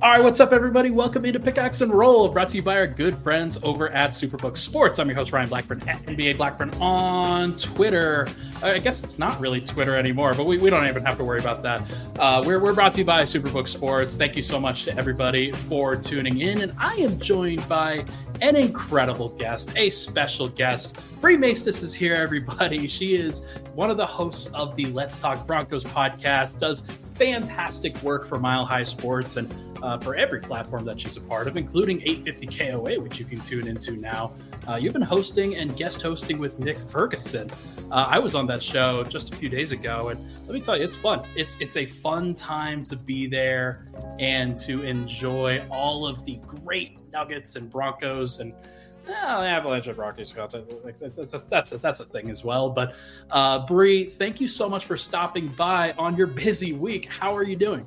All 0.00 0.12
right, 0.12 0.22
what's 0.22 0.38
up, 0.38 0.52
everybody? 0.52 0.92
Welcome 0.92 1.24
into 1.24 1.40
Pickaxe 1.40 1.80
and 1.80 1.92
Roll, 1.92 2.28
brought 2.28 2.50
to 2.50 2.56
you 2.56 2.62
by 2.62 2.76
our 2.76 2.86
good 2.86 3.18
friends 3.18 3.58
over 3.64 3.88
at 3.88 4.10
Superbook 4.10 4.56
Sports. 4.56 5.00
I'm 5.00 5.08
your 5.08 5.16
host, 5.16 5.32
Ryan 5.32 5.48
Blackburn, 5.48 5.82
at 5.88 6.00
NBA 6.06 6.36
Blackburn 6.36 6.70
on 6.80 7.56
Twitter. 7.56 8.28
Uh, 8.62 8.66
I 8.68 8.78
guess 8.78 9.02
it's 9.02 9.18
not 9.18 9.40
really 9.40 9.60
Twitter 9.60 9.96
anymore, 9.96 10.34
but 10.34 10.46
we, 10.46 10.56
we 10.58 10.70
don't 10.70 10.86
even 10.86 11.04
have 11.04 11.18
to 11.18 11.24
worry 11.24 11.40
about 11.40 11.64
that. 11.64 11.82
Uh, 12.16 12.44
we're, 12.46 12.60
we're 12.60 12.74
brought 12.74 12.94
to 12.94 13.00
you 13.00 13.04
by 13.04 13.22
Superbook 13.22 13.66
Sports. 13.66 14.16
Thank 14.16 14.36
you 14.36 14.42
so 14.42 14.60
much 14.60 14.84
to 14.84 14.96
everybody 14.96 15.50
for 15.50 15.96
tuning 15.96 16.42
in. 16.42 16.62
And 16.62 16.72
I 16.78 16.94
am 16.94 17.18
joined 17.18 17.68
by 17.68 18.04
an 18.40 18.54
incredible 18.54 19.30
guest, 19.30 19.72
a 19.76 19.90
special 19.90 20.48
guest. 20.48 20.96
Bri 21.20 21.36
Maestas 21.36 21.82
is 21.82 21.92
here, 21.92 22.14
everybody. 22.14 22.86
She 22.86 23.16
is 23.16 23.44
one 23.74 23.90
of 23.90 23.96
the 23.96 24.06
hosts 24.06 24.46
of 24.54 24.76
the 24.76 24.86
Let's 24.86 25.18
Talk 25.18 25.44
Broncos 25.48 25.82
podcast, 25.82 26.60
does 26.60 26.82
fantastic 27.14 28.00
work 28.04 28.24
for 28.24 28.38
Mile 28.38 28.64
High 28.64 28.84
Sports 28.84 29.36
and 29.36 29.52
uh, 29.82 29.98
for 29.98 30.14
every 30.14 30.40
platform 30.40 30.84
that 30.84 31.00
she's 31.00 31.16
a 31.16 31.20
part 31.20 31.48
of, 31.48 31.56
including 31.56 32.00
850 32.02 32.46
KOA, 32.46 33.00
which 33.02 33.18
you 33.18 33.24
can 33.24 33.40
tune 33.40 33.66
into 33.66 33.92
now. 33.92 34.32
Uh, 34.68 34.76
you've 34.76 34.92
been 34.92 35.02
hosting 35.02 35.56
and 35.56 35.76
guest 35.76 36.02
hosting 36.02 36.38
with 36.38 36.60
Nick 36.60 36.76
Ferguson. 36.76 37.50
Uh, 37.90 38.06
I 38.08 38.20
was 38.20 38.36
on 38.36 38.46
that 38.46 38.62
show 38.62 39.02
just 39.02 39.32
a 39.32 39.36
few 39.36 39.48
days 39.48 39.72
ago, 39.72 40.10
and 40.10 40.20
let 40.46 40.54
me 40.54 40.60
tell 40.60 40.76
you, 40.76 40.84
it's 40.84 40.96
fun. 40.96 41.22
It's 41.34 41.60
it's 41.60 41.76
a 41.76 41.86
fun 41.86 42.32
time 42.32 42.84
to 42.84 42.96
be 42.96 43.26
there 43.26 43.86
and 44.20 44.56
to 44.58 44.84
enjoy 44.84 45.64
all 45.68 46.06
of 46.06 46.24
the 46.24 46.36
great 46.46 46.96
Nuggets 47.12 47.56
and 47.56 47.68
Broncos 47.68 48.38
and 48.38 48.54
the 49.08 49.48
Avalanche 49.48 49.86
and 49.86 49.98
Rockies 49.98 50.32
content. 50.32 50.84
Like 50.84 50.98
that's 50.98 51.16
that's 51.16 51.50
that's 51.50 51.72
a, 51.72 51.78
that's 51.78 52.00
a 52.00 52.04
thing 52.04 52.30
as 52.30 52.44
well. 52.44 52.70
But 52.70 52.94
uh, 53.30 53.66
Bri, 53.66 54.04
thank 54.04 54.40
you 54.40 54.46
so 54.46 54.68
much 54.68 54.84
for 54.84 54.96
stopping 54.96 55.48
by 55.48 55.92
on 55.98 56.16
your 56.16 56.26
busy 56.26 56.72
week. 56.72 57.12
How 57.12 57.36
are 57.36 57.42
you 57.42 57.56
doing? 57.56 57.86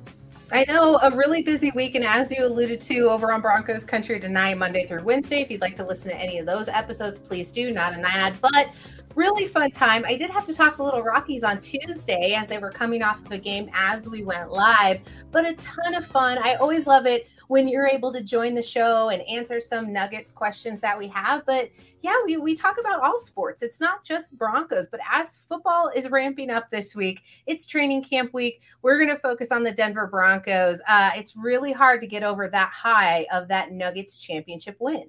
I 0.54 0.66
know 0.68 0.98
a 1.02 1.10
really 1.10 1.40
busy 1.40 1.70
week, 1.74 1.94
and 1.94 2.04
as 2.04 2.30
you 2.30 2.44
alluded 2.44 2.78
to 2.82 3.08
over 3.08 3.32
on 3.32 3.40
Broncos 3.40 3.86
Country 3.86 4.20
tonight, 4.20 4.58
Monday 4.58 4.84
through 4.84 5.02
Wednesday. 5.02 5.40
If 5.40 5.50
you'd 5.50 5.62
like 5.62 5.76
to 5.76 5.86
listen 5.86 6.10
to 6.10 6.18
any 6.18 6.38
of 6.38 6.44
those 6.44 6.68
episodes, 6.68 7.18
please 7.18 7.50
do. 7.50 7.70
Not 7.70 7.94
an 7.94 8.04
ad, 8.04 8.36
but 8.42 8.68
really 9.14 9.46
fun 9.46 9.70
time. 9.70 10.04
I 10.06 10.16
did 10.16 10.30
have 10.30 10.46
to 10.46 10.54
talk 10.54 10.78
a 10.78 10.82
little 10.82 11.02
Rockies 11.02 11.44
on 11.44 11.60
Tuesday 11.60 12.34
as 12.34 12.46
they 12.46 12.58
were 12.58 12.70
coming 12.70 13.02
off 13.02 13.24
of 13.24 13.32
a 13.32 13.38
game 13.38 13.70
as 13.74 14.08
we 14.08 14.24
went 14.24 14.50
live, 14.50 15.00
but 15.30 15.44
a 15.44 15.54
ton 15.54 15.94
of 15.94 16.06
fun. 16.06 16.38
I 16.38 16.54
always 16.54 16.86
love 16.86 17.06
it 17.06 17.28
when 17.48 17.68
you're 17.68 17.86
able 17.86 18.12
to 18.12 18.22
join 18.22 18.54
the 18.54 18.62
show 18.62 19.10
and 19.10 19.20
answer 19.28 19.60
some 19.60 19.92
nuggets 19.92 20.32
questions 20.32 20.80
that 20.80 20.98
we 20.98 21.06
have. 21.08 21.44
But 21.44 21.70
yeah, 22.00 22.14
we, 22.24 22.38
we 22.38 22.56
talk 22.56 22.78
about 22.78 23.02
all 23.02 23.18
sports. 23.18 23.62
It's 23.62 23.80
not 23.80 24.04
just 24.04 24.38
Broncos, 24.38 24.88
but 24.88 25.00
as 25.10 25.44
football 25.48 25.90
is 25.94 26.08
ramping 26.10 26.50
up 26.50 26.70
this 26.70 26.96
week, 26.96 27.20
it's 27.46 27.66
training 27.66 28.04
camp 28.04 28.32
week. 28.32 28.62
We're 28.80 28.96
going 28.96 29.14
to 29.14 29.20
focus 29.20 29.52
on 29.52 29.62
the 29.62 29.72
Denver 29.72 30.06
Broncos. 30.06 30.80
Uh, 30.88 31.10
it's 31.14 31.36
really 31.36 31.72
hard 31.72 32.00
to 32.00 32.06
get 32.06 32.22
over 32.22 32.48
that 32.48 32.70
high 32.70 33.26
of 33.32 33.48
that 33.48 33.72
Nuggets 33.72 34.18
championship 34.18 34.76
win. 34.80 35.04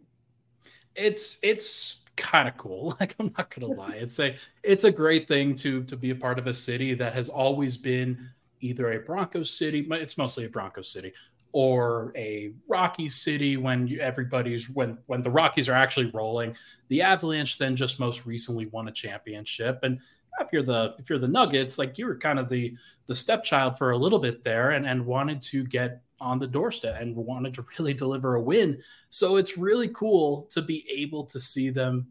It's, 0.96 1.40
it's, 1.44 2.03
kind 2.16 2.48
of 2.48 2.56
cool 2.58 2.96
like 3.00 3.16
i'm 3.20 3.34
not 3.38 3.54
gonna 3.54 3.74
lie. 3.74 3.96
It's 3.96 4.20
a 4.20 4.36
it's 4.62 4.84
a 4.84 4.92
great 4.92 5.28
thing 5.28 5.56
to 5.56 5.84
to 5.84 5.98
be 5.98 6.12
a 6.12 6.16
part 6.16 6.40
of 6.40 6.48
a 6.48 6.54
city 6.54 6.94
that 6.96 7.14
has 7.14 7.30
always 7.30 7.78
been 7.78 8.30
either 8.62 8.94
a 8.94 9.00
broncos 9.00 9.50
city 9.50 9.82
but 9.82 10.00
it's 10.00 10.18
mostly 10.18 10.46
a 10.46 10.50
broncos 10.50 10.90
city 10.90 11.12
or 11.54 12.12
a 12.16 12.52
Rocky 12.68 13.08
City 13.08 13.58
when 13.58 13.88
you, 13.88 14.00
everybody's 14.00 14.70
when 14.70 14.98
when 15.06 15.22
the 15.22 15.30
Rockies 15.30 15.70
are 15.70 15.74
actually 15.74 16.12
rolling. 16.14 16.56
The 16.90 17.02
Avalanche 17.04 17.58
then 17.58 17.76
just 17.76 18.00
most 18.00 18.26
recently 18.26 18.66
won 18.66 18.88
a 18.88 18.92
championship, 18.92 19.80
and 19.84 20.00
if 20.42 20.52
you're 20.52 20.64
the 20.64 20.96
if 20.98 21.10
you're 21.10 21.20
the 21.20 21.28
Nuggets, 21.28 21.78
like 21.78 21.98
you 21.98 22.08
were 22.08 22.18
kind 22.18 22.40
of 22.40 22.50
the 22.50 22.76
the 23.06 23.16
stepchild 23.16 23.78
for 23.78 23.92
a 23.92 23.98
little 23.98 24.20
bit 24.20 24.44
there, 24.44 24.72
and 24.72 24.86
and 24.86 25.06
wanted 25.06 25.42
to 25.44 25.64
get 25.64 26.02
on 26.20 26.40
the 26.40 26.48
doorstep 26.48 27.00
and 27.00 27.16
wanted 27.16 27.54
to 27.56 27.66
really 27.80 27.94
deliver 27.94 28.36
a 28.36 28.42
win. 28.42 28.82
So 29.10 29.38
it's 29.38 29.58
really 29.58 29.90
cool 29.90 30.44
to 30.52 30.62
be 30.62 30.86
able 30.90 31.26
to 31.26 31.40
see 31.40 31.70
them 31.70 32.08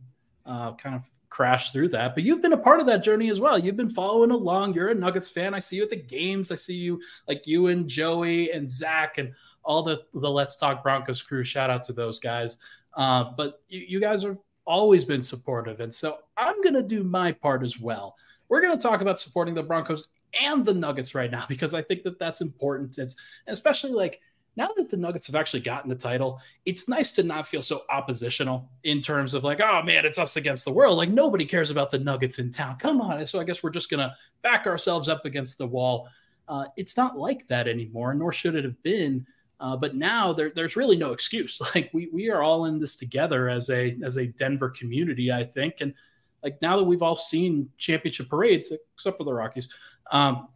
uh, 0.47 0.75
kind 0.75 0.94
of 0.94 1.03
crash 1.32 1.72
through 1.72 1.88
that. 1.88 2.15
But 2.15 2.25
you've 2.25 2.43
been 2.43 2.53
a 2.53 2.59
part 2.59 2.78
of 2.78 2.87
that 2.87 3.03
journey 3.03 3.31
as 3.31 3.41
well. 3.41 3.59
You've 3.59 3.76
been 3.76 3.88
following 3.88 4.31
along. 4.31 4.75
You're 4.75 4.91
a 4.91 4.94
Nuggets 4.94 5.31
fan. 5.31 5.54
I 5.54 5.59
see 5.59 5.76
you 5.76 5.82
at 5.82 5.91
the 5.91 5.97
games. 5.97 6.53
I 6.53 6.56
see 6.56 6.75
you 6.75 7.00
like 7.26 7.47
you 7.47 7.69
and 7.69 7.88
Joey 7.88 8.53
and 8.53 8.69
Zach 8.69 9.16
and 9.16 9.32
all 9.65 9.82
the 9.82 10.03
the 10.12 10.31
Let's 10.31 10.56
Talk 10.56 10.82
Broncos 10.82 11.22
crew. 11.22 11.43
Shout 11.43 11.71
out 11.71 11.84
to 11.84 11.94
those 11.94 12.19
guys. 12.19 12.59
Uh, 12.94 13.32
but 13.37 13.62
you, 13.69 13.81
you 13.81 14.00
guys 14.00 14.22
have 14.25 14.37
always 14.66 15.06
been 15.06 15.22
supportive, 15.22 15.81
and 15.81 15.93
so 15.93 16.19
I'm 16.37 16.60
gonna 16.62 16.82
do 16.82 17.03
my 17.03 17.32
part 17.32 17.65
as 17.65 17.81
well. 17.81 18.15
We're 18.49 18.60
gonna 18.60 18.78
talk 18.78 19.00
about 19.00 19.19
supporting 19.19 19.55
the 19.55 19.62
Broncos 19.62 20.09
and 20.41 20.65
the 20.65 20.75
Nuggets 20.75 21.15
right 21.15 21.31
now 21.31 21.44
because 21.48 21.75
I 21.75 21.82
think 21.82 22.03
that 22.04 22.19
that's 22.19 22.41
important. 22.41 22.98
It's 22.98 23.16
especially 23.47 23.93
like 23.93 24.20
now 24.56 24.69
that 24.76 24.91
the 24.91 24.97
Nuggets 24.97 25.26
have 25.28 25.37
actually 25.37 25.60
gotten 25.60 25.88
the 25.88 25.97
title, 25.97 26.38
it's 26.66 26.88
nice 26.88 27.12
to 27.12 27.22
not 27.22 27.47
feel 27.47 27.62
so 27.62 27.82
oppositional 27.88 28.69
in 28.84 29.00
terms 29.00 29.32
of 29.32 29.44
like, 29.44 29.60
oh 29.60 29.82
man, 29.82 30.04
it's 30.04 30.19
us 30.19 30.37
against 30.37 30.65
the 30.65 30.72
world. 30.72 30.98
Like 30.98 31.09
nobody 31.09 31.47
cares 31.47 31.70
about 31.70 31.91
the 31.91 31.98
Nuggets 31.98 32.38
in 32.38 32.50
town. 32.50 32.76
Come 32.76 33.00
on. 33.00 33.25
So 33.25 33.41
I 33.41 33.44
guess 33.44 33.62
we're 33.62 33.70
just 33.70 33.91
gonna 33.91 34.15
back 34.43 34.66
ourselves 34.66 35.09
up 35.09 35.25
against 35.25 35.56
the 35.56 35.66
wall. 35.66 36.09
Uh, 36.49 36.66
it's 36.76 36.97
not 36.97 37.16
like 37.16 37.47
that 37.49 37.66
anymore, 37.66 38.12
nor 38.14 38.32
should 38.32 38.54
it 38.54 38.64
have 38.64 38.82
been. 38.82 39.26
Uh, 39.59 39.76
but 39.76 39.94
now 39.94 40.32
there, 40.32 40.50
there's 40.50 40.76
really 40.76 40.97
no 40.97 41.12
excuse. 41.12 41.60
Like 41.75 41.88
we 41.94 42.10
we 42.12 42.31
are 42.31 42.43
all 42.43 42.66
in 42.66 42.78
this 42.78 42.97
together 42.97 43.49
as 43.49 43.70
a 43.70 43.97
as 44.04 44.19
a 44.19 44.26
Denver 44.26 44.69
community, 44.69 45.32
I 45.32 45.44
think. 45.44 45.76
And 45.81 45.94
like 46.43 46.60
now 46.60 46.76
that 46.76 46.84
we've 46.84 47.03
all 47.03 47.16
seen 47.16 47.70
championship 47.78 48.28
parades, 48.28 48.72
except 48.94 49.16
for 49.16 49.25
the 49.25 49.32
Rockies, 49.32 49.72
um, 50.10 50.48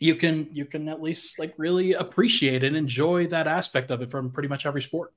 you 0.00 0.14
can 0.14 0.48
you 0.52 0.64
can 0.64 0.88
at 0.88 1.00
least 1.00 1.38
like 1.38 1.54
really 1.56 1.92
appreciate 1.92 2.64
and 2.64 2.74
enjoy 2.74 3.26
that 3.28 3.46
aspect 3.46 3.90
of 3.90 4.02
it 4.02 4.10
from 4.10 4.30
pretty 4.30 4.48
much 4.48 4.66
every 4.66 4.82
sport. 4.82 5.12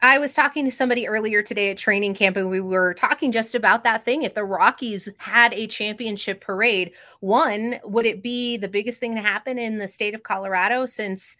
I 0.00 0.18
was 0.18 0.32
talking 0.32 0.64
to 0.64 0.70
somebody 0.70 1.08
earlier 1.08 1.42
today 1.42 1.70
at 1.70 1.76
training 1.76 2.14
camp, 2.14 2.36
and 2.36 2.48
we 2.48 2.60
were 2.60 2.94
talking 2.94 3.32
just 3.32 3.56
about 3.56 3.82
that 3.82 4.04
thing. 4.04 4.22
If 4.22 4.34
the 4.34 4.44
Rockies 4.44 5.08
had 5.18 5.52
a 5.52 5.66
championship 5.66 6.40
parade, 6.40 6.94
one, 7.18 7.80
would 7.82 8.06
it 8.06 8.22
be 8.22 8.56
the 8.56 8.68
biggest 8.68 9.00
thing 9.00 9.16
to 9.16 9.20
happen 9.20 9.58
in 9.58 9.78
the 9.78 9.88
state 9.88 10.14
of 10.14 10.22
Colorado 10.22 10.86
since 10.86 11.36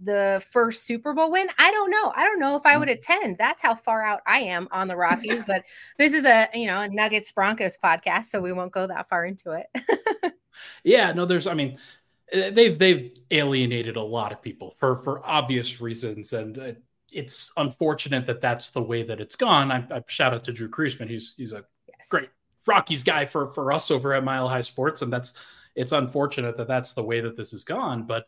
the 0.00 0.44
first 0.50 0.84
Super 0.84 1.14
Bowl 1.14 1.30
win? 1.30 1.46
I 1.58 1.70
don't 1.70 1.92
know. 1.92 2.12
I 2.16 2.24
don't 2.24 2.40
know 2.40 2.56
if 2.56 2.66
I 2.66 2.76
would 2.76 2.88
mm. 2.88 2.94
attend. 2.94 3.38
That's 3.38 3.62
how 3.62 3.76
far 3.76 4.02
out 4.02 4.20
I 4.26 4.40
am 4.40 4.66
on 4.72 4.88
the 4.88 4.96
Rockies. 4.96 5.44
but 5.46 5.62
this 5.96 6.12
is 6.12 6.24
a 6.24 6.48
you 6.54 6.66
know 6.66 6.80
a 6.80 6.88
Nuggets 6.88 7.30
Broncos 7.30 7.78
podcast, 7.78 8.24
so 8.24 8.40
we 8.40 8.52
won't 8.52 8.72
go 8.72 8.88
that 8.88 9.08
far 9.08 9.24
into 9.24 9.52
it. 9.52 10.32
yeah, 10.84 11.12
no, 11.12 11.24
there's. 11.24 11.46
I 11.46 11.54
mean, 11.54 11.78
uh, 12.32 12.50
they've 12.50 12.78
they've 12.78 13.12
alienated 13.30 13.96
a 13.96 14.02
lot 14.02 14.32
of 14.32 14.42
people 14.42 14.74
for 14.78 15.02
for 15.02 15.24
obvious 15.24 15.80
reasons, 15.80 16.32
and 16.32 16.76
it's 17.12 17.52
unfortunate 17.56 18.26
that 18.26 18.40
that's 18.40 18.70
the 18.70 18.82
way 18.82 19.02
that 19.02 19.20
it's 19.20 19.36
gone. 19.36 19.70
I, 19.70 19.84
I 19.90 20.02
shout 20.06 20.34
out 20.34 20.44
to 20.44 20.52
Drew 20.52 20.68
Creasman. 20.68 21.08
He's 21.08 21.34
he's 21.36 21.52
a 21.52 21.64
yes. 21.88 22.08
great 22.08 22.30
Rockies 22.66 23.02
guy 23.02 23.26
for 23.26 23.48
for 23.48 23.72
us 23.72 23.90
over 23.90 24.14
at 24.14 24.24
Mile 24.24 24.48
High 24.48 24.60
Sports, 24.60 25.02
and 25.02 25.12
that's 25.12 25.34
it's 25.74 25.92
unfortunate 25.92 26.56
that 26.56 26.68
that's 26.68 26.92
the 26.92 27.02
way 27.02 27.20
that 27.20 27.36
this 27.36 27.50
has 27.52 27.64
gone. 27.64 28.04
But 28.04 28.26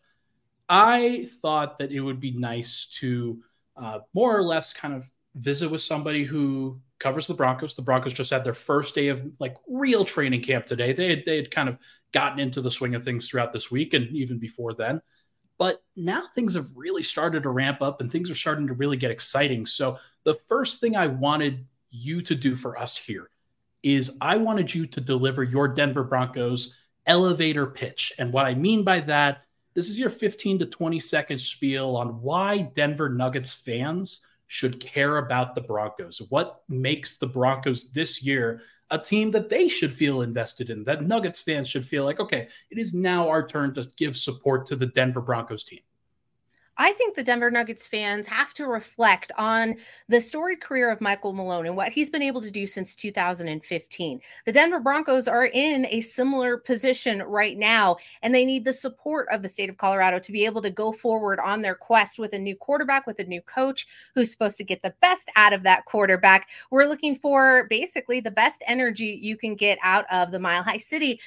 I 0.69 1.27
thought 1.43 1.79
that 1.79 1.93
it 1.93 2.01
would 2.01 2.21
be 2.21 2.33
nice 2.33 2.87
to 3.01 3.43
uh, 3.77 4.01
more 4.15 4.37
or 4.37 4.43
less 4.43 4.73
kind 4.73 4.95
of 4.95 5.11
visit 5.35 5.71
with 5.71 5.83
somebody 5.83 6.25
who 6.25 6.81
covers 6.99 7.27
the 7.27 7.35
Broncos. 7.35 7.75
The 7.75 7.83
Broncos 7.83 8.13
just 8.13 8.31
had 8.31 8.45
their 8.45 8.55
first 8.55 8.95
day 8.95 9.09
of 9.09 9.25
like 9.41 9.57
real 9.69 10.05
training 10.05 10.43
camp 10.43 10.65
today. 10.65 10.93
They 10.93 11.11
had, 11.11 11.23
they 11.27 11.37
had 11.37 11.51
kind 11.51 11.69
of 11.69 11.79
gotten 12.15 12.39
into 12.39 12.63
the 12.63 12.71
swing 12.71 12.95
of 12.95 13.03
things 13.03 13.29
throughout 13.29 13.53
this 13.53 13.71
week 13.71 13.93
and 13.93 14.09
even 14.17 14.39
before 14.39 14.73
then. 14.73 15.03
But 15.59 15.83
now 15.95 16.25
things 16.35 16.55
have 16.55 16.71
really 16.75 17.03
started 17.03 17.43
to 17.43 17.51
ramp 17.51 17.83
up 17.83 18.01
and 18.01 18.11
things 18.11 18.31
are 18.31 18.35
starting 18.35 18.67
to 18.69 18.73
really 18.73 18.97
get 18.97 19.11
exciting. 19.11 19.67
So, 19.67 19.99
the 20.25 20.39
first 20.49 20.81
thing 20.81 20.97
I 20.97 21.09
wanted 21.09 21.67
you 21.91 22.23
to 22.23 22.35
do 22.35 22.55
for 22.55 22.79
us 22.79 22.97
here 22.97 23.29
is 23.83 24.17
I 24.21 24.39
wanted 24.39 24.75
you 24.75 24.87
to 24.87 25.01
deliver 25.01 25.43
your 25.43 25.69
Denver 25.69 26.03
Broncos 26.03 26.79
elevator 27.05 27.67
pitch. 27.67 28.13
And 28.19 28.33
what 28.33 28.47
I 28.47 28.55
mean 28.55 28.83
by 28.83 29.01
that, 29.01 29.43
this 29.75 29.91
is 29.91 29.99
your 29.99 30.09
15 30.09 30.61
to 30.61 30.67
20 30.67 30.99
second 30.99 31.39
spiel 31.39 31.97
on 31.97 32.23
why 32.23 32.63
Denver 32.75 33.11
Nuggets 33.11 33.53
fans 33.53 34.25
should 34.47 34.81
care 34.81 35.19
about 35.19 35.55
the 35.55 35.61
Broncos. 35.61 36.23
What 36.31 36.63
makes 36.69 37.17
the 37.17 37.27
Broncos 37.27 37.93
this 37.93 38.25
year 38.25 38.63
a 38.91 38.99
team 38.99 39.31
that 39.33 39.49
they 39.49 39.69
should 39.69 39.93
feel 39.93 40.23
invested 40.23 40.71
in, 40.71 40.85
that 40.85 41.05
Nuggets 41.05 41.41
fans 41.41 41.69
should 41.69 41.87
feel 41.87 42.05
like, 42.05 42.21
okay, 42.21 42.49
it 42.71 42.79
is 42.79 42.95
now 42.95 43.29
our 43.29 43.47
turn 43.47 43.75
to 43.75 43.89
give 43.97 44.17
support 44.17 44.67
to 44.67 44.77
the 44.77 44.87
Denver 44.87 45.21
Broncos 45.21 45.65
team. 45.65 45.81
I 46.77 46.93
think 46.93 47.15
the 47.15 47.23
Denver 47.23 47.51
Nuggets 47.51 47.87
fans 47.87 48.27
have 48.27 48.53
to 48.55 48.67
reflect 48.67 49.31
on 49.39 49.77
the 50.09 50.21
storied 50.21 50.61
career 50.61 50.91
of 50.91 51.01
Michael 51.01 51.33
Malone 51.33 51.67
and 51.67 51.77
what 51.77 51.93
he's 51.93 52.11
been 52.11 52.23
able 52.23 52.41
to 52.43 52.51
do 52.51 52.67
since 52.67 52.95
2015. 52.95 54.21
The 54.45 54.53
Denver 54.53 54.81
Broncos 54.81 55.29
are 55.29 55.47
in 55.47 55.87
a 55.87 56.01
similar 56.01 56.57
position 56.57 57.23
right 57.23 57.57
now, 57.57 57.97
and 58.23 58.35
they 58.35 58.45
need 58.45 58.65
the 58.65 58.73
support 58.73 59.29
of 59.31 59.43
the 59.43 59.49
state 59.49 59.71
of 59.71 59.77
Colorado 59.77 60.19
to 60.19 60.33
be 60.33 60.45
able 60.45 60.63
to 60.63 60.71
go 60.71 60.91
forward 60.91 61.39
on 61.41 61.63
their 61.63 61.75
quest 61.75 62.19
with 62.19 62.33
a 62.33 62.39
new 62.39 62.57
quarterback, 62.57 63.07
with 63.07 63.19
a 63.21 63.25
new 63.25 63.43
coach 63.43 63.87
who's 64.15 64.31
supposed 64.31 64.57
to 64.57 64.65
get 64.65 64.83
the 64.83 64.95
best 65.01 65.31
out 65.37 65.53
of 65.53 65.63
that 65.63 65.85
quarterback. 65.85 66.49
We're 66.71 66.89
looking 66.89 67.15
for 67.15 67.67
basically 67.69 68.21
the 68.21 68.31
best 68.31 68.63
energy 68.67 69.19
you 69.23 69.37
can 69.37 69.55
get 69.55 69.79
out 69.83 70.07
of 70.11 70.33
the 70.33 70.41
Mile 70.41 70.63
High 70.63 70.79
City 70.79 71.21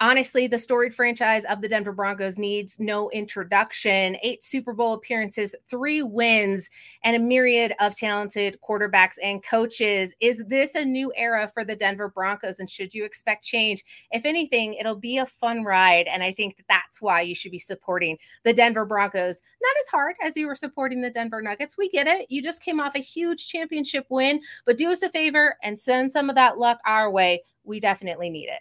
honestly, 0.00 0.46
the 0.46 0.58
storied 0.58 0.94
franchise 0.94 1.44
of 1.44 1.60
the 1.60 1.68
Denver 1.68 1.92
Broncos 1.92 2.38
needs 2.38 2.78
no 2.80 3.10
introduction. 3.10 4.16
Eight 4.22 4.42
Super 4.42 4.72
Bowl 4.72 4.94
appearances, 4.94 5.54
three 5.68 6.02
wins, 6.02 6.68
and 7.02 7.16
a 7.16 7.18
myriad 7.18 7.74
of 7.80 7.96
talented 7.96 8.58
quarterbacks 8.68 9.16
and 9.22 9.42
coaches. 9.42 10.14
Is 10.20 10.42
this 10.48 10.74
a 10.74 10.84
new 10.84 11.12
era 11.16 11.50
for 11.52 11.64
the 11.64 11.76
Denver 11.76 12.08
Broncos? 12.08 12.60
And 12.60 12.68
should 12.68 12.94
you 12.94 13.04
expect 13.04 13.44
change? 13.44 13.84
If 14.10 14.24
anything, 14.24 14.74
it'll 14.74 14.96
be 14.96 15.18
a 15.18 15.26
fun 15.26 15.64
ride. 15.64 16.06
And 16.06 16.22
I 16.22 16.32
think 16.32 16.56
that 16.56 16.66
that's 16.68 17.00
why 17.00 17.20
you 17.20 17.34
should 17.34 17.52
be 17.52 17.58
supporting 17.58 18.18
the 18.44 18.52
Denver 18.52 18.84
Broncos. 18.84 19.42
Not 19.62 19.74
as 19.80 19.88
hard 19.88 20.16
as 20.22 20.36
you 20.36 20.46
were 20.46 20.56
supporting 20.56 21.00
the 21.00 21.10
Denver 21.10 21.40
Nuggets. 21.40 21.78
We 21.78 21.88
get 21.88 22.06
it. 22.06 22.30
You 22.30 22.42
just 22.42 22.62
came 22.62 22.80
off 22.80 22.94
a 22.94 23.00
huge 23.00 23.46
championship 23.46 24.06
win, 24.10 24.40
but 24.66 24.78
do 24.78 24.90
us 24.90 25.02
a 25.02 25.08
favor 25.08 25.56
and 25.62 25.78
send 25.78 26.12
some 26.12 26.28
of 26.28 26.36
that 26.36 26.58
luck 26.58 26.78
our 26.84 27.10
way. 27.10 27.42
We 27.64 27.80
definitely 27.80 28.30
need 28.30 28.48
it. 28.48 28.60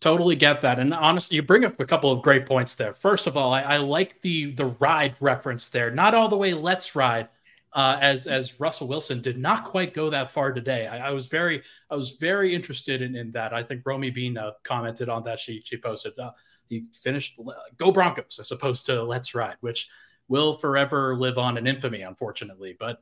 Totally 0.00 0.36
get 0.36 0.60
that, 0.60 0.78
and 0.78 0.94
honestly, 0.94 1.34
you 1.34 1.42
bring 1.42 1.64
up 1.64 1.80
a 1.80 1.84
couple 1.84 2.12
of 2.12 2.22
great 2.22 2.46
points 2.46 2.76
there. 2.76 2.94
First 2.94 3.26
of 3.26 3.36
all, 3.36 3.52
I, 3.52 3.62
I 3.62 3.76
like 3.78 4.20
the 4.22 4.52
the 4.52 4.66
ride 4.66 5.16
reference 5.18 5.70
there. 5.70 5.90
Not 5.90 6.14
all 6.14 6.28
the 6.28 6.36
way. 6.36 6.54
Let's 6.54 6.94
ride, 6.94 7.28
uh, 7.72 7.98
as 8.00 8.28
as 8.28 8.60
Russell 8.60 8.86
Wilson 8.86 9.20
did 9.20 9.38
not 9.38 9.64
quite 9.64 9.94
go 9.94 10.08
that 10.08 10.30
far 10.30 10.52
today. 10.52 10.86
I, 10.86 11.08
I 11.08 11.10
was 11.10 11.26
very 11.26 11.62
I 11.90 11.96
was 11.96 12.12
very 12.12 12.54
interested 12.54 13.02
in, 13.02 13.16
in 13.16 13.32
that. 13.32 13.52
I 13.52 13.64
think 13.64 13.82
Romi 13.84 14.10
Bean 14.10 14.38
uh, 14.38 14.52
commented 14.62 15.08
on 15.08 15.24
that. 15.24 15.40
She 15.40 15.62
she 15.64 15.76
posted 15.76 16.16
uh, 16.16 16.30
he 16.68 16.84
finished 16.94 17.40
uh, 17.44 17.52
"Go 17.76 17.90
Broncos" 17.90 18.38
as 18.38 18.52
opposed 18.52 18.86
to 18.86 19.02
"Let's 19.02 19.34
Ride," 19.34 19.56
which 19.62 19.88
will 20.28 20.54
forever 20.54 21.16
live 21.16 21.38
on 21.38 21.58
in 21.58 21.66
infamy, 21.66 22.02
unfortunately. 22.02 22.76
But 22.78 23.00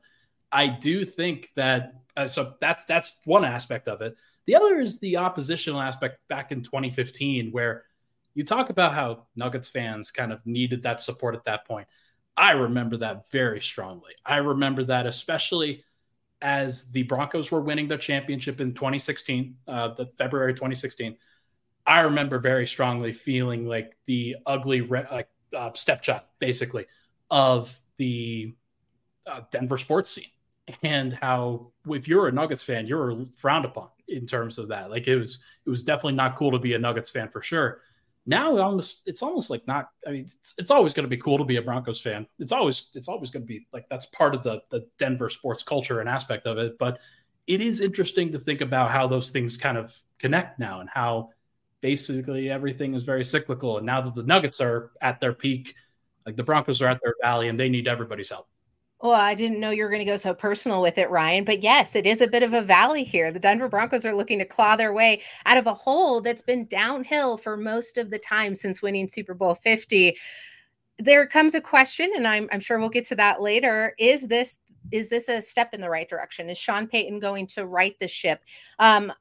I 0.51 0.65
do 0.67 1.05
think 1.05 1.49
that 1.55 1.93
uh, 2.15 2.25
so 2.25 2.55
that's 2.59 2.85
that's 2.85 3.21
one 3.25 3.45
aspect 3.45 3.87
of 3.87 4.01
it. 4.01 4.17
The 4.47 4.55
other 4.55 4.79
is 4.79 4.99
the 4.99 5.17
oppositional 5.17 5.81
aspect 5.81 6.19
back 6.29 6.51
in 6.51 6.63
2015, 6.63 7.51
where 7.51 7.83
you 8.33 8.45
talk 8.45 8.69
about 8.69 8.93
how 8.93 9.27
Nuggets 9.35 9.67
fans 9.67 10.09
kind 10.09 10.31
of 10.31 10.39
needed 10.45 10.83
that 10.83 11.01
support 11.01 11.35
at 11.35 11.43
that 11.45 11.67
point. 11.67 11.87
I 12.37 12.51
remember 12.51 12.97
that 12.97 13.29
very 13.29 13.59
strongly. 13.59 14.13
I 14.25 14.37
remember 14.37 14.85
that 14.85 15.05
especially 15.05 15.83
as 16.41 16.89
the 16.91 17.03
Broncos 17.03 17.51
were 17.51 17.61
winning 17.61 17.87
their 17.87 17.97
championship 17.97 18.61
in 18.61 18.73
2016, 18.73 19.57
uh, 19.67 19.89
the 19.89 20.05
February 20.17 20.53
2016. 20.53 21.17
I 21.85 22.01
remember 22.01 22.39
very 22.39 22.67
strongly 22.67 23.11
feeling 23.11 23.65
like 23.65 23.97
the 24.05 24.37
ugly 24.45 24.81
like 24.81 25.29
uh, 25.53 25.71
stepchild, 25.73 26.21
basically, 26.39 26.85
of 27.31 27.77
the 27.97 28.55
uh, 29.25 29.41
Denver 29.51 29.77
sports 29.77 30.11
scene, 30.11 30.31
and 30.83 31.13
how 31.13 31.71
if 31.87 32.07
you're 32.07 32.27
a 32.27 32.31
Nuggets 32.31 32.63
fan, 32.63 32.87
you're 32.87 33.13
frowned 33.35 33.65
upon 33.65 33.89
in 34.07 34.25
terms 34.25 34.57
of 34.57 34.67
that. 34.69 34.89
Like 34.89 35.07
it 35.07 35.17
was 35.17 35.39
it 35.65 35.69
was 35.69 35.83
definitely 35.83 36.13
not 36.13 36.35
cool 36.35 36.51
to 36.51 36.59
be 36.59 36.73
a 36.73 36.79
Nuggets 36.79 37.09
fan 37.09 37.29
for 37.29 37.41
sure. 37.41 37.81
Now 38.25 38.57
it 38.57 38.59
almost 38.59 39.07
it's 39.07 39.23
almost 39.23 39.49
like 39.49 39.65
not. 39.67 39.89
I 40.05 40.11
mean, 40.11 40.21
it's, 40.25 40.53
it's 40.57 40.71
always 40.71 40.93
going 40.93 41.05
to 41.05 41.09
be 41.09 41.21
cool 41.21 41.37
to 41.37 41.45
be 41.45 41.55
a 41.55 41.61
Broncos 41.61 42.01
fan. 42.01 42.27
It's 42.39 42.51
always 42.51 42.89
it's 42.93 43.07
always 43.07 43.29
going 43.29 43.43
to 43.43 43.47
be 43.47 43.67
like 43.71 43.87
that's 43.89 44.05
part 44.07 44.35
of 44.35 44.43
the 44.43 44.61
the 44.69 44.87
Denver 44.97 45.29
sports 45.29 45.63
culture 45.63 46.01
and 46.01 46.09
aspect 46.09 46.45
of 46.45 46.57
it. 46.57 46.77
But 46.77 46.99
it 47.47 47.61
is 47.61 47.79
interesting 47.79 48.31
to 48.33 48.39
think 48.39 48.59
about 48.61 48.91
how 48.91 49.07
those 49.07 49.29
things 49.29 49.57
kind 49.57 49.77
of 49.77 49.97
connect 50.19 50.59
now 50.59 50.81
and 50.81 50.89
how 50.89 51.29
basically 51.79 52.49
everything 52.49 52.93
is 52.93 53.03
very 53.03 53.23
cyclical. 53.23 53.77
And 53.77 53.85
now 53.85 54.01
that 54.01 54.15
the 54.15 54.23
Nuggets 54.23 54.59
are 54.59 54.91
at 55.01 55.21
their 55.21 55.33
peak, 55.33 55.73
like 56.25 56.35
the 56.35 56.43
Broncos 56.43 56.81
are 56.81 56.87
at 56.87 56.99
their 57.01 57.15
valley 57.21 57.47
and 57.47 57.57
they 57.57 57.69
need 57.69 57.87
everybody's 57.87 58.29
help. 58.29 58.47
Well, 59.01 59.11
I 59.11 59.35
didn't 59.35 59.59
know 59.59 59.69
you 59.69 59.83
were 59.83 59.91
going 59.91 60.03
to 60.03 60.05
go 60.05 60.17
so 60.17 60.33
personal 60.33 60.81
with 60.81 60.97
it, 60.97 61.09
Ryan. 61.11 61.43
But 61.43 61.61
yes, 61.61 61.95
it 61.95 62.07
is 62.07 62.19
a 62.19 62.27
bit 62.27 62.41
of 62.41 62.53
a 62.53 62.63
valley 62.63 63.03
here. 63.03 63.31
The 63.31 63.39
Denver 63.39 63.69
Broncos 63.69 64.05
are 64.05 64.15
looking 64.15 64.39
to 64.39 64.45
claw 64.45 64.75
their 64.75 64.91
way 64.91 65.21
out 65.45 65.57
of 65.57 65.67
a 65.67 65.73
hole 65.73 66.19
that's 66.19 66.41
been 66.41 66.65
downhill 66.65 67.37
for 67.37 67.55
most 67.57 67.99
of 67.99 68.09
the 68.09 68.17
time 68.17 68.55
since 68.55 68.81
winning 68.81 69.07
Super 69.07 69.35
Bowl 69.35 69.53
50. 69.53 70.17
There 70.97 71.27
comes 71.27 71.53
a 71.53 71.61
question, 71.61 72.11
and 72.15 72.27
I'm, 72.27 72.49
I'm 72.51 72.59
sure 72.59 72.79
we'll 72.79 72.89
get 72.89 73.05
to 73.07 73.15
that 73.15 73.39
later. 73.39 73.93
Is 73.99 74.27
this 74.27 74.57
is 74.91 75.09
this 75.09 75.27
a 75.27 75.41
step 75.41 75.73
in 75.73 75.81
the 75.81 75.89
right 75.89 76.07
direction? 76.07 76.49
Is 76.49 76.57
Sean 76.57 76.87
Payton 76.87 77.19
going 77.19 77.45
to 77.47 77.65
right 77.65 77.95
the 77.99 78.07
ship? 78.07 78.41
Um, 78.79 79.11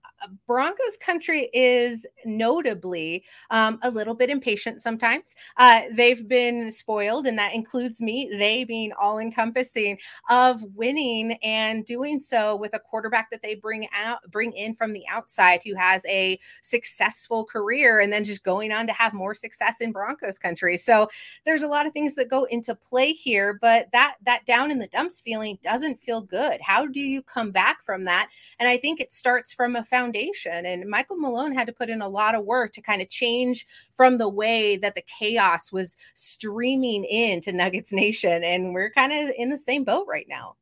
Broncos 0.46 0.96
country 1.00 1.48
is 1.52 2.06
notably 2.24 3.24
um, 3.50 3.78
a 3.82 3.90
little 3.90 4.14
bit 4.14 4.30
impatient 4.30 4.82
sometimes. 4.82 5.36
Uh, 5.56 5.82
they've 5.94 6.26
been 6.26 6.70
spoiled, 6.70 7.26
and 7.26 7.38
that 7.38 7.54
includes 7.54 8.00
me, 8.00 8.30
they 8.38 8.64
being 8.64 8.92
all 8.98 9.18
encompassing 9.18 9.98
of 10.30 10.62
winning 10.74 11.32
and 11.42 11.84
doing 11.84 12.20
so 12.20 12.56
with 12.56 12.74
a 12.74 12.78
quarterback 12.78 13.30
that 13.30 13.42
they 13.42 13.54
bring 13.54 13.88
out, 13.94 14.18
bring 14.30 14.52
in 14.52 14.74
from 14.74 14.92
the 14.92 15.04
outside 15.08 15.60
who 15.64 15.74
has 15.74 16.04
a 16.06 16.38
successful 16.62 17.44
career 17.44 18.00
and 18.00 18.12
then 18.12 18.24
just 18.24 18.42
going 18.42 18.72
on 18.72 18.86
to 18.86 18.92
have 18.92 19.12
more 19.12 19.34
success 19.34 19.80
in 19.80 19.92
Broncos 19.92 20.38
country. 20.38 20.76
So 20.76 21.08
there's 21.44 21.62
a 21.62 21.68
lot 21.68 21.86
of 21.86 21.92
things 21.92 22.14
that 22.16 22.28
go 22.28 22.44
into 22.44 22.74
play 22.74 23.12
here, 23.12 23.58
but 23.60 23.88
that 23.92 24.16
that 24.24 24.44
down 24.46 24.70
in 24.70 24.78
the 24.78 24.88
dumps 24.88 25.20
feeling 25.20 25.58
doesn't 25.62 26.02
feel 26.02 26.20
good. 26.20 26.60
How 26.60 26.86
do 26.86 27.00
you 27.00 27.22
come 27.22 27.50
back 27.50 27.84
from 27.84 28.04
that? 28.04 28.28
And 28.58 28.68
I 28.68 28.76
think 28.76 29.00
it 29.00 29.12
starts 29.12 29.52
from 29.52 29.76
a 29.76 29.84
foundation 29.84 30.05
foundation. 30.06 30.66
And 30.66 30.88
Michael 30.88 31.16
Malone 31.16 31.54
had 31.54 31.66
to 31.66 31.72
put 31.72 31.90
in 31.90 32.02
a 32.02 32.08
lot 32.08 32.34
of 32.34 32.44
work 32.44 32.72
to 32.72 32.80
kind 32.80 33.02
of 33.02 33.08
change 33.08 33.66
from 33.94 34.18
the 34.18 34.28
way 34.28 34.76
that 34.76 34.94
the 34.94 35.02
chaos 35.18 35.72
was 35.72 35.96
streaming 36.14 37.04
into 37.04 37.52
Nuggets 37.52 37.92
Nation. 37.92 38.44
And 38.44 38.72
we're 38.72 38.90
kind 38.90 39.12
of 39.12 39.34
in 39.36 39.50
the 39.50 39.56
same 39.56 39.84
boat 39.84 40.06
right 40.08 40.26
now. 40.28 40.56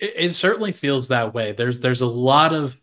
It, 0.00 0.14
it 0.16 0.34
certainly 0.34 0.72
feels 0.72 1.08
that 1.08 1.34
way. 1.34 1.52
There's 1.52 1.80
there's 1.80 2.02
a 2.02 2.06
lot 2.06 2.52
of 2.52 2.80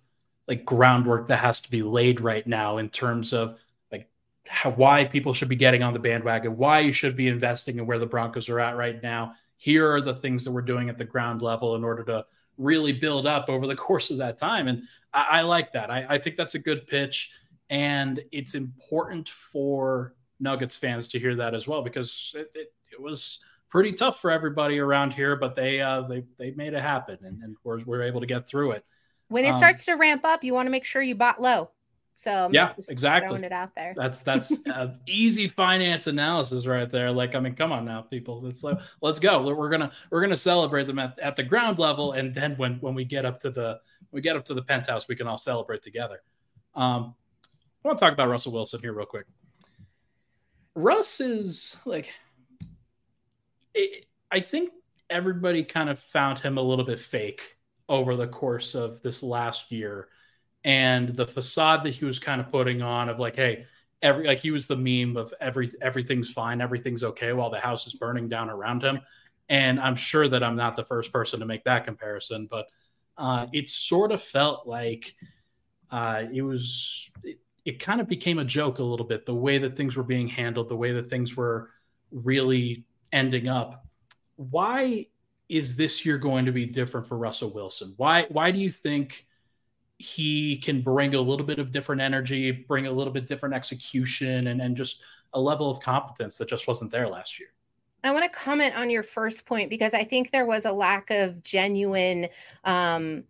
like 0.48 0.66
groundwork 0.66 1.28
that 1.28 1.38
has 1.38 1.62
to 1.62 1.72
be 1.72 1.82
laid 1.82 2.20
right 2.20 2.46
now 2.46 2.78
in 2.78 2.90
terms 2.90 3.34
of 3.34 3.58
like 3.92 4.10
how, 4.46 4.72
why 4.72 5.06
people 5.06 5.34
should 5.34 5.50
be 5.50 5.56
getting 5.56 5.84
on 5.84 5.94
the 5.94 6.00
bandwagon, 6.00 6.58
why 6.58 6.80
you 6.80 6.92
should 6.92 7.16
be 7.16 7.28
investing 7.28 7.78
in 7.78 7.86
where 7.86 8.00
the 8.00 8.06
Broncos 8.06 8.50
are 8.50 8.60
at 8.60 8.76
right 8.78 9.02
now. 9.02 9.34
Here 9.56 9.90
are 9.90 10.02
the 10.02 10.14
things 10.14 10.44
that 10.44 10.52
we're 10.52 10.62
doing 10.62 10.90
at 10.90 10.98
the 10.98 11.06
ground 11.06 11.42
level 11.42 11.76
in 11.76 11.86
order 11.86 12.04
to 12.04 12.26
really 12.58 12.92
build 12.92 13.26
up 13.28 13.50
over 13.50 13.68
the 13.68 13.76
course 13.88 14.12
of 14.12 14.18
that 14.18 14.38
time. 14.38 14.68
And 14.68 14.84
I, 15.14 15.28
I 15.30 15.42
like 15.42 15.72
that. 15.74 15.90
I, 15.90 16.06
I, 16.10 16.18
think 16.18 16.36
that's 16.36 16.56
a 16.56 16.60
good 16.60 16.88
pitch. 16.88 17.32
And 17.70 18.24
it's 18.32 18.56
important 18.56 19.30
for 19.30 20.14
Nuggets 20.40 20.76
fans 20.76 21.08
to 21.10 21.20
hear 21.20 21.36
that 21.36 21.56
as 21.56 21.68
well, 21.68 21.82
because 21.82 22.34
it, 22.36 22.52
it, 22.54 22.74
it 22.92 23.02
was 23.02 23.40
pretty 23.70 23.92
tough 23.92 24.20
for 24.20 24.30
everybody 24.30 24.78
around 24.78 25.12
here, 25.12 25.36
but 25.36 25.56
they 25.56 25.82
uh, 25.82 26.02
they 26.02 26.24
they 26.38 26.52
made 26.52 26.74
it 26.74 26.82
happen 26.82 27.18
and, 27.24 27.42
and 27.42 27.56
we're, 27.64 27.82
we're 27.86 28.04
able 28.04 28.20
to 28.20 28.28
get 28.28 28.48
through 28.48 28.72
it. 28.72 28.86
When 29.30 29.46
it 29.46 29.54
um, 29.54 29.58
starts 29.58 29.86
to 29.86 29.96
ramp 29.96 30.24
up, 30.24 30.44
you 30.44 30.54
want 30.54 30.68
to 30.68 30.70
make 30.70 30.86
sure 30.86 31.02
you 31.02 31.16
bought 31.16 31.42
low. 31.42 31.72
So 32.16 32.50
yeah, 32.52 32.74
exactly. 32.90 33.30
Throwing 33.30 33.44
it 33.44 33.52
out 33.52 33.76
there. 33.76 33.94
That's 33.96 34.22
that's 34.24 34.58
easy 35.08 35.48
finance 35.48 36.08
analysis 36.08 36.66
right 36.66 36.90
there. 36.90 37.12
Like, 37.12 37.36
I 37.36 37.40
mean, 37.40 37.56
come 37.56 37.72
on 37.72 37.86
now, 37.86 38.02
people. 38.02 38.46
It's 38.48 38.64
like 38.64 38.78
let's 39.02 39.20
go. 39.20 39.42
We're 39.54 39.70
gonna 39.70 39.92
we're 40.10 40.22
gonna 40.22 40.36
celebrate 40.36 40.88
them 40.88 41.00
at, 41.00 41.18
at 41.20 41.36
the 41.36 41.44
ground 41.44 41.80
level, 41.80 42.14
and 42.14 42.34
then 42.34 42.56
when 42.58 42.76
when 42.76 42.94
we 42.96 43.06
get 43.06 43.26
up 43.26 43.40
to 43.42 43.50
the 43.50 43.80
we 44.12 44.22
get 44.22 44.36
up 44.36 44.46
to 44.46 44.54
the 44.54 44.62
penthouse, 44.62 45.08
we 45.08 45.16
can 45.16 45.28
all 45.28 45.38
celebrate 45.38 45.82
together. 45.82 46.22
Um, 46.76 47.16
I 47.84 47.88
want 47.88 47.98
to 47.98 48.06
talk 48.06 48.14
about 48.14 48.30
Russell 48.30 48.54
Wilson 48.54 48.80
here 48.80 48.94
real 48.94 49.06
quick. 49.06 49.26
Russ 50.76 51.20
is 51.20 51.80
like, 51.86 52.10
it, 53.74 54.06
I 54.32 54.40
think 54.40 54.72
everybody 55.10 55.64
kind 55.64 55.90
of 55.90 56.00
found 56.00 56.40
him 56.40 56.58
a 56.58 56.62
little 56.62 56.86
bit 56.86 57.00
fake 57.00 57.58
over 57.90 58.16
the 58.16 58.28
course 58.28 58.76
of 58.76 59.02
this 59.02 59.22
last 59.22 59.72
year 59.72 60.08
and 60.64 61.10
the 61.10 61.28
facade 61.28 61.84
that 61.84 61.96
he 61.96 62.06
was 62.06 62.20
kind 62.20 62.40
of 62.40 62.50
putting 62.50 62.82
on 62.82 63.10
of 63.10 63.20
like, 63.20 63.36
hey, 63.36 63.66
every 64.02 64.28
like 64.28 64.40
he 64.40 64.52
was 64.52 64.68
the 64.68 64.76
meme 64.76 65.18
of 65.18 65.34
every 65.40 65.70
everything's 65.82 66.32
fine, 66.32 66.62
everything's 66.62 67.04
okay 67.04 67.34
while 67.34 67.50
the 67.50 67.60
house 67.60 67.88
is 67.88 67.96
burning 67.96 68.30
down 68.30 68.50
around 68.50 68.84
him. 68.84 69.00
And 69.50 69.80
I'm 69.80 69.96
sure 69.96 70.28
that 70.28 70.44
I'm 70.44 70.56
not 70.56 70.76
the 70.76 70.84
first 70.84 71.12
person 71.12 71.40
to 71.40 71.46
make 71.46 71.64
that 71.66 71.86
comparison, 71.86 72.48
but 72.50 72.68
uh, 73.18 73.48
it 73.52 73.70
sort 73.70 74.12
of 74.12 74.22
felt 74.22 74.66
like 74.68 75.16
uh, 75.92 76.24
it 76.32 76.42
was 76.42 77.12
it, 77.24 77.40
it 77.66 77.80
kind 77.80 78.02
of 78.02 78.08
became 78.08 78.40
a 78.40 78.46
joke 78.46 78.80
a 78.80 78.84
little 78.84 79.06
bit 79.06 79.26
the 79.26 79.36
way 79.36 79.58
that 79.58 79.76
things 79.76 79.98
were 79.98 80.04
being 80.04 80.28
handled, 80.28 80.70
the 80.70 80.76
way 80.76 80.94
that 80.94 81.08
things 81.08 81.36
were 81.36 81.70
really 82.12 82.86
ending 83.12 83.48
up. 83.48 83.86
Why 84.36 85.08
is 85.50 85.76
this 85.76 86.06
year 86.06 86.18
going 86.18 86.46
to 86.46 86.52
be 86.52 86.66
different 86.66 87.08
for 87.08 87.18
Russell 87.18 87.54
Wilson? 87.54 87.94
Why 87.98 88.28
why 88.30 88.52
do 88.52 88.60
you 88.60 88.72
think? 88.72 89.28
He 89.98 90.58
can 90.58 90.82
bring 90.82 91.16
a 91.16 91.22
little 91.22 91.46
bit 91.46 91.60
of 91.60 91.72
different 91.72 92.02
energy, 92.02 92.52
bring 92.52 92.88
a 92.88 92.92
little 92.92 93.14
bit 93.14 93.26
different 93.26 93.56
execution, 93.56 94.48
and, 94.48 94.62
and 94.62 94.76
just 94.76 95.02
a 95.34 95.40
level 95.40 95.70
of 95.70 95.80
competence 95.80 96.38
that 96.38 96.48
just 96.48 96.68
wasn't 96.68 96.92
there 96.92 97.08
last 97.08 97.40
year. 97.40 97.50
I 98.04 98.12
want 98.12 98.30
to 98.30 98.38
comment 98.38 98.76
on 98.76 98.90
your 98.90 99.04
first 99.04 99.46
point 99.46 99.70
because 99.70 99.94
I 99.94 100.04
think 100.04 100.32
there 100.32 100.46
was 100.46 100.66
a 100.66 100.72
lack 100.72 101.10
of 101.10 101.42
genuine 101.44 102.28
um, 102.66 103.24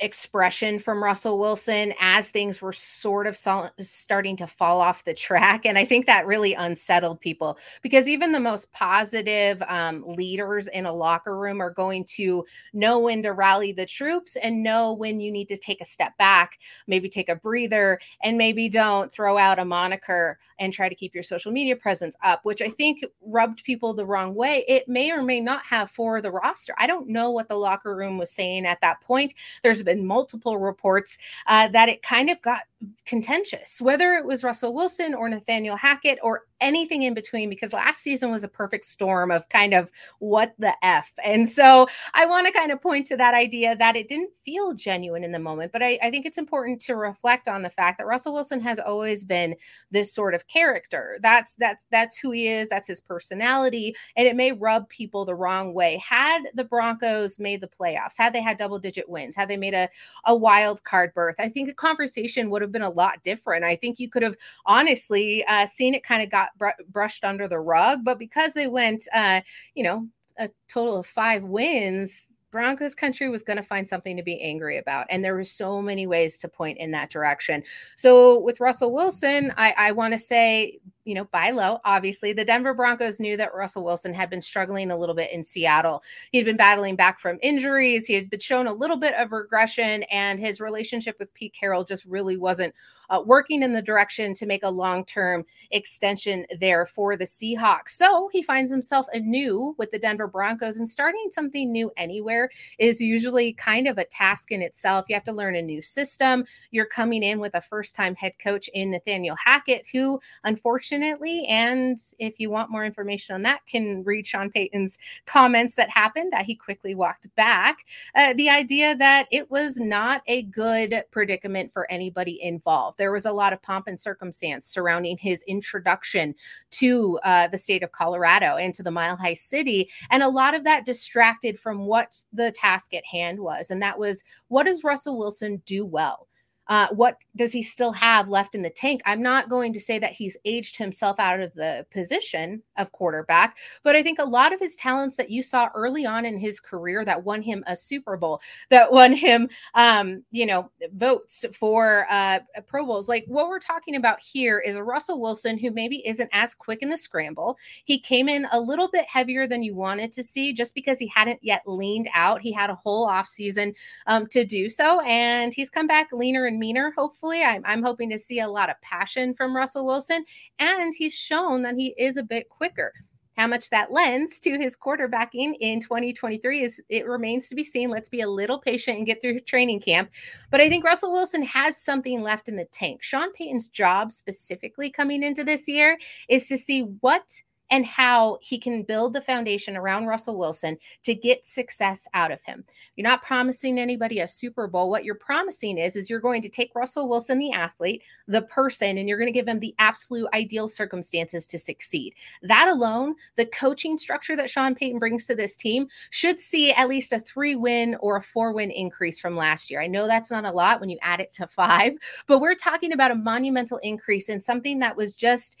expression 0.00 0.78
from 0.78 1.02
Russell 1.02 1.38
Wilson 1.38 1.94
as 2.00 2.30
things 2.30 2.60
were 2.60 2.72
sort 2.72 3.26
of 3.26 3.36
starting 3.36 4.36
to 4.36 4.46
fall 4.46 4.80
off 4.80 5.04
the 5.04 5.14
track. 5.14 5.66
And 5.66 5.78
I 5.78 5.84
think 5.84 6.06
that 6.06 6.26
really 6.26 6.54
unsettled 6.54 7.20
people 7.20 7.58
because 7.82 8.08
even 8.08 8.32
the 8.32 8.40
most 8.40 8.72
positive 8.72 9.62
um, 9.68 10.04
leaders 10.06 10.68
in 10.68 10.86
a 10.86 10.92
locker 10.92 11.38
room 11.38 11.60
are 11.60 11.70
going 11.70 12.04
to 12.16 12.44
know 12.72 13.00
when 13.00 13.22
to 13.22 13.32
rally 13.32 13.72
the 13.72 13.86
troops 13.86 14.36
and 14.36 14.62
know 14.62 14.92
when 14.92 15.20
you 15.20 15.30
need 15.30 15.48
to 15.48 15.56
take 15.56 15.80
a 15.80 15.84
step 15.84 16.16
back, 16.18 16.58
maybe 16.86 17.08
take 17.08 17.28
a 17.28 17.36
breather, 17.36 18.00
and 18.22 18.38
maybe 18.38 18.68
don't 18.68 19.12
throw 19.12 19.36
out 19.36 19.58
a 19.58 19.64
moniker 19.64 20.38
and 20.58 20.72
try 20.72 20.88
to 20.88 20.94
keep 20.94 21.14
your 21.14 21.22
social 21.22 21.50
media 21.50 21.74
presence 21.74 22.14
up, 22.22 22.44
which 22.44 22.60
I 22.60 22.68
think 22.68 23.04
rubbed 23.22 23.64
people 23.64 23.94
the 23.94 24.04
wrong 24.04 24.34
way. 24.34 24.64
It 24.68 24.88
may 24.88 25.10
or 25.10 25.22
may 25.22 25.40
not 25.40 25.64
have 25.64 25.90
for 25.90 26.20
the 26.20 26.30
roster. 26.30 26.74
I 26.78 26.86
don't 26.86 27.08
know 27.08 27.30
what 27.30 27.48
the 27.48 27.56
locker 27.56 27.96
room 27.96 28.18
was 28.18 28.30
saying 28.30 28.66
at 28.66 28.80
that 28.82 29.00
point. 29.00 29.34
There's 29.62 29.82
multiple 29.98 30.58
reports 30.58 31.18
uh, 31.46 31.68
that 31.68 31.88
it 31.88 32.02
kind 32.02 32.30
of 32.30 32.40
got 32.42 32.62
contentious, 33.04 33.80
whether 33.80 34.14
it 34.14 34.24
was 34.24 34.44
Russell 34.44 34.74
Wilson 34.74 35.14
or 35.14 35.28
Nathaniel 35.28 35.76
Hackett 35.76 36.18
or 36.22 36.44
anything 36.60 37.02
in 37.02 37.14
between, 37.14 37.48
because 37.48 37.72
last 37.72 38.02
season 38.02 38.30
was 38.30 38.44
a 38.44 38.48
perfect 38.48 38.84
storm 38.84 39.30
of 39.30 39.48
kind 39.48 39.74
of 39.74 39.90
what 40.18 40.54
the 40.58 40.72
F. 40.82 41.12
And 41.24 41.48
so 41.48 41.88
I 42.14 42.26
want 42.26 42.46
to 42.46 42.52
kind 42.52 42.70
of 42.70 42.80
point 42.80 43.06
to 43.08 43.16
that 43.16 43.34
idea 43.34 43.76
that 43.76 43.96
it 43.96 44.08
didn't 44.08 44.30
feel 44.44 44.74
genuine 44.74 45.24
in 45.24 45.32
the 45.32 45.38
moment. 45.38 45.72
But 45.72 45.82
I, 45.82 45.98
I 46.02 46.10
think 46.10 46.26
it's 46.26 46.38
important 46.38 46.80
to 46.82 46.96
reflect 46.96 47.48
on 47.48 47.62
the 47.62 47.70
fact 47.70 47.98
that 47.98 48.06
Russell 48.06 48.34
Wilson 48.34 48.60
has 48.60 48.78
always 48.78 49.24
been 49.24 49.56
this 49.90 50.14
sort 50.14 50.34
of 50.34 50.46
character. 50.48 51.18
That's 51.22 51.54
that's 51.56 51.86
that's 51.90 52.18
who 52.18 52.30
he 52.30 52.48
is, 52.48 52.68
that's 52.68 52.88
his 52.88 53.00
personality. 53.00 53.94
And 54.16 54.26
it 54.26 54.36
may 54.36 54.52
rub 54.52 54.88
people 54.88 55.24
the 55.24 55.34
wrong 55.34 55.74
way. 55.74 56.00
Had 56.06 56.42
the 56.54 56.64
Broncos 56.64 57.38
made 57.38 57.60
the 57.60 57.68
playoffs, 57.68 58.18
had 58.18 58.32
they 58.32 58.42
had 58.42 58.58
double 58.58 58.78
digit 58.78 59.08
wins, 59.08 59.34
had 59.36 59.48
they 59.48 59.56
made 59.56 59.74
a, 59.74 59.88
a 60.26 60.36
wild 60.36 60.84
card 60.84 61.12
berth, 61.14 61.36
I 61.38 61.48
think 61.48 61.68
the 61.68 61.74
conversation 61.74 62.50
would 62.50 62.62
have 62.62 62.69
been 62.72 62.82
a 62.82 62.90
lot 62.90 63.22
different. 63.24 63.64
I 63.64 63.76
think 63.76 63.98
you 63.98 64.08
could 64.08 64.22
have 64.22 64.36
honestly 64.66 65.44
uh, 65.46 65.66
seen 65.66 65.94
it 65.94 66.02
kind 66.02 66.22
of 66.22 66.30
got 66.30 66.56
br- 66.58 66.68
brushed 66.88 67.24
under 67.24 67.48
the 67.48 67.60
rug, 67.60 68.04
but 68.04 68.18
because 68.18 68.54
they 68.54 68.66
went, 68.66 69.06
uh, 69.14 69.40
you 69.74 69.84
know, 69.84 70.06
a 70.38 70.48
total 70.68 70.96
of 70.96 71.06
five 71.06 71.44
wins, 71.44 72.34
Broncos 72.50 72.94
country 72.94 73.28
was 73.28 73.42
going 73.42 73.56
to 73.56 73.62
find 73.62 73.88
something 73.88 74.16
to 74.16 74.22
be 74.22 74.40
angry 74.40 74.78
about. 74.78 75.06
And 75.08 75.24
there 75.24 75.34
were 75.34 75.44
so 75.44 75.80
many 75.80 76.06
ways 76.06 76.38
to 76.38 76.48
point 76.48 76.78
in 76.78 76.90
that 76.92 77.10
direction. 77.10 77.62
So 77.96 78.40
with 78.40 78.60
Russell 78.60 78.92
Wilson, 78.92 79.52
I, 79.56 79.72
I 79.76 79.92
want 79.92 80.12
to 80.12 80.18
say 80.18 80.80
you 81.04 81.14
know, 81.14 81.24
buy 81.24 81.50
low. 81.50 81.78
Obviously, 81.84 82.32
the 82.32 82.44
Denver 82.44 82.74
Broncos 82.74 83.20
knew 83.20 83.36
that 83.36 83.54
Russell 83.54 83.84
Wilson 83.84 84.12
had 84.12 84.28
been 84.28 84.42
struggling 84.42 84.90
a 84.90 84.96
little 84.96 85.14
bit 85.14 85.32
in 85.32 85.42
Seattle. 85.42 86.02
He 86.30 86.38
had 86.38 86.44
been 86.44 86.56
battling 86.56 86.96
back 86.96 87.20
from 87.20 87.38
injuries. 87.42 88.06
He 88.06 88.14
had 88.14 88.28
been 88.28 88.40
shown 88.40 88.66
a 88.66 88.72
little 88.72 88.98
bit 88.98 89.14
of 89.14 89.32
regression, 89.32 90.02
and 90.04 90.38
his 90.38 90.60
relationship 90.60 91.16
with 91.18 91.32
Pete 91.34 91.54
Carroll 91.58 91.84
just 91.84 92.04
really 92.04 92.36
wasn't 92.36 92.74
uh, 93.08 93.22
working 93.24 93.62
in 93.62 93.72
the 93.72 93.82
direction 93.82 94.34
to 94.34 94.46
make 94.46 94.62
a 94.62 94.70
long 94.70 95.04
term 95.04 95.44
extension 95.70 96.46
there 96.60 96.86
for 96.86 97.16
the 97.16 97.24
Seahawks. 97.24 97.90
So 97.90 98.28
he 98.32 98.42
finds 98.42 98.70
himself 98.70 99.06
anew 99.12 99.74
with 99.78 99.90
the 99.90 99.98
Denver 99.98 100.28
Broncos, 100.28 100.78
and 100.78 100.88
starting 100.88 101.28
something 101.30 101.72
new 101.72 101.90
anywhere 101.96 102.50
is 102.78 103.00
usually 103.00 103.54
kind 103.54 103.88
of 103.88 103.98
a 103.98 104.04
task 104.04 104.52
in 104.52 104.60
itself. 104.60 105.06
You 105.08 105.14
have 105.14 105.24
to 105.24 105.32
learn 105.32 105.56
a 105.56 105.62
new 105.62 105.80
system. 105.80 106.44
You're 106.70 106.86
coming 106.86 107.22
in 107.22 107.40
with 107.40 107.54
a 107.54 107.60
first 107.60 107.96
time 107.96 108.14
head 108.14 108.34
coach 108.42 108.68
in 108.74 108.90
Nathaniel 108.90 109.36
Hackett, 109.42 109.86
who 109.92 110.20
unfortunately 110.44 110.89
unfortunately. 110.90 111.46
And 111.46 111.98
if 112.18 112.40
you 112.40 112.50
want 112.50 112.70
more 112.70 112.84
information 112.84 113.34
on 113.34 113.42
that, 113.42 113.60
can 113.66 114.02
read 114.04 114.26
Sean 114.26 114.50
Payton's 114.50 114.98
comments 115.26 115.74
that 115.76 115.88
happened 115.88 116.32
that 116.32 116.44
he 116.44 116.54
quickly 116.54 116.94
walked 116.94 117.32
back. 117.36 117.78
Uh, 118.14 118.34
the 118.34 118.48
idea 118.48 118.96
that 118.96 119.26
it 119.30 119.50
was 119.50 119.78
not 119.78 120.22
a 120.26 120.42
good 120.42 121.04
predicament 121.10 121.72
for 121.72 121.90
anybody 121.90 122.42
involved. 122.42 122.98
There 122.98 123.12
was 123.12 123.26
a 123.26 123.32
lot 123.32 123.52
of 123.52 123.62
pomp 123.62 123.86
and 123.86 123.98
circumstance 123.98 124.66
surrounding 124.66 125.16
his 125.18 125.42
introduction 125.44 126.34
to 126.72 127.18
uh, 127.24 127.48
the 127.48 127.58
state 127.58 127.82
of 127.82 127.92
Colorado 127.92 128.56
and 128.56 128.74
to 128.74 128.82
the 128.82 128.90
Mile 128.90 129.16
High 129.16 129.34
City. 129.34 129.90
And 130.10 130.22
a 130.22 130.28
lot 130.28 130.54
of 130.54 130.64
that 130.64 130.86
distracted 130.86 131.58
from 131.58 131.86
what 131.86 132.22
the 132.32 132.52
task 132.52 132.94
at 132.94 133.04
hand 133.04 133.38
was. 133.38 133.70
And 133.70 133.82
that 133.82 133.98
was 133.98 134.24
what 134.48 134.66
does 134.66 134.84
Russell 134.84 135.18
Wilson 135.18 135.62
do 135.66 135.84
well? 135.84 136.26
Uh, 136.70 136.86
what 136.92 137.16
does 137.34 137.52
he 137.52 137.64
still 137.64 137.90
have 137.90 138.28
left 138.28 138.54
in 138.54 138.62
the 138.62 138.70
tank? 138.70 139.02
I'm 139.04 139.20
not 139.20 139.50
going 139.50 139.72
to 139.72 139.80
say 139.80 139.98
that 139.98 140.12
he's 140.12 140.36
aged 140.44 140.78
himself 140.78 141.18
out 141.18 141.40
of 141.40 141.52
the 141.54 141.84
position 141.90 142.62
of 142.78 142.92
quarterback, 142.92 143.58
but 143.82 143.96
I 143.96 144.04
think 144.04 144.20
a 144.20 144.24
lot 144.24 144.52
of 144.52 144.60
his 144.60 144.76
talents 144.76 145.16
that 145.16 145.30
you 145.30 145.42
saw 145.42 145.68
early 145.74 146.06
on 146.06 146.24
in 146.24 146.38
his 146.38 146.60
career 146.60 147.04
that 147.04 147.24
won 147.24 147.42
him 147.42 147.64
a 147.66 147.74
Super 147.74 148.16
Bowl, 148.16 148.40
that 148.68 148.92
won 148.92 149.12
him, 149.12 149.48
um, 149.74 150.22
you 150.30 150.46
know, 150.46 150.70
votes 150.94 151.44
for 151.52 152.06
uh, 152.08 152.38
Pro 152.68 152.86
Bowls. 152.86 153.08
Like 153.08 153.24
what 153.26 153.48
we're 153.48 153.58
talking 153.58 153.96
about 153.96 154.20
here 154.20 154.60
is 154.60 154.76
a 154.76 154.84
Russell 154.84 155.20
Wilson 155.20 155.58
who 155.58 155.72
maybe 155.72 156.06
isn't 156.06 156.30
as 156.32 156.54
quick 156.54 156.82
in 156.82 156.88
the 156.88 156.96
scramble. 156.96 157.58
He 157.84 157.98
came 157.98 158.28
in 158.28 158.46
a 158.52 158.60
little 158.60 158.88
bit 158.88 159.06
heavier 159.08 159.48
than 159.48 159.64
you 159.64 159.74
wanted 159.74 160.12
to 160.12 160.22
see 160.22 160.52
just 160.52 160.76
because 160.76 161.00
he 161.00 161.08
hadn't 161.08 161.40
yet 161.42 161.62
leaned 161.66 162.08
out. 162.14 162.40
He 162.40 162.52
had 162.52 162.70
a 162.70 162.76
whole 162.76 163.08
offseason 163.08 163.74
um, 164.06 164.28
to 164.28 164.44
do 164.44 164.70
so, 164.70 165.00
and 165.00 165.52
he's 165.52 165.68
come 165.68 165.88
back 165.88 166.10
leaner 166.12 166.46
and 166.46 166.59
meaner, 166.60 166.92
hopefully. 166.96 167.42
I'm, 167.42 167.62
I'm 167.64 167.82
hoping 167.82 168.10
to 168.10 168.18
see 168.18 168.38
a 168.38 168.48
lot 168.48 168.70
of 168.70 168.80
passion 168.82 169.34
from 169.34 169.56
Russell 169.56 169.84
Wilson, 169.84 170.24
and 170.60 170.92
he's 170.96 171.14
shown 171.14 171.62
that 171.62 171.74
he 171.74 171.94
is 171.98 172.16
a 172.16 172.22
bit 172.22 172.48
quicker. 172.48 172.92
How 173.36 173.46
much 173.46 173.70
that 173.70 173.90
lends 173.90 174.38
to 174.40 174.58
his 174.58 174.76
quarterbacking 174.76 175.54
in 175.60 175.80
2023 175.80 176.62
is 176.62 176.82
it 176.90 177.06
remains 177.06 177.48
to 177.48 177.54
be 177.54 177.64
seen. 177.64 177.88
Let's 177.88 178.10
be 178.10 178.20
a 178.20 178.28
little 178.28 178.58
patient 178.58 178.98
and 178.98 179.06
get 179.06 179.22
through 179.22 179.40
training 179.40 179.80
camp. 179.80 180.10
But 180.50 180.60
I 180.60 180.68
think 180.68 180.84
Russell 180.84 181.12
Wilson 181.12 181.42
has 181.44 181.76
something 181.76 182.20
left 182.20 182.48
in 182.48 182.56
the 182.56 182.66
tank. 182.66 183.02
Sean 183.02 183.32
Payton's 183.32 183.70
job 183.70 184.12
specifically 184.12 184.90
coming 184.90 185.22
into 185.22 185.42
this 185.42 185.66
year 185.66 185.96
is 186.28 186.48
to 186.48 186.58
see 186.58 186.82
what 187.00 187.22
and 187.70 187.86
how 187.86 188.38
he 188.42 188.58
can 188.58 188.82
build 188.82 189.14
the 189.14 189.20
foundation 189.20 189.76
around 189.76 190.06
Russell 190.06 190.36
Wilson 190.36 190.76
to 191.02 191.14
get 191.14 191.46
success 191.46 192.06
out 192.14 192.30
of 192.30 192.42
him. 192.42 192.64
You're 192.96 193.08
not 193.08 193.22
promising 193.22 193.78
anybody 193.78 194.20
a 194.20 194.28
Super 194.28 194.66
Bowl. 194.66 194.90
What 194.90 195.04
you're 195.04 195.14
promising 195.14 195.78
is 195.78 195.96
is 195.96 196.10
you're 196.10 196.20
going 196.20 196.42
to 196.42 196.48
take 196.48 196.74
Russell 196.74 197.08
Wilson 197.08 197.38
the 197.38 197.52
athlete, 197.52 198.02
the 198.26 198.42
person 198.42 198.98
and 198.98 199.08
you're 199.08 199.18
going 199.18 199.28
to 199.28 199.32
give 199.32 199.48
him 199.48 199.60
the 199.60 199.74
absolute 199.78 200.28
ideal 200.34 200.68
circumstances 200.68 201.46
to 201.46 201.58
succeed. 201.58 202.14
That 202.42 202.68
alone, 202.68 203.14
the 203.36 203.46
coaching 203.46 203.98
structure 203.98 204.36
that 204.36 204.50
Sean 204.50 204.74
Payton 204.74 204.98
brings 204.98 205.26
to 205.26 205.34
this 205.34 205.56
team 205.56 205.88
should 206.10 206.40
see 206.40 206.72
at 206.72 206.88
least 206.88 207.12
a 207.12 207.20
3 207.20 207.56
win 207.56 207.96
or 208.00 208.16
a 208.16 208.22
4 208.22 208.52
win 208.52 208.70
increase 208.70 209.20
from 209.20 209.36
last 209.36 209.70
year. 209.70 209.80
I 209.80 209.86
know 209.86 210.06
that's 210.06 210.30
not 210.30 210.44
a 210.44 210.52
lot 210.52 210.80
when 210.80 210.90
you 210.90 210.98
add 211.02 211.20
it 211.20 211.32
to 211.34 211.46
5, 211.46 211.94
but 212.26 212.40
we're 212.40 212.54
talking 212.54 212.92
about 212.92 213.10
a 213.10 213.14
monumental 213.16 213.78
increase 213.78 214.28
in 214.28 214.40
something 214.40 214.78
that 214.80 214.96
was 214.96 215.14
just 215.14 215.56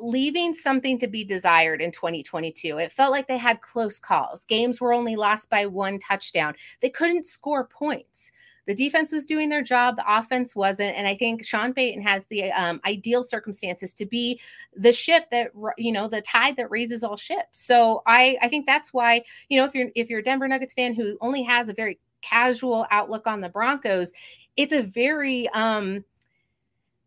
leaving 0.00 0.54
something 0.54 0.98
to 0.98 1.06
be 1.06 1.24
desired 1.24 1.80
in 1.80 1.92
2022. 1.92 2.78
It 2.78 2.92
felt 2.92 3.12
like 3.12 3.28
they 3.28 3.38
had 3.38 3.60
close 3.60 3.98
calls. 3.98 4.44
Games 4.44 4.80
were 4.80 4.92
only 4.92 5.16
lost 5.16 5.50
by 5.50 5.66
one 5.66 5.98
touchdown. 5.98 6.54
They 6.80 6.90
couldn't 6.90 7.26
score 7.26 7.64
points. 7.66 8.32
The 8.66 8.74
defense 8.74 9.10
was 9.10 9.26
doing 9.26 9.48
their 9.48 9.62
job, 9.62 9.96
the 9.96 10.04
offense 10.06 10.54
wasn't. 10.54 10.96
And 10.96 11.08
I 11.08 11.16
think 11.16 11.44
Sean 11.44 11.74
Payton 11.74 12.02
has 12.02 12.26
the 12.26 12.52
um, 12.52 12.80
ideal 12.84 13.24
circumstances 13.24 13.94
to 13.94 14.06
be 14.06 14.40
the 14.76 14.92
ship 14.92 15.28
that, 15.32 15.50
you 15.76 15.90
know, 15.90 16.06
the 16.06 16.22
tide 16.22 16.56
that 16.56 16.70
raises 16.70 17.02
all 17.02 17.16
ships. 17.16 17.58
So 17.58 18.02
I, 18.06 18.38
I 18.40 18.48
think 18.48 18.66
that's 18.66 18.92
why, 18.92 19.22
you 19.48 19.58
know, 19.58 19.64
if 19.64 19.74
you're, 19.74 19.88
if 19.96 20.08
you're 20.08 20.20
a 20.20 20.22
Denver 20.22 20.46
Nuggets 20.46 20.74
fan 20.74 20.94
who 20.94 21.16
only 21.20 21.42
has 21.42 21.68
a 21.68 21.74
very 21.74 21.98
casual 22.22 22.86
outlook 22.90 23.26
on 23.26 23.40
the 23.40 23.48
Broncos, 23.48 24.12
it's 24.56 24.72
a 24.72 24.82
very, 24.82 25.48
um, 25.48 26.04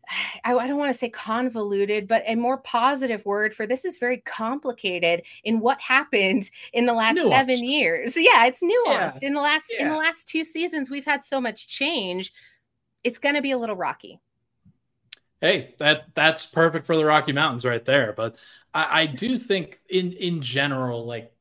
I, 0.44 0.54
I 0.54 0.66
don't 0.66 0.78
want 0.78 0.92
to 0.92 0.98
say 0.98 1.08
convoluted, 1.08 2.08
but 2.08 2.22
a 2.26 2.34
more 2.34 2.58
positive 2.58 3.24
word 3.24 3.54
for 3.54 3.66
this 3.66 3.84
is 3.84 3.98
very 3.98 4.18
complicated 4.18 5.22
in 5.44 5.60
what 5.60 5.80
happened 5.80 6.50
in 6.72 6.86
the 6.86 6.92
last 6.92 7.16
nuanced. 7.16 7.28
seven 7.30 7.64
years. 7.64 8.16
Yeah, 8.16 8.46
it's 8.46 8.62
nuanced. 8.62 9.22
Yeah. 9.22 9.28
In 9.28 9.34
the 9.34 9.40
last 9.40 9.72
yeah. 9.74 9.84
in 9.84 9.90
the 9.90 9.96
last 9.96 10.28
two 10.28 10.44
seasons, 10.44 10.90
we've 10.90 11.04
had 11.04 11.22
so 11.24 11.40
much 11.40 11.68
change. 11.68 12.32
It's 13.02 13.18
going 13.18 13.34
to 13.34 13.42
be 13.42 13.50
a 13.50 13.58
little 13.58 13.76
rocky. 13.76 14.20
Hey, 15.40 15.74
that 15.78 16.06
that's 16.14 16.46
perfect 16.46 16.86
for 16.86 16.96
the 16.96 17.04
Rocky 17.04 17.32
Mountains 17.32 17.64
right 17.64 17.84
there. 17.84 18.14
But 18.16 18.36
I, 18.72 19.02
I 19.02 19.06
do 19.06 19.38
think 19.38 19.80
in 19.88 20.12
in 20.12 20.40
general, 20.40 21.04
like 21.04 21.33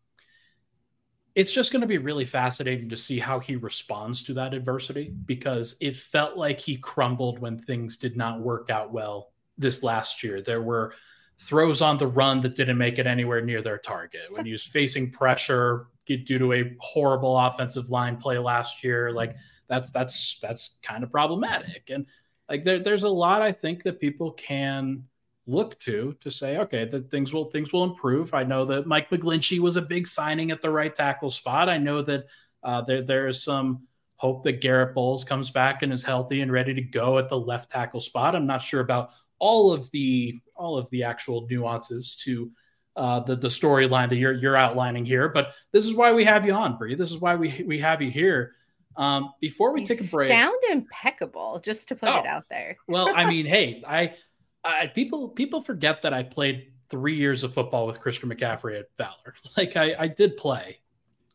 it's 1.36 1.52
just 1.52 1.72
going 1.72 1.82
to 1.82 1.88
be 1.88 1.98
really 1.98 2.25
fascinating 2.25 2.90
to 2.90 2.98
see 2.98 3.18
how 3.20 3.40
he 3.40 3.56
responds 3.56 4.22
to 4.24 4.34
that 4.36 4.54
adversity 4.54 5.13
because 5.25 5.75
it 5.82 5.96
felt 5.96 6.38
like 6.38 6.60
he 6.60 6.78
crumbled 6.78 7.40
when 7.40 7.58
things 7.58 7.98
did 7.98 8.16
not 8.16 8.40
work 8.40 8.70
out 8.70 8.92
well 8.92 9.32
this 9.58 9.82
last 9.82 10.24
year. 10.24 10.42
There 10.42 10.62
were 10.62 10.94
throws 11.40 11.82
on 11.82 11.98
the 11.98 12.08
run 12.08 12.40
that 12.42 12.56
didn't 12.56 12.78
make 12.78 13.00
it 13.00 13.08
anywhere 13.08 13.42
near 13.42 13.62
their 13.62 13.80
target. 13.80 14.22
When 14.30 14.46
he 14.46 14.52
was 14.52 14.63
facing 14.63 15.10
pressure 15.10 15.88
due 16.06 16.40
to 16.40 16.54
a 16.54 16.75
horrible 16.80 17.38
offensive 17.38 17.90
line 17.90 18.18
play 18.18 18.38
last 18.38 18.84
year, 18.84 19.12
like 19.12 19.36
that's 19.68 19.90
that's 19.90 20.38
that's 20.40 20.78
kind 20.84 21.04
of 21.04 21.12
problematic. 21.12 21.90
And 21.90 22.06
like 22.48 22.63
there, 22.63 22.80
there's 22.80 23.04
a 23.04 23.10
lot 23.10 23.42
I 23.42 23.52
think 23.52 23.84
that 23.84 24.00
people 24.00 24.32
can 24.34 25.06
look 25.46 25.78
to 25.80 26.16
to 26.22 26.32
say, 26.32 26.58
okay, 26.58 26.86
that 26.86 27.12
things 27.12 27.34
will 27.34 27.46
things 27.46 27.74
will 27.74 27.84
improve. 27.84 28.34
I 28.34 28.44
know 28.44 28.66
that 28.66 28.88
Mike 28.88 29.10
McGlinchey 29.10 29.60
was 29.60 29.76
a 29.76 29.82
big 29.82 30.08
signing 30.08 30.52
at 30.52 30.62
the 30.62 30.70
right 30.70 30.94
tackle 30.94 31.30
spot. 31.30 31.70
I 31.70 31.78
know 31.78 32.02
that 32.02 32.26
uh, 32.64 32.82
there 32.82 33.02
there 33.02 33.28
is 33.28 33.44
some 33.44 33.88
Hope 34.18 34.44
that 34.44 34.62
Garett 34.62 34.96
Bolles 34.96 35.26
comes 35.26 35.52
back 35.52 35.82
and 35.82 35.92
is 35.92 36.04
healthy 36.04 36.42
and 36.42 36.52
ready 36.52 36.74
to 36.74 36.82
go 36.82 37.18
at 37.18 37.28
the 37.28 37.38
left 37.38 37.72
tackle 37.72 38.00
spot. 38.00 38.36
I'm 38.36 38.48
not 38.48 38.62
sure 38.62 38.80
about 38.80 39.10
all 39.40 39.74
of 39.74 39.92
the 39.92 40.40
all 40.56 40.78
of 40.78 40.90
the 40.92 41.04
actual 41.04 41.46
nuances 41.50 42.16
to 42.24 42.50
uh, 42.96 43.20
the 43.22 43.36
the 43.36 43.50
storyline 43.50 44.10
that 44.10 44.16
you're 44.16 44.34
you're 44.34 44.56
outlining 44.56 45.06
here, 45.06 45.28
but 45.28 45.50
this 45.72 45.86
is 45.86 45.94
why 45.94 46.14
we 46.14 46.24
have 46.24 46.46
you 46.46 46.54
on, 46.54 46.78
Bri. 46.78 46.96
This 46.96 47.12
is 47.12 47.18
why 47.18 47.36
we 47.36 47.64
we 47.68 47.80
have 47.80 48.02
you 48.02 48.10
here. 48.10 48.54
Um, 48.96 49.34
before 49.42 49.74
we 49.74 49.82
you 49.82 49.88
take 49.88 50.00
a 50.00 50.10
break, 50.10 50.30
sound 50.30 50.62
impeccable. 50.72 51.60
Just 51.64 51.90
to 51.90 51.96
put 51.96 52.10
oh, 52.10 52.20
it 52.20 52.26
out 52.26 52.46
there. 52.50 52.78
well, 52.88 53.12
I 53.14 53.26
mean, 53.26 53.46
hey, 53.46 53.84
I, 53.86 54.14
I 54.63 54.88
people 54.88 55.29
people 55.29 55.62
forget 55.62 56.01
that 56.01 56.13
I 56.13 56.24
played 56.24 56.72
three 56.89 57.15
years 57.15 57.43
of 57.43 57.53
football 57.53 57.88
with 57.88 58.00
Christian 58.00 58.29
McCaffrey 58.29 58.79
at 58.79 58.86
Valor. 58.98 59.34
Like 59.58 59.75
I, 59.77 59.96
I 59.98 60.08
did 60.08 60.38
play, 60.38 60.79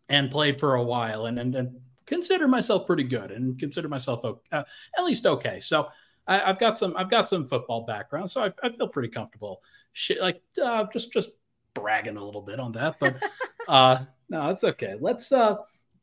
and 0.08 0.30
played 0.30 0.58
for 0.58 0.76
a 0.76 0.82
while, 0.82 1.26
and 1.26 1.38
and, 1.38 1.54
and 1.54 1.80
consider 2.06 2.48
myself 2.48 2.86
pretty 2.86 3.04
good, 3.04 3.30
and 3.30 3.58
consider 3.58 3.88
myself 3.88 4.24
uh, 4.24 4.62
at 4.96 5.04
least 5.04 5.26
okay. 5.26 5.60
So 5.60 5.88
I, 6.26 6.38
have 6.38 6.58
got 6.58 6.78
some 6.78 6.94
I've 6.96 7.10
got 7.10 7.28
some 7.28 7.46
football 7.46 7.84
background, 7.84 8.30
so 8.30 8.44
I, 8.44 8.52
I 8.62 8.70
feel 8.70 8.88
pretty 8.88 9.08
comfortable. 9.08 9.62
Shit, 9.92 10.20
like 10.20 10.42
uh, 10.62 10.84
just 10.92 11.12
just 11.12 11.30
bragging 11.74 12.16
a 12.16 12.24
little 12.24 12.42
bit 12.42 12.60
on 12.60 12.72
that, 12.72 12.96
but 12.98 13.16
uh, 13.68 14.04
no, 14.28 14.48
it's 14.50 14.64
okay. 14.64 14.96
Let's 15.00 15.32
uh, 15.32 15.56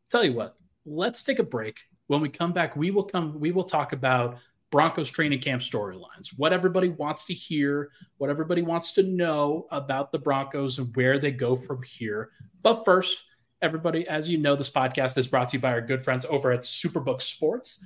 tell 0.10 0.24
you 0.24 0.34
what. 0.34 0.58
Let's 0.86 1.24
take 1.24 1.40
a 1.40 1.44
break. 1.44 1.80
When 2.08 2.22
we 2.22 2.30
come 2.30 2.54
back, 2.54 2.76
we 2.76 2.92
will 2.92 3.04
come. 3.04 3.40
We 3.40 3.52
will 3.52 3.64
talk 3.64 3.94
about 3.94 4.38
Broncos 4.76 5.10
training 5.10 5.40
camp 5.40 5.62
storylines, 5.62 6.34
what 6.36 6.52
everybody 6.52 6.90
wants 6.90 7.24
to 7.24 7.34
hear, 7.34 7.92
what 8.18 8.30
everybody 8.30 8.62
wants 8.62 8.92
to 8.92 9.04
know 9.04 9.68
about 9.72 10.12
the 10.12 10.20
Broncos 10.20 10.80
and 10.80 10.94
where 10.98 11.18
they 11.18 11.32
go 11.32 11.56
from 11.56 11.82
here. 11.84 12.32
But 12.62 12.84
first, 12.84 13.24
everybody, 13.62 14.06
as 14.10 14.30
you 14.30 14.38
know, 14.38 14.54
this 14.54 14.70
podcast 14.70 15.18
is 15.18 15.28
brought 15.28 15.48
to 15.48 15.56
you 15.56 15.62
by 15.62 15.72
our 15.72 15.80
good 15.80 16.04
friends 16.04 16.26
over 16.26 16.52
at 16.52 16.64
Superbook 16.64 17.22
Sports. 17.22 17.86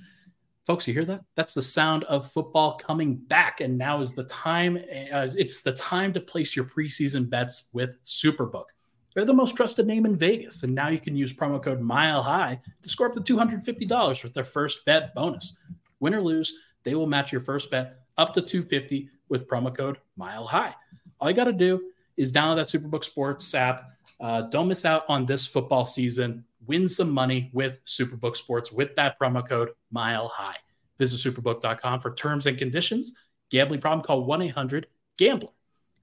Folks, 0.65 0.87
you 0.87 0.95
hear 0.95 1.05
that? 1.05 1.21
That's 1.35 1.53
the 1.53 1.61
sound 1.61 2.05
of 2.05 2.31
football 2.31 2.79
coming 2.79 3.17
back. 3.17 3.61
And 3.61 3.77
now 3.77 4.01
is 4.01 4.15
the 4.15 4.23
time. 4.23 4.77
Uh, 5.13 5.29
it's 5.37 5.61
the 5.61 5.73
time 5.73 6.11
to 6.13 6.19
place 6.19 6.55
your 6.55 6.65
preseason 6.65 7.29
bets 7.29 7.69
with 7.71 8.03
Superbook. 8.03 8.65
They're 9.13 9.25
the 9.25 9.33
most 9.35 9.55
trusted 9.55 9.85
name 9.85 10.07
in 10.07 10.15
Vegas. 10.15 10.63
And 10.63 10.73
now 10.73 10.87
you 10.87 10.99
can 10.99 11.15
use 11.15 11.33
promo 11.33 11.61
code 11.61 11.81
Mile 11.81 12.23
High 12.23 12.59
to 12.81 12.89
score 12.89 13.09
up 13.09 13.13
to 13.13 13.21
$250 13.21 14.23
with 14.23 14.33
their 14.33 14.43
first 14.43 14.83
bet 14.85 15.13
bonus. 15.13 15.55
Win 15.99 16.15
or 16.15 16.21
lose, 16.21 16.51
they 16.89 16.95
will 16.95 17.05
match 17.05 17.31
your 17.31 17.41
first 17.41 17.69
bet 17.69 17.99
up 18.17 18.33
to 18.33 18.41
250 18.41 19.09
with 19.29 19.47
promo 19.47 19.75
code 19.75 19.99
Mile 20.17 20.43
High. 20.43 20.73
All 21.19 21.29
you 21.29 21.35
got 21.35 21.43
to 21.43 21.53
do 21.53 21.91
is 22.17 22.33
download 22.33 22.55
that 22.55 22.67
Superbook 22.67 23.03
Sports 23.03 23.53
app. 23.53 23.91
Uh, 24.19 24.41
don't 24.43 24.67
miss 24.67 24.85
out 24.85 25.05
on 25.07 25.27
this 25.27 25.45
football 25.45 25.85
season 25.85 26.43
win 26.65 26.87
some 26.87 27.11
money 27.11 27.49
with 27.53 27.83
Superbook 27.85 28.35
Sports 28.35 28.71
with 28.71 28.95
that 28.95 29.19
promo 29.19 29.47
code 29.47 29.69
Mile 29.91 30.27
High. 30.27 30.55
Visit 30.97 31.33
superbook.com 31.33 31.99
for 31.99 32.13
terms 32.13 32.47
and 32.47 32.57
conditions. 32.57 33.15
Gambling 33.49 33.81
problem, 33.81 34.03
call 34.03 34.23
1 34.25 34.41
800 34.41 34.87
Gambler. 35.17 35.49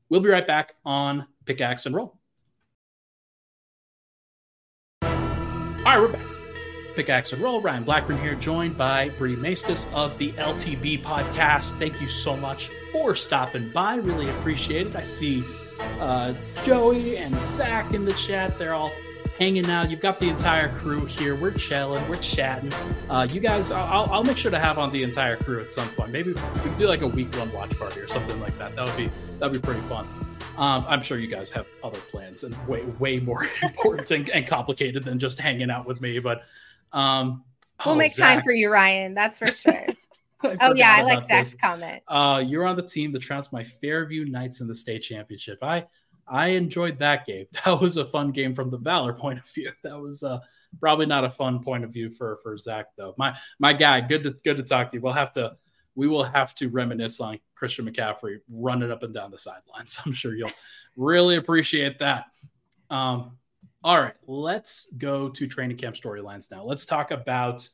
We'll 0.08 0.20
be 0.20 0.28
right 0.28 0.46
back 0.46 0.74
on 0.84 1.26
Pickaxe 1.44 1.86
and 1.86 1.94
Roll. 1.94 2.16
All 5.02 5.08
right, 5.84 6.00
we're 6.00 6.12
back. 6.12 6.25
Pickaxe 6.96 7.32
and 7.32 7.42
Roll. 7.42 7.60
Ryan 7.60 7.84
Blackburn 7.84 8.18
here, 8.18 8.34
joined 8.34 8.76
by 8.76 9.10
Bri 9.10 9.36
Maestas 9.36 9.92
of 9.94 10.16
the 10.18 10.32
LTB 10.32 11.02
podcast. 11.02 11.78
Thank 11.78 12.00
you 12.00 12.08
so 12.08 12.36
much 12.36 12.68
for 12.90 13.14
stopping 13.14 13.68
by. 13.68 13.96
Really 13.96 14.28
appreciate 14.30 14.86
it. 14.86 14.96
I 14.96 15.02
see 15.02 15.44
uh, 16.00 16.32
Joey 16.64 17.18
and 17.18 17.34
Zach 17.40 17.92
in 17.92 18.04
the 18.06 18.14
chat. 18.14 18.58
They're 18.58 18.74
all 18.74 18.90
hanging 19.38 19.68
out. 19.68 19.90
You've 19.90 20.00
got 20.00 20.18
the 20.18 20.28
entire 20.28 20.68
crew 20.78 21.04
here. 21.04 21.36
We're 21.36 21.52
chilling. 21.52 22.06
We're 22.08 22.16
chatting. 22.16 22.72
Uh, 23.10 23.28
you 23.30 23.40
guys, 23.40 23.70
I'll, 23.70 24.10
I'll 24.10 24.24
make 24.24 24.38
sure 24.38 24.50
to 24.50 24.58
have 24.58 24.78
on 24.78 24.90
the 24.90 25.02
entire 25.02 25.36
crew 25.36 25.60
at 25.60 25.70
some 25.70 25.88
point. 25.90 26.10
Maybe 26.10 26.32
we 26.32 26.60
can 26.60 26.78
do 26.78 26.88
like 26.88 27.02
a 27.02 27.08
week 27.08 27.34
one 27.36 27.52
watch 27.52 27.78
party 27.78 28.00
or 28.00 28.08
something 28.08 28.40
like 28.40 28.56
that. 28.58 28.74
That 28.74 28.86
would 28.86 28.96
be 28.96 29.10
that'd 29.38 29.52
be 29.52 29.60
pretty 29.60 29.82
fun. 29.82 30.06
Um, 30.56 30.86
I'm 30.88 31.02
sure 31.02 31.18
you 31.18 31.26
guys 31.26 31.50
have 31.52 31.66
other 31.84 31.98
plans 31.98 32.42
and 32.42 32.56
way 32.66 32.82
way 32.98 33.20
more 33.20 33.46
important 33.62 34.10
and, 34.10 34.30
and, 34.30 34.46
complicated 34.46 35.04
than 35.04 35.18
just 35.18 35.38
hanging 35.38 35.70
out 35.70 35.86
with 35.86 36.00
me. 36.00 36.18
But 36.18 36.46
um, 36.96 37.44
we'll 37.84 37.94
oh, 37.94 37.98
make 37.98 38.12
Zach. 38.12 38.36
time 38.36 38.42
for 38.42 38.52
you, 38.52 38.70
Ryan. 38.70 39.14
That's 39.14 39.38
for 39.38 39.48
sure. 39.48 39.86
oh 40.60 40.74
yeah, 40.74 40.94
I 40.96 41.02
like 41.02 41.22
Zach's 41.22 41.52
this. 41.52 41.60
comment. 41.60 42.02
Uh, 42.08 42.42
you're 42.44 42.66
on 42.66 42.76
the 42.76 42.82
team 42.82 43.12
that 43.12 43.20
trounced 43.20 43.52
my 43.52 43.62
Fairview 43.62 44.24
Knights 44.24 44.60
in 44.60 44.66
the 44.66 44.74
state 44.74 45.00
championship. 45.00 45.58
I 45.62 45.86
I 46.26 46.48
enjoyed 46.48 46.98
that 46.98 47.26
game. 47.26 47.46
That 47.64 47.80
was 47.80 47.98
a 47.98 48.04
fun 48.04 48.32
game 48.32 48.54
from 48.54 48.70
the 48.70 48.78
Valor 48.78 49.12
point 49.12 49.38
of 49.38 49.48
view. 49.48 49.72
That 49.84 49.98
was 49.98 50.22
uh, 50.22 50.40
probably 50.80 51.06
not 51.06 51.24
a 51.24 51.30
fun 51.30 51.62
point 51.62 51.84
of 51.84 51.92
view 51.92 52.10
for 52.10 52.38
for 52.42 52.56
Zach 52.56 52.86
though. 52.96 53.14
My 53.18 53.36
my 53.58 53.72
guy, 53.72 54.00
good 54.00 54.22
to 54.22 54.30
good 54.44 54.56
to 54.56 54.62
talk 54.62 54.90
to 54.90 54.96
you. 54.96 55.02
We'll 55.02 55.12
have 55.12 55.32
to 55.32 55.56
we 55.94 56.08
will 56.08 56.24
have 56.24 56.54
to 56.54 56.68
reminisce 56.68 57.20
on 57.20 57.38
Christian 57.54 57.90
McCaffrey 57.90 58.38
running 58.50 58.90
up 58.90 59.02
and 59.02 59.14
down 59.14 59.30
the 59.30 59.38
sidelines. 59.38 59.98
I'm 60.06 60.12
sure 60.12 60.34
you'll 60.34 60.50
really 60.96 61.36
appreciate 61.36 61.98
that. 61.98 62.26
Um, 62.90 63.36
all 63.86 64.02
right, 64.02 64.14
let's 64.26 64.88
go 64.98 65.28
to 65.28 65.46
training 65.46 65.76
camp 65.76 65.94
storylines 65.94 66.50
now. 66.50 66.64
Let's 66.64 66.84
talk 66.84 67.12
about 67.12 67.68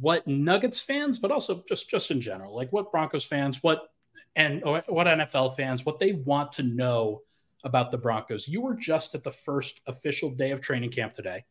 what 0.00 0.26
Nuggets 0.28 0.80
fans, 0.80 1.18
but 1.18 1.30
also 1.30 1.64
just 1.66 1.88
just 1.88 2.10
in 2.10 2.20
general, 2.20 2.54
like 2.54 2.70
what 2.74 2.92
Broncos 2.92 3.24
fans, 3.24 3.62
what 3.62 3.88
and 4.36 4.62
what 4.62 5.06
NFL 5.06 5.56
fans, 5.56 5.86
what 5.86 5.98
they 5.98 6.12
want 6.12 6.52
to 6.52 6.62
know 6.62 7.22
about 7.64 7.90
the 7.90 7.96
Broncos. 7.96 8.46
You 8.46 8.60
were 8.60 8.74
just 8.74 9.14
at 9.14 9.24
the 9.24 9.30
first 9.30 9.80
official 9.86 10.28
day 10.28 10.50
of 10.50 10.60
training 10.60 10.90
camp 10.90 11.14
today. 11.14 11.46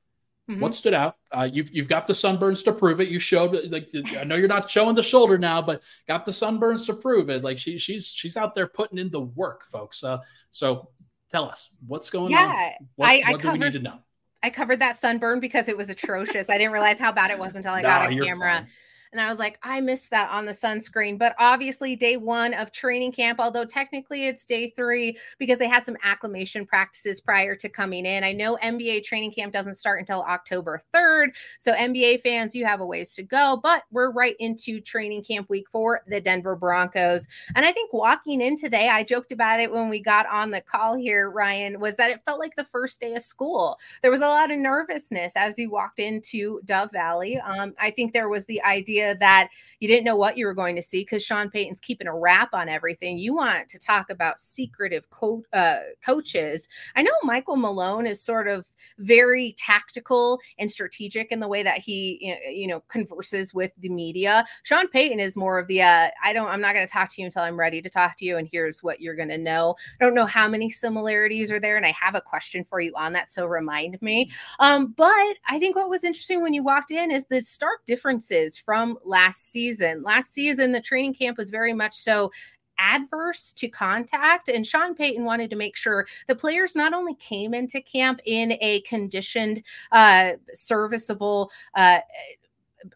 Mm-hmm. 0.48 0.62
What 0.62 0.76
stood 0.76 0.93
out? 0.93 1.15
Uh, 1.32 1.50
you've 1.52 1.74
you've 1.74 1.89
got 1.89 2.06
the 2.06 2.13
sunburns 2.13 2.63
to 2.65 2.72
prove 2.72 3.02
it. 3.02 3.08
You 3.08 3.17
showed 3.17 3.72
like 3.72 3.89
I 4.15 4.24
know 4.24 4.36
you're 4.36 4.48
not 4.48 4.70
showing 4.70 4.93
the 4.93 5.02
shoulder 5.02 5.39
now, 5.39 5.63
but 5.63 5.82
got 6.08 6.28
the 6.28 6.32
sunburns 6.32 6.86
to 6.86 6.93
prove 6.93 7.32
it. 7.32 7.43
Like 7.43 7.58
she 7.58 7.80
she's 7.80 8.06
she's 8.06 8.38
out 8.38 8.54
there 8.54 8.67
putting 8.67 9.00
in 9.00 9.10
the 9.10 9.22
work, 9.22 9.65
folks. 9.65 10.04
Uh, 10.04 10.20
so 10.52 10.89
tell 11.29 11.45
us 11.45 11.69
what's 11.85 12.09
going 12.09 12.31
yeah, 12.31 12.43
on. 12.43 12.49
Yeah, 12.49 12.73
what, 12.95 13.09
I, 13.09 13.21
I 13.25 13.31
what 13.31 13.41
covered, 13.41 13.53
do 13.53 13.59
we 13.59 13.65
need 13.65 13.73
to 13.73 13.79
know? 13.79 13.99
I 14.43 14.49
covered 14.49 14.79
that 14.79 14.95
sunburn 14.95 15.39
because 15.39 15.67
it 15.67 15.75
was 15.75 15.89
atrocious. 15.89 16.49
I 16.49 16.57
didn't 16.57 16.73
realize 16.73 16.99
how 16.99 17.11
bad 17.11 17.31
it 17.31 17.39
was 17.39 17.55
until 17.55 17.73
I 17.73 17.81
got 17.81 18.11
a 18.11 18.15
camera. 18.15 18.59
Fine. 18.59 18.67
And 19.12 19.22
I 19.22 19.30
was 19.30 19.39
like, 19.39 19.60
I 19.63 19.82
missed 19.82 20.10
that 20.12 20.30
on 20.30 20.46
the 20.46 20.52
sunscreen. 20.52 21.17
But 21.17 21.36
obviously, 21.39 21.96
day 21.96 22.17
one 22.17 22.54
of 22.54 22.72
training 22.72 23.12
camp, 23.12 23.39
although 23.39 23.65
technically 23.65 24.28
it's 24.28 24.46
day 24.46 24.74
three 24.76 25.17
because 25.39 25.58
they 25.58 25.67
had 25.67 25.86
some 25.86 25.98
acclimation 26.04 26.65
practices 26.65 27.22
prior 27.22 27.56
to 27.56 27.70
coming 27.70 28.06
in. 28.06 28.24
I 28.24 28.32
know 28.32 28.58
NBA 28.63 29.04
training 29.04 29.32
camp 29.32 29.54
doesn't 29.54 29.76
start 29.76 30.00
until 30.00 30.24
October 30.24 30.82
3rd. 30.93 31.36
So, 31.58 31.74
NBA 31.74 32.22
fans, 32.22 32.56
you 32.56 32.65
have 32.65 32.82
a 32.82 32.86
ways 32.86 33.13
to 33.15 33.24
go, 33.24 33.60
but 33.62 33.84
we're 33.91 34.12
right 34.12 34.36
into 34.39 34.80
training 34.82 35.24
camp 35.24 35.50
week 35.50 35.65
for 35.72 36.02
the 36.08 36.22
Denver 36.22 36.56
Broncos. 36.56 37.28
And 37.56 37.65
I 37.65 37.72
think 37.72 37.93
walking 37.93 38.41
in 38.41 38.58
today, 38.58 38.89
I 38.89 39.04
joked 39.04 39.32
about 39.32 39.60
it 39.60 39.72
when 39.72 39.89
we 39.89 40.00
got 40.00 40.26
on 40.28 40.52
the 40.52 40.62
call 40.62 40.96
here, 40.96 41.30
Ryan, 41.30 41.80
was 41.80 41.96
that 41.98 42.12
it 42.12 42.22
felt 42.26 42.39
like 42.39 42.56
the 42.56 42.63
first 42.63 43.00
day 43.00 43.15
of 43.15 43.22
school. 43.22 43.80
There 44.02 44.12
was 44.12 44.22
a 44.22 44.28
lot 44.28 44.52
of 44.52 44.58
nervousness 44.58 45.36
as 45.36 45.58
you 45.58 45.70
walked 45.70 46.00
into 46.00 46.62
Dove 46.65 46.91
Valley. 46.91 47.39
Um, 47.39 47.74
I 47.80 47.91
think 47.91 48.13
there 48.13 48.30
was 48.30 48.46
the 48.46 48.62
idea 48.63 48.96
idea 48.97 49.17
that 49.19 49.49
you 49.79 49.88
didn't 49.88 50.05
know 50.05 50.15
what 50.15 50.38
you 50.38 50.45
were 50.45 50.53
going 50.53 50.75
to 50.75 50.81
see 50.81 51.01
because 51.01 51.23
Sean 51.23 51.49
Payton's 51.49 51.79
keeping 51.79 52.07
a 52.07 52.15
wrap 52.15 52.49
on 52.53 52.69
everything. 52.69 53.17
You 53.17 53.36
want 53.36 53.69
to 53.69 53.79
talk 53.79 54.10
about 54.10 54.39
secretive 54.39 55.10
co- 55.10 55.43
uh, 55.53 55.77
coaches. 56.03 56.67
I 56.95 57.03
know 57.03 57.12
Michael 57.23 57.57
Malone 57.57 58.07
is 58.07 58.21
sort 58.21 58.47
of 58.47 58.65
very 58.97 59.55
tactical 59.57 60.39
and 60.57 60.69
strategic 60.69 61.31
in 61.31 61.39
the 61.39 61.47
way 61.47 61.63
that 61.63 61.77
he, 61.77 62.36
you 62.49 62.67
know, 62.67 62.81
converses 62.88 63.53
with 63.53 63.71
the 63.79 63.89
media. 63.89 64.45
Sean 64.63 64.88
Payton 64.88 65.19
is 65.19 65.36
more 65.36 65.60
of 65.60 65.67
the, 65.67 65.81
uh, 65.81 66.10
I 66.23 66.33
don't, 66.33 66.47
I'm 66.47 66.62
not 66.62 66.73
going 66.73 66.86
to 66.86 66.91
talk 66.91 67.10
to 67.13 67.21
you 67.21 67.25
until 67.25 67.43
I'm 67.43 67.60
ready 67.60 67.81
to 67.81 67.89
talk 67.89 68.17
to 68.17 68.25
you. 68.25 68.38
And 68.38 68.47
here's 68.51 68.81
what 68.81 68.99
you're 68.99 69.15
going 69.15 69.29
to 69.29 69.38
know. 69.38 69.75
I 70.01 70.05
don't 70.05 70.15
know 70.15 70.25
how 70.25 70.47
many 70.47 70.69
similarities 70.69 71.51
are 71.51 71.60
there. 71.60 71.77
And 71.77 71.86
I 71.86 71.91
have 71.91 72.15
a 72.15 72.21
question 72.21 72.63
for 72.63 72.79
you 72.79 72.93
on 72.95 73.13
that. 73.13 73.31
So 73.31 73.45
remind 73.45 74.01
me. 74.01 74.31
Um, 74.60 74.93
but 74.97 75.38
I 75.47 75.60
think 75.60 75.75
what 75.75 75.89
was 75.89 76.03
interesting 76.03 76.41
when 76.41 76.53
you 76.53 76.63
walked 76.63 76.91
in 76.91 77.12
is 77.12 77.25
the 77.25 77.41
stark 77.41 77.86
differences 77.86 78.57
from 78.57 78.87
from 78.88 78.97
last 79.04 79.52
season. 79.52 80.04
Last 80.04 80.34
season, 80.34 80.71
the 80.71 80.82
training 80.82 81.13
camp 81.13 81.38
was 81.38 81.50
very 81.50 81.73
much 81.73 81.95
so 81.95 82.32
adverse 82.80 83.54
to 83.54 83.67
contact. 83.67 84.50
And 84.50 84.65
Sean 84.65 84.93
Payton 84.93 85.26
wanted 85.26 85.50
to 85.50 85.56
make 85.56 85.76
sure 85.76 86.06
the 86.28 86.36
players 86.36 86.76
not 86.76 86.93
only 86.93 87.15
came 87.15 87.54
into 87.54 87.82
camp 87.82 88.19
in 88.26 88.54
a 88.62 88.82
conditioned, 88.82 89.63
uh, 89.91 90.34
serviceable, 90.54 91.52
uh, 91.76 92.00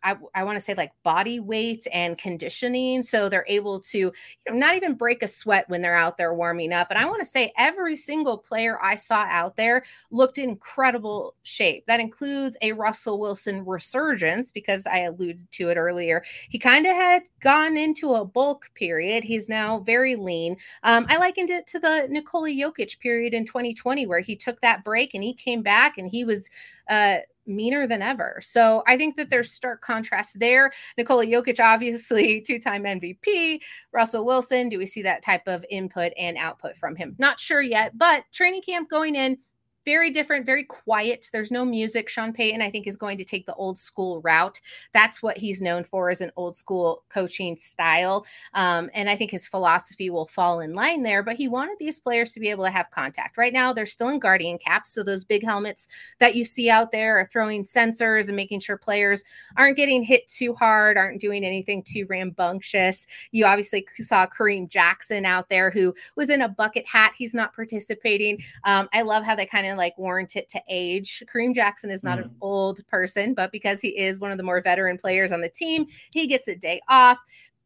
I, 0.03 0.15
I 0.35 0.43
want 0.43 0.57
to 0.57 0.61
say 0.61 0.73
like 0.73 0.91
body 1.03 1.39
weight 1.39 1.87
and 1.91 2.17
conditioning. 2.17 3.03
So 3.03 3.29
they're 3.29 3.45
able 3.47 3.79
to, 3.81 3.97
you 3.97 4.11
know, 4.49 4.55
not 4.55 4.75
even 4.75 4.93
break 4.93 5.23
a 5.23 5.27
sweat 5.27 5.69
when 5.69 5.81
they're 5.81 5.95
out 5.95 6.17
there 6.17 6.33
warming 6.33 6.73
up. 6.73 6.87
And 6.89 6.99
I 6.99 7.05
want 7.05 7.19
to 7.19 7.25
say 7.25 7.51
every 7.57 7.95
single 7.95 8.37
player 8.37 8.79
I 8.81 8.95
saw 8.95 9.25
out 9.29 9.55
there 9.55 9.83
looked 10.11 10.37
incredible 10.37 11.35
shape. 11.43 11.85
That 11.87 11.99
includes 11.99 12.57
a 12.61 12.73
Russell 12.73 13.19
Wilson 13.19 13.65
resurgence 13.65 14.51
because 14.51 14.85
I 14.85 14.99
alluded 14.99 15.51
to 15.51 15.69
it 15.69 15.77
earlier. 15.77 16.23
He 16.49 16.59
kind 16.59 16.85
of 16.85 16.93
had 16.93 17.23
gone 17.39 17.77
into 17.77 18.13
a 18.13 18.25
bulk 18.25 18.69
period. 18.75 19.23
He's 19.23 19.49
now 19.49 19.79
very 19.79 20.15
lean. 20.15 20.57
Um, 20.83 21.05
I 21.09 21.17
likened 21.17 21.49
it 21.49 21.67
to 21.67 21.79
the 21.79 22.07
Nikola 22.09 22.49
Jokic 22.49 22.99
period 22.99 23.33
in 23.33 23.45
2020 23.45 24.05
where 24.05 24.19
he 24.19 24.35
took 24.35 24.61
that 24.61 24.83
break 24.83 25.13
and 25.13 25.23
he 25.23 25.33
came 25.33 25.61
back 25.61 25.97
and 25.97 26.07
he 26.07 26.23
was 26.23 26.49
uh, 26.89 27.17
meaner 27.55 27.87
than 27.87 28.01
ever. 28.01 28.39
So 28.41 28.83
I 28.87 28.97
think 28.97 29.15
that 29.15 29.29
there's 29.29 29.51
stark 29.51 29.81
contrast 29.81 30.39
there. 30.39 30.71
Nikola 30.97 31.25
Jokic, 31.25 31.59
obviously 31.59 32.41
two 32.47 32.59
time 32.59 32.83
MVP. 32.83 33.59
Russell 33.91 34.25
Wilson, 34.25 34.69
do 34.69 34.77
we 34.77 34.85
see 34.85 35.01
that 35.03 35.23
type 35.23 35.47
of 35.47 35.65
input 35.69 36.13
and 36.17 36.37
output 36.37 36.75
from 36.75 36.95
him? 36.95 37.15
Not 37.17 37.39
sure 37.39 37.61
yet, 37.61 37.97
but 37.97 38.23
training 38.31 38.61
camp 38.61 38.89
going 38.89 39.15
in 39.15 39.37
very 39.85 40.11
different, 40.11 40.45
very 40.45 40.63
quiet. 40.63 41.27
There's 41.31 41.51
no 41.51 41.65
music. 41.65 42.09
Sean 42.09 42.33
Payton, 42.33 42.61
I 42.61 42.69
think, 42.69 42.87
is 42.87 42.97
going 42.97 43.17
to 43.17 43.23
take 43.23 43.45
the 43.45 43.55
old 43.55 43.77
school 43.77 44.21
route. 44.21 44.59
That's 44.93 45.23
what 45.23 45.37
he's 45.37 45.61
known 45.61 45.83
for 45.83 46.09
as 46.09 46.21
an 46.21 46.31
old 46.35 46.55
school 46.55 47.03
coaching 47.09 47.57
style. 47.57 48.25
Um, 48.53 48.89
and 48.93 49.09
I 49.09 49.15
think 49.15 49.31
his 49.31 49.47
philosophy 49.47 50.09
will 50.09 50.27
fall 50.27 50.59
in 50.59 50.73
line 50.73 51.03
there. 51.03 51.23
But 51.23 51.35
he 51.35 51.47
wanted 51.47 51.77
these 51.79 51.99
players 51.99 52.33
to 52.33 52.39
be 52.39 52.49
able 52.49 52.65
to 52.65 52.71
have 52.71 52.91
contact. 52.91 53.37
Right 53.37 53.53
now, 53.53 53.73
they're 53.73 53.85
still 53.85 54.09
in 54.09 54.19
guardian 54.19 54.57
caps. 54.57 54.93
So 54.93 55.03
those 55.03 55.23
big 55.23 55.43
helmets 55.43 55.87
that 56.19 56.35
you 56.35 56.45
see 56.45 56.69
out 56.69 56.91
there 56.91 57.17
are 57.19 57.29
throwing 57.31 57.63
sensors 57.63 58.27
and 58.27 58.35
making 58.35 58.59
sure 58.59 58.77
players 58.77 59.23
aren't 59.57 59.77
getting 59.77 60.03
hit 60.03 60.27
too 60.27 60.53
hard, 60.53 60.97
aren't 60.97 61.21
doing 61.21 61.43
anything 61.43 61.83
too 61.83 62.05
rambunctious. 62.09 63.07
You 63.31 63.45
obviously 63.45 63.85
saw 63.99 64.27
Kareem 64.27 64.69
Jackson 64.69 65.25
out 65.25 65.49
there 65.49 65.71
who 65.71 65.93
was 66.15 66.29
in 66.29 66.41
a 66.41 66.49
bucket 66.49 66.85
hat. 66.87 67.13
He's 67.17 67.33
not 67.33 67.55
participating. 67.55 68.41
Um, 68.63 68.89
I 68.93 69.01
love 69.01 69.23
how 69.23 69.35
they 69.35 69.45
kind 69.45 69.65
of 69.65 69.70
like 69.77 69.97
warrant 69.97 70.35
it 70.35 70.49
to 70.49 70.61
age. 70.69 71.23
Kareem 71.33 71.55
Jackson 71.55 71.89
is 71.89 72.03
not 72.03 72.19
mm. 72.19 72.23
an 72.23 72.35
old 72.41 72.85
person, 72.87 73.33
but 73.33 73.51
because 73.51 73.81
he 73.81 73.89
is 73.89 74.19
one 74.19 74.31
of 74.31 74.37
the 74.37 74.43
more 74.43 74.61
veteran 74.61 74.97
players 74.97 75.31
on 75.31 75.41
the 75.41 75.49
team, 75.49 75.85
he 76.11 76.27
gets 76.27 76.47
a 76.47 76.55
day 76.55 76.81
off 76.89 77.19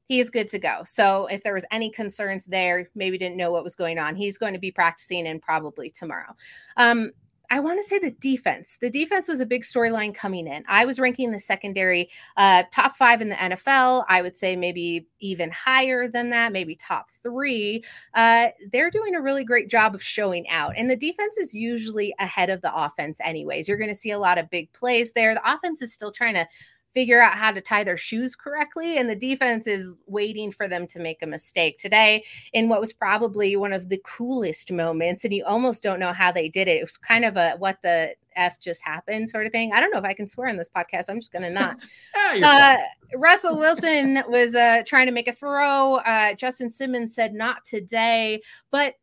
he's 0.08 0.30
good 0.30 0.48
to 0.50 0.60
go. 0.60 0.82
So 0.86 1.26
if 1.28 1.44
there 1.44 1.54
was 1.54 1.65
any 1.72 1.89
concerns 1.89 2.46
there, 2.46 2.89
maybe 2.96 3.18
didn't 3.18 3.38
know 3.38 3.52
what 3.52 3.63
was 3.63 3.76
going 3.76 3.98
on, 3.98 4.15
he's 4.15 4.38
going 4.38 4.54
to 4.54 4.60
be 4.60 4.72
practicing 4.72 5.28
and 5.28 5.41
probably 5.41 5.89
tomorrow. 5.89 6.36
Um, 6.78 7.12
I 7.50 7.60
want 7.60 7.80
to 7.80 7.84
say 7.84 8.00
the 8.00 8.12
defense. 8.12 8.78
The 8.82 8.90
defense 8.90 9.28
was 9.28 9.40
a 9.40 9.46
big 9.46 9.64
storyline 9.64 10.14
coming 10.14 10.48
in. 10.48 10.64
I 10.68 10.86
was 10.86 11.00
ranking 11.00 11.32
the 11.32 11.40
secondary 11.40 12.10
uh, 12.38 12.64
top 12.72 12.96
five 12.96 13.22
in 13.22 13.30
the 13.30 13.36
NFL. 13.36 14.06
I 14.10 14.22
would 14.22 14.38
say 14.38 14.56
maybe 14.56 15.08
even 15.20 15.52
higher 15.52 16.08
than 16.08 16.30
that, 16.32 16.52
maybe 16.52 16.76
top 16.76 17.10
three. 17.24 17.84
Uh, 18.14 18.48
they're 18.72 18.92
doing 18.92 19.16
a 19.16 19.22
really 19.22 19.44
great 19.44 19.70
job 19.70 19.96
of 19.96 20.04
showing 20.04 20.48
out. 20.50 20.74
And 20.78 20.90
the 20.90 20.96
defense 20.96 21.38
is 21.38 21.54
usually 21.54 22.14
ahead 22.20 22.50
of 22.50 22.62
the 22.62 22.76
offense, 22.76 23.20
anyways. 23.24 23.68
You're 23.68 23.78
going 23.78 23.90
to 23.90 23.96
see 23.96 24.12
a 24.12 24.20
lot 24.20 24.38
of 24.38 24.50
big 24.50 24.72
plays 24.74 25.14
there. 25.14 25.34
The 25.34 25.54
offense 25.54 25.82
is 25.82 25.94
still 25.94 26.12
trying 26.12 26.36
to 26.36 26.48
figure 26.96 27.22
out 27.22 27.34
how 27.34 27.52
to 27.52 27.62
tie 27.62 27.84
their 27.84 27.98
shoes 27.98 28.36
correctly. 28.36 28.98
And 28.98 29.08
the 29.08 29.16
defense 29.16 29.68
is 29.68 29.94
waiting 30.08 30.52
for 30.52 30.68
them 30.68 30.88
to 30.88 31.00
make 31.00 31.22
a 31.22 31.28
mistake. 31.28 31.78
Today, 31.78 32.24
in 32.54 32.70
what 32.70 32.80
was 32.80 32.94
probably 32.94 33.56
one 33.56 33.74
of 33.74 33.90
the 33.90 34.02
coolest 34.04 34.72
moments, 34.72 35.24
and 35.24 35.34
you 35.34 35.44
almost 35.46 35.84
don't 35.84 36.00
know 36.00 36.14
how 36.14 36.32
they 36.32 36.50
did 36.50 36.68
it. 36.68 36.78
It 36.78 36.84
was 36.84 36.98
kind 36.98 37.26
of 37.26 37.38
a 37.38 37.56
what 37.58 37.78
the 37.84 38.16
F 38.36 38.60
just 38.60 38.84
happened 38.84 39.30
sort 39.30 39.46
of 39.46 39.52
thing. 39.52 39.74
I 39.74 39.80
don't 39.80 39.92
know 39.92 40.00
if 40.00 40.06
I 40.06 40.14
can 40.14 40.28
swear 40.28 40.48
in 40.48 40.58
this 40.58 40.70
podcast. 40.70 41.10
I'm 41.10 41.20
just 41.20 41.32
going 41.32 41.44
to 41.44 41.50
not. 41.50 41.78
ah, 42.16 42.34
uh, 42.44 42.78
Russell 43.16 43.56
Wilson 43.60 44.24
was 44.28 44.56
uh, 44.56 44.84
trying 44.86 45.06
to 45.06 45.12
make 45.12 45.28
a 45.28 45.34
throw. 45.34 45.96
Uh, 45.98 46.34
Justin 46.34 46.70
Simmons 46.70 47.14
said, 47.14 47.34
not 47.34 47.66
today. 47.66 48.42
But 48.72 48.96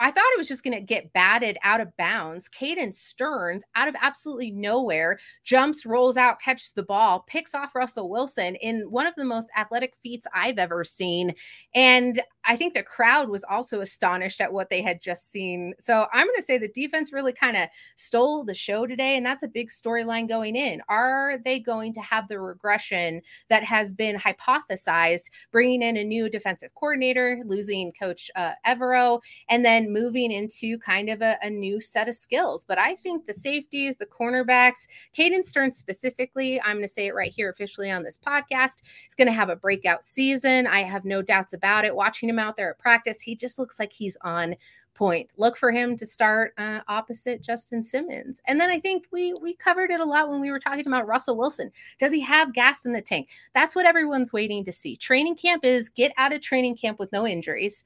I 0.00 0.10
thought 0.10 0.24
it 0.32 0.38
was 0.38 0.48
just 0.48 0.64
going 0.64 0.76
to 0.76 0.80
get 0.80 1.12
batted 1.12 1.58
out 1.62 1.80
of 1.80 1.94
bounds. 1.98 2.48
Caden 2.48 2.94
Sterns, 2.94 3.62
out 3.76 3.86
of 3.86 3.94
absolutely 4.00 4.50
nowhere, 4.50 5.18
jumps, 5.44 5.84
rolls 5.84 6.16
out, 6.16 6.40
catches 6.40 6.72
the 6.72 6.82
ball, 6.82 7.24
picks 7.28 7.54
off 7.54 7.74
Russell 7.74 8.08
Wilson 8.08 8.56
in 8.56 8.90
one 8.90 9.06
of 9.06 9.14
the 9.16 9.24
most 9.24 9.50
athletic 9.56 9.94
feats 10.02 10.26
I've 10.34 10.58
ever 10.58 10.84
seen. 10.84 11.34
And 11.74 12.20
I 12.50 12.56
think 12.56 12.74
the 12.74 12.82
crowd 12.82 13.28
was 13.28 13.44
also 13.44 13.80
astonished 13.80 14.40
at 14.40 14.52
what 14.52 14.70
they 14.70 14.82
had 14.82 15.00
just 15.00 15.30
seen. 15.30 15.72
So 15.78 16.08
I'm 16.12 16.26
going 16.26 16.36
to 16.36 16.42
say 16.42 16.58
the 16.58 16.66
defense 16.66 17.12
really 17.12 17.32
kind 17.32 17.56
of 17.56 17.68
stole 17.94 18.42
the 18.44 18.54
show 18.54 18.88
today. 18.88 19.16
And 19.16 19.24
that's 19.24 19.44
a 19.44 19.48
big 19.48 19.68
storyline 19.68 20.28
going 20.28 20.56
in. 20.56 20.82
Are 20.88 21.38
they 21.44 21.60
going 21.60 21.92
to 21.92 22.00
have 22.00 22.26
the 22.26 22.40
regression 22.40 23.22
that 23.50 23.62
has 23.62 23.92
been 23.92 24.16
hypothesized, 24.16 25.30
bringing 25.52 25.80
in 25.80 25.96
a 25.96 26.02
new 26.02 26.28
defensive 26.28 26.74
coordinator, 26.74 27.40
losing 27.46 27.92
coach 27.92 28.28
uh, 28.34 28.54
Evero, 28.66 29.22
and 29.48 29.64
then 29.64 29.92
moving 29.92 30.32
into 30.32 30.76
kind 30.78 31.08
of 31.08 31.22
a, 31.22 31.38
a, 31.44 31.50
new 31.50 31.80
set 31.80 32.08
of 32.08 32.16
skills. 32.16 32.64
But 32.64 32.78
I 32.78 32.96
think 32.96 33.26
the 33.26 33.34
safeties, 33.34 33.96
the 33.96 34.06
cornerbacks, 34.06 34.88
Caden 35.16 35.44
Stern 35.44 35.70
specifically, 35.70 36.60
I'm 36.62 36.78
going 36.78 36.82
to 36.82 36.88
say 36.88 37.06
it 37.06 37.14
right 37.14 37.32
here 37.32 37.48
officially 37.48 37.92
on 37.92 38.02
this 38.02 38.18
podcast, 38.18 38.82
is 39.06 39.14
going 39.16 39.28
to 39.28 39.32
have 39.32 39.50
a 39.50 39.56
breakout 39.56 40.02
season. 40.02 40.66
I 40.66 40.82
have 40.82 41.04
no 41.04 41.22
doubts 41.22 41.52
about 41.52 41.84
it. 41.84 41.94
Watching 41.94 42.28
him 42.28 42.39
out 42.40 42.56
there 42.56 42.70
at 42.70 42.78
practice, 42.78 43.20
he 43.20 43.36
just 43.36 43.58
looks 43.58 43.78
like 43.78 43.92
he's 43.92 44.16
on 44.22 44.56
point. 44.94 45.32
Look 45.36 45.56
for 45.56 45.70
him 45.70 45.96
to 45.96 46.04
start 46.04 46.52
uh, 46.58 46.80
opposite 46.88 47.42
Justin 47.42 47.82
Simmons. 47.82 48.42
And 48.46 48.60
then 48.60 48.70
I 48.70 48.80
think 48.80 49.04
we 49.12 49.32
we 49.34 49.54
covered 49.54 49.90
it 49.90 50.00
a 50.00 50.04
lot 50.04 50.30
when 50.30 50.40
we 50.40 50.50
were 50.50 50.58
talking 50.58 50.86
about 50.86 51.06
Russell 51.06 51.36
Wilson. 51.36 51.70
Does 51.98 52.12
he 52.12 52.20
have 52.20 52.52
gas 52.52 52.84
in 52.84 52.92
the 52.92 53.00
tank? 53.00 53.28
That's 53.54 53.76
what 53.76 53.86
everyone's 53.86 54.32
waiting 54.32 54.64
to 54.64 54.72
see. 54.72 54.96
Training 54.96 55.36
camp 55.36 55.64
is 55.64 55.88
get 55.88 56.12
out 56.16 56.32
of 56.32 56.40
training 56.40 56.76
camp 56.76 56.98
with 56.98 57.12
no 57.12 57.26
injuries 57.26 57.84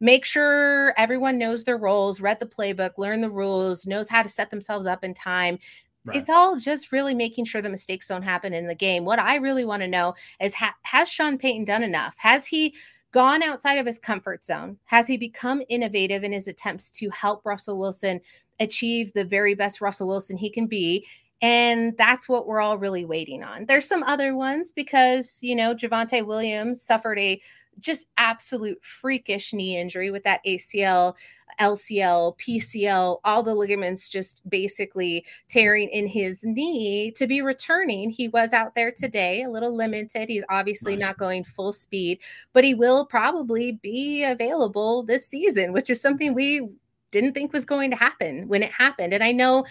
make 0.00 0.24
sure 0.24 0.92
everyone 0.98 1.38
knows 1.38 1.64
their 1.64 1.78
roles, 1.78 2.20
read 2.20 2.40
the 2.40 2.46
playbook, 2.46 2.98
learn 2.98 3.20
the 3.20 3.30
rules, 3.30 3.86
knows 3.86 4.08
how 4.08 4.22
to 4.22 4.28
set 4.28 4.50
themselves 4.50 4.86
up 4.86 5.04
in 5.04 5.14
time. 5.14 5.58
Right. 6.04 6.18
It's 6.18 6.30
all 6.30 6.56
just 6.56 6.92
really 6.92 7.14
making 7.14 7.46
sure 7.46 7.60
the 7.60 7.68
mistakes 7.68 8.08
don't 8.08 8.22
happen 8.22 8.52
in 8.52 8.68
the 8.68 8.74
game. 8.74 9.04
What 9.04 9.18
I 9.18 9.36
really 9.36 9.64
want 9.64 9.82
to 9.82 9.88
know 9.88 10.14
is 10.40 10.54
ha- 10.54 10.76
has 10.82 11.08
Sean 11.08 11.36
Payton 11.36 11.64
done 11.64 11.82
enough? 11.82 12.14
Has 12.18 12.46
he 12.46 12.74
gone 13.16 13.42
outside 13.42 13.78
of 13.78 13.86
his 13.86 13.98
comfort 13.98 14.44
zone? 14.44 14.76
Has 14.84 15.06
he 15.06 15.16
become 15.16 15.62
innovative 15.70 16.22
in 16.22 16.32
his 16.32 16.48
attempts 16.48 16.90
to 16.90 17.08
help 17.08 17.46
Russell 17.46 17.78
Wilson 17.78 18.20
achieve 18.60 19.10
the 19.14 19.24
very 19.24 19.54
best 19.54 19.80
Russell 19.80 20.06
Wilson 20.06 20.36
he 20.36 20.50
can 20.50 20.66
be? 20.66 21.02
And 21.40 21.96
that's 21.96 22.28
what 22.28 22.46
we're 22.46 22.60
all 22.60 22.76
really 22.76 23.06
waiting 23.06 23.42
on. 23.42 23.64
There's 23.64 23.88
some 23.88 24.02
other 24.02 24.36
ones 24.36 24.70
because, 24.70 25.38
you 25.40 25.56
know, 25.56 25.74
Javonte 25.74 26.26
Williams 26.26 26.82
suffered 26.82 27.18
a 27.18 27.40
just 27.80 28.06
absolute 28.16 28.82
freakish 28.82 29.52
knee 29.52 29.76
injury 29.76 30.10
with 30.10 30.24
that 30.24 30.40
ACL, 30.46 31.14
LCL, 31.60 32.38
PCL, 32.38 33.20
all 33.24 33.42
the 33.42 33.54
ligaments 33.54 34.08
just 34.08 34.42
basically 34.48 35.24
tearing 35.48 35.88
in 35.88 36.06
his 36.06 36.44
knee 36.44 37.10
to 37.12 37.26
be 37.26 37.40
returning. 37.40 38.10
He 38.10 38.28
was 38.28 38.52
out 38.52 38.74
there 38.74 38.92
today, 38.92 39.42
a 39.42 39.50
little 39.50 39.74
limited. 39.74 40.28
He's 40.28 40.44
obviously 40.50 40.96
not 40.96 41.18
going 41.18 41.44
full 41.44 41.72
speed, 41.72 42.20
but 42.52 42.64
he 42.64 42.74
will 42.74 43.06
probably 43.06 43.72
be 43.72 44.24
available 44.24 45.02
this 45.02 45.26
season, 45.26 45.72
which 45.72 45.90
is 45.90 46.00
something 46.00 46.34
we 46.34 46.68
didn't 47.10 47.32
think 47.32 47.52
was 47.52 47.64
going 47.64 47.90
to 47.90 47.96
happen 47.96 48.48
when 48.48 48.62
it 48.62 48.72
happened. 48.72 49.14
And 49.14 49.24
I 49.24 49.32
know 49.32 49.64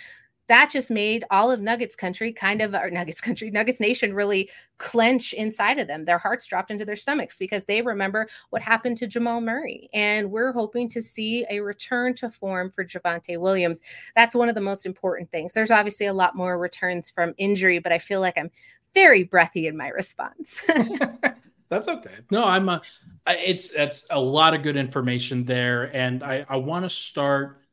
that 0.47 0.69
just 0.71 0.91
made 0.91 1.23
all 1.31 1.51
of 1.51 1.62
Nuggets 1.62 1.95
country 1.95 2.31
kind 2.31 2.62
of, 2.62 2.73
or 2.73 2.89
Nuggets 2.89 3.21
country, 3.21 3.49
Nuggets 3.49 3.79
nation 3.79 4.13
really 4.13 4.49
clench 4.77 5.34
inside 5.34 5.79
of 5.79 5.88
them. 5.88 6.05
Their 6.05 6.17
hearts 6.17 6.45
dropped 6.45 6.71
into 6.71 6.86
their 6.86 6.95
stomachs 6.95 7.38
because 7.38 7.63
they 7.63 7.81
remember 7.81 8.27
what 8.49 8.62
happened 8.62 8.97
to 8.97 9.08
Jamal 9.08 9.41
Murray. 9.41 9.89
And 9.93 10.31
we're 10.31 10.51
hoping 10.51 10.89
to 10.89 11.01
see 11.01 11.45
a 11.49 11.60
return 11.60 12.13
to 12.15 12.29
form 12.29 12.69
for 12.71 12.84
Javonte 12.84 13.39
Williams. 13.39 13.81
That's 14.15 14.36
one 14.36 14.49
of 14.49 14.55
the 14.55 14.62
most 14.62 14.86
important 14.86 15.31
things. 15.31 15.53
There's 15.53 15.71
obviously 15.71 16.05
a 16.05 16.13
lot 16.13 16.36
more 16.36 16.58
returns 16.58 17.10
from 17.10 17.34
injury, 17.38 17.79
but 17.79 17.91
I 17.91 17.97
feel 17.97 18.21
like 18.21 18.38
I'm 18.38 18.51
very 18.93 19.23
breathy 19.23 19.67
in 19.67 19.75
my 19.75 19.89
response. 19.89 20.62
That's 21.69 21.88
okay. 21.88 22.12
No, 22.31 22.43
I'm. 22.43 22.69
Uh, 22.69 22.79
a, 23.27 23.49
it's 23.49 23.73
it's 23.73 24.05
a 24.12 24.19
lot 24.19 24.53
of 24.53 24.62
good 24.62 24.77
information 24.77 25.45
there, 25.45 25.95
and 25.95 26.23
I 26.23 26.43
I 26.47 26.58
want 26.58 26.86
to 26.86 26.89
start 26.89 27.64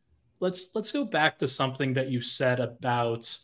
let's 0.43 0.71
let's 0.75 0.91
go 0.91 1.05
back 1.05 1.39
to 1.39 1.49
something 1.49 1.95
that 1.95 2.11
you 2.11 2.21
said 2.21 2.61
about 2.61 3.39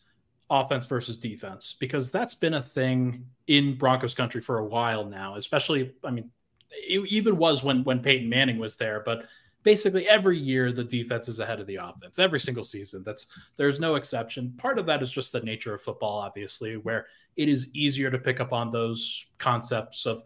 offense 0.50 0.84
versus 0.84 1.16
defense 1.16 1.76
because 1.78 2.10
that's 2.10 2.34
been 2.34 2.54
a 2.54 2.62
thing 2.62 3.24
in 3.46 3.78
Broncos 3.78 4.14
country 4.14 4.40
for 4.40 4.58
a 4.58 4.64
while 4.64 5.04
now. 5.04 5.36
Especially, 5.36 5.94
I 6.04 6.10
mean, 6.10 6.30
it 6.70 7.08
even 7.08 7.36
was 7.36 7.62
when 7.62 7.84
when 7.84 8.00
Peyton 8.00 8.28
Manning 8.28 8.58
was 8.58 8.76
there, 8.76 9.02
but 9.06 9.26
basically 9.62 10.08
every 10.08 10.38
year 10.38 10.72
the 10.72 10.84
defense 10.84 11.28
is 11.28 11.40
ahead 11.40 11.60
of 11.60 11.66
the 11.66 11.76
offense 11.76 12.20
every 12.20 12.38
single 12.38 12.62
season 12.62 13.02
that's 13.02 13.26
there's 13.56 13.80
no 13.80 13.96
exception 13.96 14.54
part 14.56 14.78
of 14.78 14.86
that 14.86 15.02
is 15.02 15.10
just 15.10 15.32
the 15.32 15.40
nature 15.40 15.74
of 15.74 15.82
football 15.82 16.20
obviously 16.20 16.76
where 16.76 17.06
it 17.36 17.48
is 17.48 17.74
easier 17.74 18.08
to 18.08 18.18
pick 18.18 18.38
up 18.38 18.52
on 18.52 18.70
those 18.70 19.26
concepts 19.38 20.06
of 20.06 20.22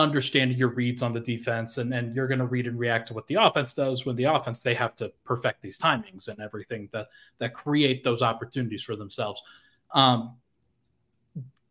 understanding 0.00 0.56
your 0.56 0.68
reads 0.68 1.02
on 1.02 1.12
the 1.12 1.20
defense 1.20 1.78
and 1.78 1.92
then 1.92 2.12
you're 2.14 2.28
going 2.28 2.40
to 2.40 2.46
read 2.46 2.66
and 2.66 2.78
react 2.78 3.08
to 3.08 3.14
what 3.14 3.26
the 3.26 3.34
offense 3.34 3.74
does 3.74 4.04
when 4.04 4.16
the 4.16 4.24
offense 4.24 4.62
they 4.62 4.74
have 4.74 4.96
to 4.96 5.12
perfect 5.24 5.62
these 5.62 5.78
timings 5.78 6.28
and 6.28 6.40
everything 6.40 6.88
that 6.92 7.08
that 7.38 7.54
create 7.54 8.02
those 8.02 8.22
opportunities 8.22 8.82
for 8.82 8.96
themselves. 8.96 9.42
Um 9.92 10.36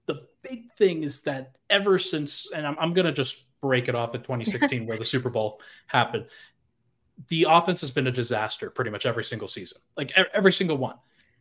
the 0.09 0.27
big 0.41 0.71
thing 0.71 1.03
is 1.03 1.21
that 1.21 1.57
ever 1.69 1.99
since 1.99 2.51
and 2.51 2.65
i'm, 2.65 2.75
I'm 2.79 2.93
going 2.93 3.05
to 3.05 3.11
just 3.11 3.45
break 3.61 3.87
it 3.87 3.95
off 3.95 4.15
at 4.15 4.23
2016 4.23 4.87
where 4.87 4.97
the 4.97 5.05
super 5.13 5.29
bowl 5.29 5.61
happened 5.85 6.25
the 7.27 7.45
offense 7.47 7.81
has 7.81 7.91
been 7.91 8.07
a 8.07 8.11
disaster 8.11 8.71
pretty 8.71 8.89
much 8.89 9.05
every 9.05 9.23
single 9.23 9.47
season 9.47 9.79
like 9.95 10.11
every 10.33 10.51
single 10.51 10.77
one 10.77 10.95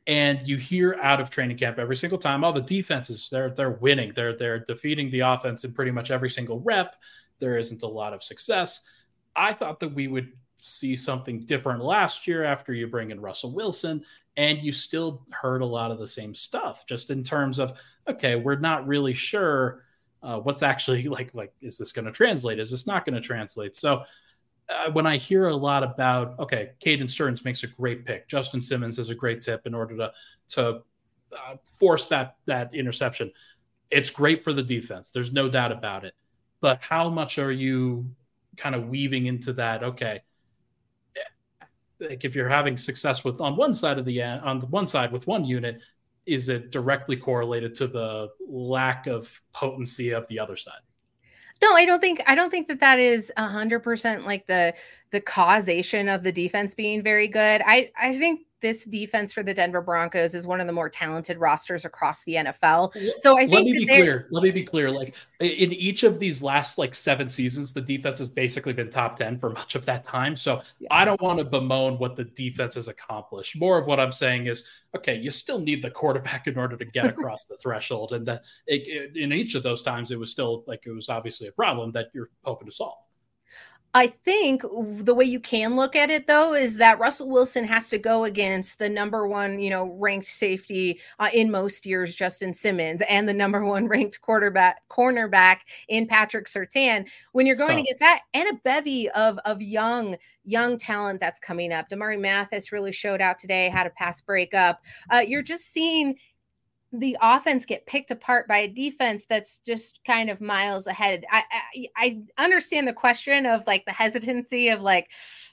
and 0.09 0.49
you 0.49 0.57
hear 0.57 0.99
out 1.03 1.21
of 1.21 1.31
training 1.31 1.57
camp 1.57 1.79
every 1.79 1.95
single 1.95 2.19
time 2.19 2.43
all 2.43 2.53
the 2.53 2.61
defenses 2.63 3.29
they're 3.31 3.51
they're 3.51 3.71
winning 3.71 4.13
they're 4.15 4.37
they're 4.37 4.59
defeating 4.59 5.11
the 5.11 5.21
offense 5.21 5.65
in 5.65 5.73
pretty 5.73 5.91
much 5.93 6.11
every 6.11 6.31
single 6.31 6.61
rep 6.61 6.97
there 7.39 7.57
isn't 7.57 7.83
a 7.83 7.87
lot 7.87 8.13
of 8.13 8.23
success 8.23 8.89
i 9.37 9.53
thought 9.53 9.79
that 9.79 9.95
we 9.95 10.09
would 10.09 10.33
see 10.61 10.97
something 10.97 11.41
different 11.41 11.83
last 11.83 12.27
year 12.27 12.45
after 12.45 12.73
you 12.73 12.87
bring 12.87 13.11
in 13.11 13.21
Russell 13.21 13.53
Wilson, 13.53 14.05
and 14.37 14.59
you 14.59 14.73
still 14.73 15.25
heard 15.31 15.63
a 15.63 15.67
lot 15.67 15.91
of 15.91 15.99
the 15.99 16.07
same 16.07 16.35
stuff, 16.35 16.87
just 16.87 17.11
in 17.11 17.23
terms 17.23 17.59
of 17.59 17.75
okay, 18.09 18.37
we're 18.37 18.59
not 18.59 18.87
really 18.87 19.15
sure 19.15 19.85
uh, 20.23 20.39
what's 20.41 20.63
actually 20.63 21.03
like. 21.09 21.35
Like, 21.35 21.53
is 21.61 21.79
this 21.79 21.93
going 21.93 22.07
to 22.07 22.13
translate? 22.13 22.59
Is 22.59 22.71
this 22.71 22.87
not 22.87 23.05
going 23.05 23.15
to 23.15 23.21
translate? 23.21 23.77
So. 23.77 24.05
Uh, 24.69 24.91
when 24.93 25.07
I 25.07 25.17
hear 25.17 25.49
a 25.49 25.57
lot 25.57 25.83
about 25.83 26.39
okay, 26.39 26.73
Caden 26.85 27.11
Sterns 27.11 27.45
makes 27.45 27.63
a 27.63 27.67
great 27.67 28.05
pick. 28.05 28.29
Justin 28.29 28.61
Simmons 28.61 28.99
is 28.99 29.11
a 29.11 29.15
great 29.15 29.43
tip 29.43 29.67
in 29.67 29.75
order 29.75 29.97
to 29.97 30.13
to 30.49 30.83
uh, 31.33 31.57
force 31.79 32.09
that 32.09 32.37
that 32.47 32.75
interception. 32.75 33.33
It's 33.91 34.11
great 34.11 34.45
for 34.45 34.53
the 34.53 34.63
defense. 34.63 35.11
There's 35.11 35.33
no 35.33 35.49
doubt 35.49 35.73
about 35.73 36.05
it. 36.05 36.15
But 36.61 36.83
how 36.83 37.09
much 37.09 37.39
are 37.39 37.53
you 37.53 38.11
kind 38.57 38.75
of 38.75 38.89
weaving 38.89 39.27
into 39.27 39.55
that? 39.55 39.83
Okay, 39.83 40.21
like 42.01 42.25
if 42.25 42.35
you're 42.35 42.49
having 42.49 42.77
success 42.77 43.25
with 43.25 43.41
on 43.41 43.57
one 43.57 43.75
side 43.75 43.99
of 43.99 44.05
the 44.05 44.23
on 44.23 44.59
the 44.59 44.67
one 44.67 44.87
side 44.87 45.13
with 45.13 45.27
one 45.27 45.45
unit, 45.45 45.81
is 46.27 46.49
it 46.49 46.71
directly 46.71 47.17
correlated 47.17 47.75
to 47.77 47.87
the 47.87 48.29
lack 48.47 49.07
of 49.07 49.41
potency 49.53 50.11
of 50.11 50.27
the 50.29 50.39
other 50.39 50.57
side? 50.57 50.81
No, 51.63 51.75
I 51.75 51.85
don't 51.85 52.01
think 52.01 52.23
I 52.27 52.35
don't 52.35 52.51
think 52.51 52.69
that 52.69 52.81
that 52.81 52.99
is 52.99 53.33
hundred 53.37 53.81
percent 53.81 54.25
like 54.25 54.47
the 54.47 54.75
the 55.11 55.21
causation 55.21 56.09
of 56.09 56.23
the 56.23 56.33
defense 56.33 56.75
being 56.75 57.03
very 57.03 57.29
good. 57.29 57.63
I 57.67 57.91
I 57.97 58.17
think 58.17 58.43
this 58.61 58.85
defense 58.85 59.33
for 59.33 59.43
the 59.43 59.55
Denver 59.55 59.81
Broncos 59.81 60.35
is 60.35 60.47
one 60.47 60.61
of 60.61 60.67
the 60.67 60.73
more 60.73 60.89
talented 60.89 61.39
rosters 61.39 61.85
across 61.85 62.25
the 62.25 62.35
NFL. 62.35 62.93
So 63.19 63.37
I 63.37 63.41
think 63.41 63.53
let 63.53 63.65
me 63.65 63.73
be 63.73 63.87
clear. 63.87 64.27
Let 64.31 64.43
me 64.43 64.51
be 64.51 64.65
clear. 64.65 64.91
Like 64.91 65.15
in 65.41 65.73
each 65.73 66.03
of 66.03 66.19
these 66.19 66.43
last 66.43 66.79
like 66.79 66.95
seven 66.95 67.29
seasons, 67.29 67.73
the 67.73 67.81
defense 67.81 68.19
has 68.19 68.29
basically 68.29 68.73
been 68.73 68.91
top 68.91 69.17
10 69.17 69.39
for 69.39 69.51
much 69.51 69.75
of 69.75 69.85
that 69.87 70.05
time. 70.05 70.35
So 70.35 70.63
yeah. 70.81 70.89
I 70.91 71.05
don't 71.05 71.21
want 71.21 71.39
to 71.39 71.45
bemoan 71.45 71.99
what 71.99 72.17
the 72.17 72.25
defense 72.25 72.75
has 72.75 72.89
accomplished. 72.89 73.59
More 73.59 73.79
of 73.79 73.87
what 73.87 74.01
I'm 74.01 74.13
saying 74.13 74.47
is, 74.47 74.67
okay, 74.97 75.17
you 75.17 75.31
still 75.31 75.61
need 75.61 75.83
the 75.83 75.91
quarterback 75.91 76.47
in 76.47 76.59
order 76.59 76.77
to 76.77 76.85
get 76.85 77.07
across 77.19 77.45
the 77.45 77.57
threshold. 77.59 78.13
And 78.13 78.27
that 78.27 78.43
in 78.67 79.33
each 79.33 79.55
of 79.55 79.63
those 79.63 79.83
times, 79.83 80.11
it 80.11 80.19
was 80.19 80.31
still 80.31 80.65
like 80.67 80.83
it 80.87 80.93
was 80.93 81.09
obviously 81.09 81.49
a 81.49 81.53
problem 81.53 81.93
that 81.93 82.09
you're 82.15 82.31
hoping 82.43 82.69
to 82.69 82.75
solve. 82.75 82.99
I 83.95 84.09
think 84.09 84.63
the 84.71 85.15
way 85.15 85.25
you 85.25 85.41
can 85.41 85.75
look 85.75 85.97
at 85.97 86.11
it 86.11 86.27
though 86.27 86.53
is 86.55 86.77
that 86.77 86.99
Russell 86.99 87.31
Wilson 87.31 87.65
has 87.65 87.89
to 87.89 87.99
go 87.99 88.25
against 88.25 88.79
the 88.79 88.89
number 88.89 89.27
one, 89.27 89.59
you 89.59 89.71
know, 89.71 89.97
ranked 89.99 90.27
safety 90.27 91.01
uh, 91.19 91.31
in 91.33 91.51
most 91.51 91.87
years, 91.87 92.15
Justin 92.15 92.53
Simmons, 92.53 93.03
and 93.09 93.27
the 93.27 93.35
number 93.35 93.65
one 93.65 93.89
ranked 93.89 94.21
quarterback 94.21 94.87
cornerback 94.91 95.61
in 95.89 96.07
Patrick 96.07 96.47
Surtain. 96.47 97.09
When 97.33 97.47
you're 97.47 97.57
going 97.57 97.79
against 97.79 98.01
that, 98.01 98.21
and 98.35 98.49
a 98.51 98.61
bevy 98.63 99.09
of 99.11 99.39
of 99.47 99.63
young 99.63 100.17
young 100.45 100.77
talent 100.77 101.19
that's 101.19 101.41
coming 101.41 101.73
up, 101.73 101.89
Damarri 101.89 102.21
Mathis 102.21 102.73
really 102.73 102.93
showed 102.93 103.23
out 103.23 103.39
today, 103.39 103.71
had 103.71 103.87
a 103.87 103.91
pass 103.91 104.21
breakup. 104.21 104.83
Uh, 105.11 105.23
you're 105.27 105.43
just 105.43 105.73
seeing 105.73 106.15
the 106.93 107.17
offense 107.21 107.65
get 107.67 107.87
picked 107.87 108.11
apart 108.11 108.49
by 108.49 108.59
a 108.59 108.69
defense 108.69 109.27
that's 109.27 109.59
just 109.59 110.01
kind 110.07 110.31
of 110.31 110.41
miles 110.41 110.87
ahead. 110.87 111.25
I, 111.31 111.43
I, 111.97 112.23
I 112.37 112.43
understand 112.43 112.89
the 112.89 112.95
question 112.95 113.45
of 113.45 113.67
like 113.67 113.85
the 113.85 113.93
hesitancy 113.93 114.69
of 114.69 114.81
like 114.81 115.11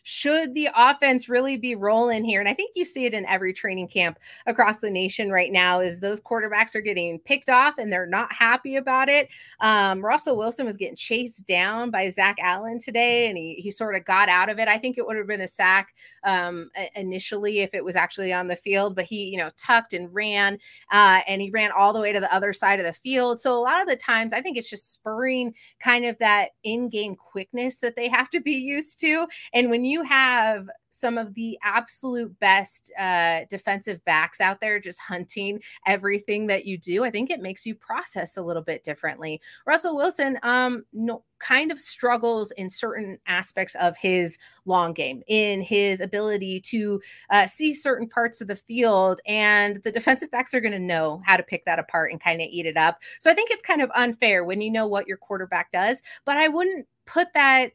should 0.08 0.54
the 0.54 0.70
offense 0.76 1.28
really 1.28 1.58
be 1.58 1.74
rolling 1.74 2.24
here? 2.24 2.40
And 2.40 2.48
I 2.48 2.54
think 2.54 2.74
you 2.76 2.86
see 2.86 3.06
it 3.06 3.16
in 3.16 3.26
every 3.26 3.52
training 3.54 3.88
camp 3.88 4.20
across 4.46 4.80
the 4.80 4.90
nation 4.90 5.32
right 5.32 5.52
now 5.52 5.80
is 5.80 6.00
those 6.00 6.22
quarterbacks 6.22 6.76
are 6.76 6.82
getting 6.82 7.18
picked 7.18 7.50
off 7.50 7.80
and 7.80 7.92
they're 7.92 8.06
not 8.06 8.32
happy 8.32 8.76
about 8.76 9.10
it. 9.10 9.30
Um, 9.62 10.06
Russell 10.06 10.38
Wilson 10.38 10.68
was 10.68 10.78
getting 10.78 10.96
chased 10.96 11.48
down 11.48 11.90
by 11.90 12.08
Zach 12.10 12.36
Allen 12.40 12.78
today 12.78 13.30
and 13.30 13.36
he, 13.36 13.56
he 13.56 13.72
sort 13.72 13.96
of 13.96 14.06
got 14.06 14.30
out 14.30 14.48
of 14.48 14.60
it. 14.60 14.68
I 14.68 14.78
think 14.78 15.00
it 15.00 15.08
would 15.08 15.18
have 15.18 15.26
been 15.26 15.42
a 15.42 15.48
sack 15.48 15.96
um, 16.24 16.70
initially 16.96 17.62
if 17.62 17.74
it 17.74 17.84
was 17.84 17.96
actually 17.96 18.32
on 18.32 18.48
the 18.48 18.56
field, 18.56 18.96
but 18.96 19.06
he, 19.06 19.24
you 19.26 19.38
know, 19.40 19.50
tucked 19.58 19.94
and 19.94 20.14
ran 20.14 20.60
uh, 20.92 21.22
and 21.28 21.42
he 21.42 21.50
ran 21.50 21.72
all 21.72 21.94
the 21.94 22.00
way 22.00 22.14
to 22.14 22.20
the 22.20 22.32
other 22.32 22.54
side 22.54 22.80
of 22.80 22.86
the 22.86 22.94
field. 22.94 23.42
So 23.42 23.58
a 23.58 23.60
lot 23.60 23.82
of 23.82 23.88
the 23.88 23.96
times 23.96 24.34
I 24.34 24.42
think 24.42 24.56
it's 24.56 24.70
just 24.70 24.94
spurring 24.94 25.56
kind 25.80 26.06
of 26.06 26.16
that 26.20 26.50
in-game 26.64 27.16
quickness 27.16 27.80
that 27.80 27.96
they 27.96 28.08
have 28.08 28.30
to 28.30 28.40
be 28.40 28.54
used 28.54 29.00
to. 29.00 29.26
And 29.52 29.72
when 29.72 29.84
you 29.84 29.96
you 29.96 30.04
have 30.04 30.70
some 30.90 31.18
of 31.18 31.34
the 31.36 31.58
absolute 31.64 32.38
best 32.42 32.92
uh, 33.00 33.42
defensive 33.50 34.04
backs 34.04 34.42
out 34.42 34.60
there 34.60 34.78
just 34.78 35.00
hunting 35.00 35.62
everything 35.88 36.48
that 36.48 36.66
you 36.66 36.78
do, 36.78 37.06
I 37.06 37.12
think 37.12 37.30
it 37.30 37.40
makes 37.40 37.66
you 37.66 37.76
process 37.76 38.36
a 38.36 38.42
little 38.42 38.62
bit 38.62 38.84
differently. 38.84 39.40
Russell 39.66 39.96
Wilson, 39.96 40.38
um, 40.44 40.84
no, 40.92 41.24
kind 41.46 41.72
of 41.72 41.80
struggles 41.80 42.52
in 42.52 42.70
certain 42.70 43.20
aspects 43.28 43.76
of 43.76 43.96
his 43.98 44.38
long 44.66 44.94
game, 44.94 45.22
in 45.28 45.62
his 45.62 46.02
ability 46.02 46.60
to 46.60 47.00
uh, 47.30 47.46
see 47.46 47.74
certain 47.74 48.08
parts 48.08 48.42
of 48.42 48.48
the 48.48 48.56
field, 48.56 49.20
and 49.28 49.78
the 49.84 49.92
defensive 49.92 50.32
backs 50.32 50.54
are 50.54 50.62
going 50.62 50.72
to 50.72 50.80
know 50.80 51.22
how 51.26 51.38
to 51.38 51.44
pick 51.44 51.66
that 51.66 51.80
apart 51.80 52.12
and 52.12 52.22
kind 52.22 52.42
of 52.42 52.48
eat 52.50 52.66
it 52.66 52.78
up. 52.78 53.02
So 53.20 53.30
I 53.30 53.34
think 53.34 53.52
it's 53.52 53.62
kind 53.62 53.82
of 53.82 53.92
unfair 53.94 54.44
when 54.44 54.62
you 54.62 54.72
know 54.72 54.88
what 54.88 55.08
your 55.08 55.18
quarterback 55.18 55.72
does, 55.72 56.02
but 56.26 56.38
I 56.38 56.48
wouldn't 56.48 56.88
put 57.06 57.28
that 57.34 57.72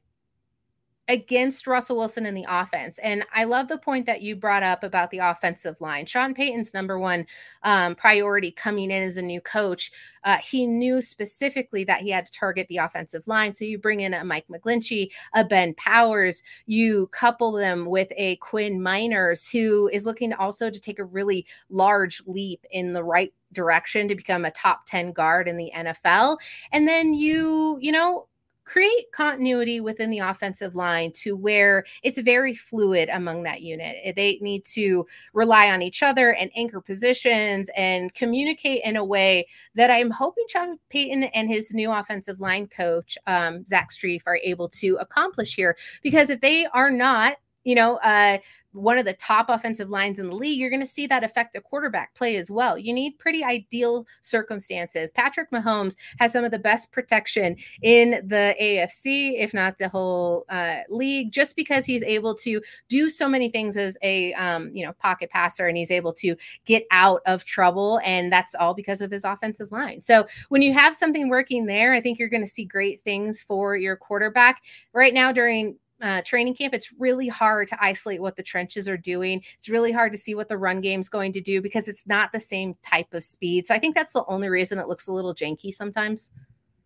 against 1.11 1.66
Russell 1.66 1.96
Wilson 1.96 2.25
in 2.25 2.37
the 2.37 2.46
offense. 2.49 3.01
And 3.01 3.25
I 3.35 3.42
love 3.42 3.66
the 3.66 3.79
point 3.79 4.07
that 4.07 4.23
you 4.23 4.37
brought 4.37 4.62
up 4.62 4.85
about 4.85 5.11
the 5.11 5.18
offensive 5.18 5.81
line. 5.81 6.07
Sean 6.07 6.35
Payton's 6.35 6.73
number 6.73 7.01
one 7.01 7.27
um, 7.64 7.96
priority 7.96 8.53
coming 8.53 8.92
in 8.92 9.03
as 9.03 9.16
a 9.16 9.23
new 9.23 9.40
coach, 9.40 9.90
uh, 10.23 10.37
he 10.37 10.68
knew 10.68 11.03
specifically 11.03 11.83
that 11.83 12.03
he 12.03 12.11
had 12.11 12.27
to 12.27 12.33
target 12.33 12.68
the 12.68 12.77
offensive 12.77 13.27
line. 13.27 13.57
So 13.57 13.64
you 13.64 13.77
bring 13.77 14.03
in 14.03 14.14
a 14.14 14.25
Mike 14.25 14.46
McGlinchey, 14.49 15.11
a 15.35 15.44
Ben 15.44 15.75
Powers, 15.75 16.44
you 16.66 17.09
couple 17.09 17.51
them 17.51 17.87
with 17.87 18.12
a 18.16 18.37
Quinn 18.37 18.79
Meinerz, 18.79 19.51
who 19.51 19.88
is 19.92 20.07
looking 20.07 20.33
also 20.33 20.70
to 20.70 20.81
take 20.81 21.01
a 21.01 21.05
really 21.05 21.44
large 21.70 22.23
leap 22.27 22.64
in 22.70 22.92
the 22.92 23.03
right 23.03 23.35
direction 23.53 24.07
to 24.07 24.14
become 24.14 24.44
a 24.44 24.53
top 24.53 24.87
10 24.87 25.11
guard 25.11 25.49
in 25.49 25.57
the 25.57 25.73
NFL. 25.75 26.38
And 26.70 26.87
then 26.87 27.14
you, 27.14 27.79
you 27.81 27.90
know, 27.90 28.29
create 28.71 29.11
continuity 29.13 29.81
within 29.81 30.11
the 30.11 30.21
offensive 30.21 30.77
line 30.77 31.11
to 31.11 31.37
where 31.37 31.85
it's 32.05 32.21
very 32.21 32.55
fluid 32.55 33.09
among 33.13 33.43
that 33.43 33.63
unit. 33.63 33.97
Eh, 34.05 34.13
they 34.15 34.39
need 34.41 34.65
to 34.65 35.05
rely 35.35 35.71
on 35.71 35.83
each 35.83 36.05
other 36.05 36.35
and 36.35 36.53
anchor 36.55 36.81
positions 36.81 37.69
and 37.77 38.15
communicate 38.15 38.81
in 38.85 38.95
a 38.95 39.05
way 39.05 39.45
that 39.75 39.91
I'm 39.91 40.11
hoping 40.11 40.45
Sean 40.49 40.79
Payton 40.89 41.25
and 41.25 41.49
his 41.49 41.75
new 41.75 41.91
offensive 41.91 42.39
line 42.39 42.69
coach, 42.69 43.19
um, 43.27 43.67
Zach 43.67 43.91
Strief, 43.91 44.23
are 44.27 44.39
able 44.45 44.69
to 44.69 44.97
accomplish 45.01 45.57
here. 45.57 45.77
Because 46.01 46.31
if 46.31 46.41
they 46.41 46.67
are 46.67 46.93
not, 46.93 47.39
you 47.71 47.77
know, 47.77 47.99
uh, 47.99 48.39
one 48.73 48.99
of 48.99 49.05
the 49.05 49.13
top 49.13 49.49
offensive 49.49 49.91
lines 49.91 50.19
in 50.19 50.29
the 50.29 50.35
league, 50.35 50.59
you're 50.59 50.71
going 50.71 50.81
to 50.81 50.87
see 50.87 51.07
that 51.07 51.23
affect 51.23 51.53
the 51.53 51.61
quarterback 51.61 52.13
play 52.15 52.35
as 52.35 52.51
well. 52.51 52.77
You 52.77 52.93
need 52.93 53.17
pretty 53.17 53.45
ideal 53.45 54.09
circumstances. 54.23 55.13
Patrick 55.13 55.53
Mahomes 55.53 55.95
has 56.19 56.33
some 56.33 56.45
of 56.45 56.51
the 56.51 56.59
best 56.59 56.91
protection 56.91 57.57
in 57.83 58.23
the 58.27 58.57
AFC, 58.61 59.41
if 59.41 59.55
not 59.55 59.79
the 59.79 59.89
whole 59.89 60.47
uh, 60.49 60.79
league, 60.89 61.31
just 61.31 61.55
because 61.55 61.85
he's 61.85 62.03
able 62.03 62.35
to 62.39 62.61
do 62.89 63.09
so 63.09 63.29
many 63.29 63.49
things 63.49 63.77
as 63.77 63.97
a 64.03 64.33
um, 64.35 64.71
you 64.75 64.85
know 64.85 64.93
pocket 64.95 65.31
passer, 65.31 65.69
and 65.69 65.77
he's 65.77 65.93
able 65.93 66.13
to 66.15 66.35
get 66.65 66.85
out 66.91 67.21
of 67.27 67.45
trouble, 67.45 68.01
and 68.05 68.33
that's 68.33 68.57
all 68.57 68.75
because 68.75 69.01
of 69.01 69.13
his 69.13 69.23
offensive 69.23 69.71
line. 69.71 70.01
So 70.01 70.27
when 70.49 70.61
you 70.61 70.75
have 70.75 70.97
something 70.97 71.29
working 71.29 71.67
there, 71.67 71.93
I 71.93 72.01
think 72.01 72.19
you're 72.19 72.29
going 72.29 72.43
to 72.43 72.51
see 72.51 72.65
great 72.65 73.01
things 73.03 73.41
for 73.41 73.77
your 73.77 73.95
quarterback. 73.95 74.65
Right 74.93 75.15
now, 75.15 75.31
during 75.31 75.77
uh, 76.01 76.23
training 76.23 76.55
camp, 76.55 76.75
it's 76.75 76.95
really 76.99 77.29
hard 77.29 77.69
to 77.69 77.83
isolate 77.83 78.21
what 78.21 78.37
the 78.37 78.43
trenches 78.43 78.89
are 78.89 78.97
doing. 78.97 79.43
It's 79.59 79.69
really 79.69 79.93
hard 79.93 80.13
to 80.13 80.19
see 80.19 80.35
what 80.35 80.49
the 80.49 80.59
run 80.59 80.81
game's 80.81 81.09
going 81.09 81.33
to 81.33 81.41
do 81.41 81.61
because 81.61 81.89
it's 81.89 82.07
not 82.07 82.33
the 82.33 82.41
same 82.41 82.75
type 82.83 83.13
of 83.13 83.25
speed. 83.25 83.67
So 83.67 83.75
I 83.75 83.79
think 83.79 83.95
that's 83.95 84.13
the 84.13 84.25
only 84.27 84.49
reason 84.49 84.79
it 84.79 84.89
looks 84.89 85.09
a 85.09 85.13
little 85.13 85.35
janky 85.35 85.73
sometimes. 85.73 86.31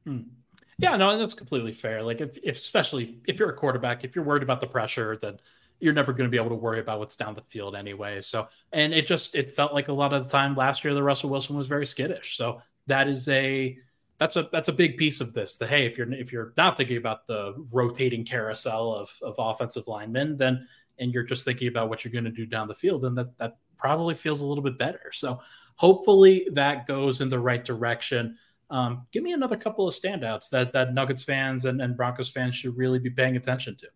Hmm. 0.05 0.22
Yeah, 0.79 0.96
no, 0.96 1.16
that's 1.16 1.35
completely 1.35 1.72
fair. 1.72 2.03
Like 2.03 2.20
if, 2.20 2.37
if 2.42 2.57
especially 2.57 3.20
if 3.29 3.38
you're 3.38 3.50
a 3.50 3.57
quarterback, 3.57 4.05
if 4.05 4.16
you're 4.16 4.24
worried 4.24 4.42
about 4.42 4.61
the 4.61 4.66
pressure, 4.66 5.16
then 5.16 5.38
you're 5.81 5.92
never 5.92 6.12
going 6.12 6.29
to 6.29 6.31
be 6.31 6.37
able 6.37 6.48
to 6.48 6.57
worry 6.57 6.81
about 6.81 6.98
what's 6.98 7.16
down 7.16 7.35
the 7.35 7.42
field 7.42 7.77
anyway. 7.77 8.20
So, 8.22 8.48
and 8.72 8.92
it 8.92 9.07
just 9.07 9.35
it 9.35 9.53
felt 9.53 9.72
like 9.72 9.88
a 9.88 9.92
lot 9.92 10.12
of 10.12 10.24
the 10.24 10.31
time 10.31 10.57
last 10.57 10.85
year 10.85 10.94
the 10.94 11.03
Russell 11.03 11.31
Wilson 11.31 11.57
was 11.57 11.68
very 11.68 11.87
skittish. 11.87 12.37
So 12.37 12.61
that 12.87 13.09
is 13.09 13.29
a 13.29 13.79
that's 14.18 14.37
a 14.37 14.48
that's 14.53 14.68
a 14.68 14.72
big 14.72 14.96
piece 14.96 15.20
of 15.20 15.33
this. 15.33 15.57
The 15.57 15.66
hey, 15.66 15.87
if 15.87 15.98
you're 15.98 16.12
if 16.12 16.33
you're 16.33 16.53
not 16.57 16.77
thinking 16.77 16.96
about 16.96 17.27
the 17.27 17.55
rotating 17.72 18.24
carousel 18.24 18.94
of 18.94 19.16
of 19.22 19.35
offensive 19.38 19.88
linemen, 19.88 20.37
then 20.37 20.66
and 20.98 21.12
you're 21.12 21.24
just 21.24 21.44
thinking 21.44 21.68
about 21.68 21.88
what 21.88 22.05
you're 22.05 22.12
going 22.12 22.24
to 22.24 22.31
do 22.31 22.46
down 22.46 22.68
the 22.68 22.74
field, 22.74 23.03
then 23.03 23.14
that 23.16 23.37
that 23.38 23.57
probably 23.77 24.14
feels 24.14 24.40
a 24.40 24.46
little 24.46 24.62
bit 24.62 24.79
better. 24.79 25.11
So 25.12 25.40
hopefully 25.77 26.48
that 26.53 26.87
goes 26.87 27.20
in 27.20 27.29
the 27.29 27.38
right 27.38 27.64
direction. 27.64 28.38
Um, 28.70 29.07
give 29.12 29.22
me 29.22 29.33
another 29.33 29.57
couple 29.57 29.87
of 29.88 29.94
standouts 29.94 30.48
that 30.50 30.72
that 30.72 30.94
Nuggets 30.94 31.24
fans 31.24 31.64
and, 31.64 31.83
and 31.83 31.96
Broncos 31.96 32.31
fans 32.31 32.55
should 32.55 32.77
really 32.77 32.98
be 32.98 33.11
paying 33.11 33.37
attention 33.37 33.77
to. 33.77 33.88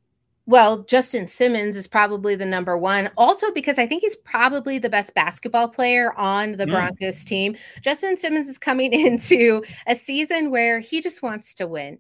Well, 0.49 0.79
Justin 0.85 1.29
Simmons 1.29 1.77
is 1.77 1.87
probably 1.87 2.35
the 2.35 2.47
number 2.47 2.79
one. 2.79 3.11
Also, 3.19 3.51
because 3.51 3.79
I 3.79 3.87
think 3.87 4.01
he's 4.01 4.17
probably 4.17 4.79
the 4.79 4.89
best 4.89 5.15
basketball 5.15 5.69
player 5.69 6.19
on 6.19 6.53
the 6.53 6.65
mm. 6.65 6.71
Broncos 6.71 7.23
team. 7.23 7.55
Justin 7.83 8.17
Simmons 8.17 8.49
is 8.49 8.57
coming 8.57 8.93
into 8.95 9.63
a 9.87 9.95
season 9.95 10.51
where 10.51 10.81
he 10.81 11.03
just 11.03 11.23
wants 11.23 11.53
to 11.57 11.67
win. 11.67 11.99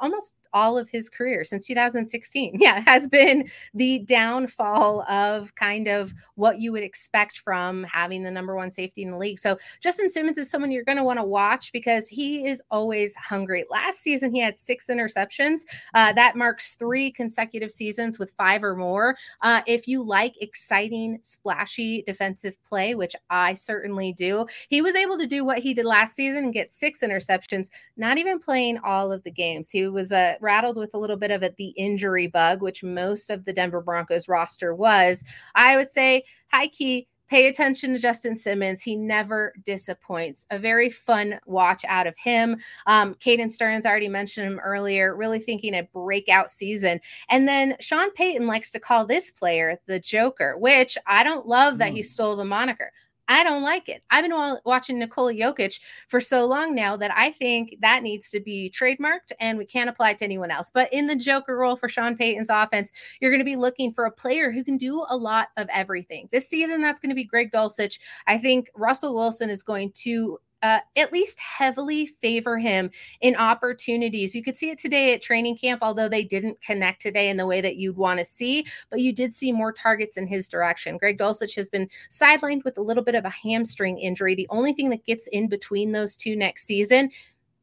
Almost 0.00 0.34
all 0.52 0.78
of 0.78 0.88
his 0.88 1.08
career 1.08 1.44
since 1.44 1.66
2016. 1.66 2.58
Yeah, 2.60 2.80
has 2.80 3.08
been 3.08 3.48
the 3.72 4.00
downfall 4.00 5.02
of 5.02 5.54
kind 5.54 5.88
of 5.88 6.12
what 6.34 6.60
you 6.60 6.72
would 6.72 6.82
expect 6.82 7.38
from 7.38 7.84
having 7.84 8.22
the 8.22 8.30
number 8.30 8.54
one 8.54 8.70
safety 8.70 9.02
in 9.02 9.10
the 9.10 9.16
league. 9.16 9.38
So 9.38 9.56
Justin 9.80 10.10
Simmons 10.10 10.36
is 10.36 10.50
someone 10.50 10.70
you're 10.70 10.84
going 10.84 10.98
to 10.98 11.04
want 11.04 11.18
to 11.18 11.24
watch 11.24 11.72
because 11.72 12.06
he 12.06 12.46
is 12.46 12.60
always 12.70 13.16
hungry. 13.16 13.64
Last 13.70 14.00
season, 14.00 14.34
he 14.34 14.40
had 14.40 14.58
six 14.58 14.88
interceptions. 14.88 15.62
Uh, 15.94 16.12
that 16.12 16.36
marks 16.36 16.74
three 16.74 17.10
consecutive 17.10 17.70
seasons 17.70 18.18
with 18.18 18.32
five 18.32 18.62
or 18.62 18.76
more. 18.76 19.16
Uh, 19.40 19.62
if 19.66 19.88
you 19.88 20.02
like 20.02 20.34
exciting, 20.42 21.18
splashy 21.22 22.02
defensive 22.02 22.62
play, 22.64 22.94
which 22.94 23.16
I 23.30 23.54
certainly 23.54 24.12
do, 24.12 24.44
he 24.68 24.82
was 24.82 24.94
able 24.94 25.16
to 25.18 25.26
do 25.26 25.44
what 25.44 25.60
he 25.60 25.72
did 25.72 25.86
last 25.86 26.14
season 26.14 26.44
and 26.44 26.52
get 26.52 26.72
six 26.72 27.00
interceptions, 27.00 27.70
not 27.96 28.18
even 28.18 28.38
playing 28.38 28.78
all 29.10 29.16
of 29.16 29.24
the 29.24 29.30
games. 29.30 29.70
He 29.70 29.88
was 29.88 30.12
uh, 30.12 30.34
rattled 30.40 30.76
with 30.76 30.94
a 30.94 30.98
little 30.98 31.16
bit 31.16 31.30
of 31.30 31.42
it, 31.42 31.56
the 31.56 31.72
injury 31.76 32.28
bug, 32.28 32.62
which 32.62 32.82
most 32.82 33.30
of 33.30 33.44
the 33.44 33.52
Denver 33.52 33.80
Broncos 33.80 34.28
roster 34.28 34.74
was. 34.74 35.24
I 35.54 35.76
would 35.76 35.90
say, 35.90 36.24
high 36.48 36.68
key, 36.68 37.08
pay 37.28 37.48
attention 37.48 37.92
to 37.92 37.98
Justin 37.98 38.36
Simmons. 38.36 38.82
He 38.82 38.96
never 38.96 39.52
disappoints. 39.64 40.46
A 40.50 40.58
very 40.58 40.90
fun 40.90 41.38
watch 41.46 41.84
out 41.86 42.06
of 42.06 42.16
him. 42.16 42.56
Um, 42.86 43.14
Caden 43.14 43.52
Sterns 43.52 43.86
already 43.86 44.08
mentioned 44.08 44.46
him 44.46 44.58
earlier, 44.60 45.16
really 45.16 45.38
thinking 45.38 45.74
a 45.74 45.88
breakout 45.92 46.50
season. 46.50 47.00
And 47.28 47.48
then 47.48 47.76
Sean 47.80 48.12
Payton 48.12 48.46
likes 48.46 48.70
to 48.72 48.80
call 48.80 49.06
this 49.06 49.30
player 49.30 49.80
the 49.86 50.00
Joker, 50.00 50.56
which 50.58 50.96
I 51.06 51.22
don't 51.22 51.46
love 51.46 51.78
that 51.78 51.92
mm. 51.92 51.96
he 51.96 52.02
stole 52.02 52.36
the 52.36 52.44
moniker. 52.44 52.92
I 53.30 53.44
don't 53.44 53.62
like 53.62 53.88
it. 53.88 54.02
I've 54.10 54.24
been 54.24 54.58
watching 54.64 54.98
Nikola 54.98 55.32
Jokic 55.32 55.78
for 56.08 56.20
so 56.20 56.46
long 56.46 56.74
now 56.74 56.96
that 56.96 57.12
I 57.16 57.30
think 57.30 57.76
that 57.80 58.02
needs 58.02 58.28
to 58.30 58.40
be 58.40 58.70
trademarked 58.70 59.30
and 59.38 59.56
we 59.56 59.64
can't 59.64 59.88
apply 59.88 60.10
it 60.10 60.18
to 60.18 60.24
anyone 60.24 60.50
else. 60.50 60.72
But 60.72 60.92
in 60.92 61.06
the 61.06 61.14
Joker 61.14 61.56
role 61.56 61.76
for 61.76 61.88
Sean 61.88 62.16
Payton's 62.16 62.50
offense, 62.50 62.92
you're 63.20 63.30
going 63.30 63.38
to 63.38 63.44
be 63.44 63.54
looking 63.54 63.92
for 63.92 64.04
a 64.04 64.10
player 64.10 64.50
who 64.50 64.64
can 64.64 64.76
do 64.76 65.06
a 65.08 65.16
lot 65.16 65.48
of 65.56 65.68
everything. 65.72 66.28
This 66.32 66.48
season, 66.48 66.80
that's 66.82 66.98
going 66.98 67.10
to 67.10 67.14
be 67.14 67.24
Greg 67.24 67.52
Dulcich. 67.52 68.00
I 68.26 68.36
think 68.36 68.68
Russell 68.74 69.14
Wilson 69.14 69.48
is 69.48 69.62
going 69.62 69.92
to 70.02 70.38
uh, 70.62 70.78
at 70.96 71.12
least 71.12 71.40
heavily 71.40 72.06
favor 72.06 72.58
him 72.58 72.90
in 73.20 73.36
opportunities. 73.36 74.34
You 74.34 74.42
could 74.42 74.56
see 74.56 74.70
it 74.70 74.78
today 74.78 75.14
at 75.14 75.22
training 75.22 75.56
camp, 75.56 75.80
although 75.82 76.08
they 76.08 76.24
didn't 76.24 76.60
connect 76.60 77.00
today 77.00 77.28
in 77.28 77.36
the 77.36 77.46
way 77.46 77.60
that 77.60 77.76
you'd 77.76 77.96
want 77.96 78.18
to 78.18 78.24
see, 78.24 78.66
but 78.90 79.00
you 79.00 79.12
did 79.12 79.32
see 79.32 79.52
more 79.52 79.72
targets 79.72 80.16
in 80.16 80.26
his 80.26 80.48
direction. 80.48 80.98
Greg 80.98 81.18
Dulcich 81.18 81.54
has 81.56 81.68
been 81.68 81.88
sidelined 82.10 82.64
with 82.64 82.78
a 82.78 82.82
little 82.82 83.04
bit 83.04 83.14
of 83.14 83.24
a 83.24 83.30
hamstring 83.30 83.98
injury. 83.98 84.34
The 84.34 84.48
only 84.50 84.72
thing 84.72 84.90
that 84.90 85.04
gets 85.04 85.28
in 85.28 85.48
between 85.48 85.92
those 85.92 86.16
two 86.16 86.36
next 86.36 86.64
season 86.64 87.10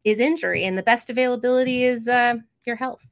is 0.04 0.20
injury, 0.20 0.66
and 0.66 0.78
the 0.78 0.84
best 0.84 1.10
availability 1.10 1.84
is 1.84 2.08
uh, 2.08 2.36
your 2.66 2.76
health 2.76 3.04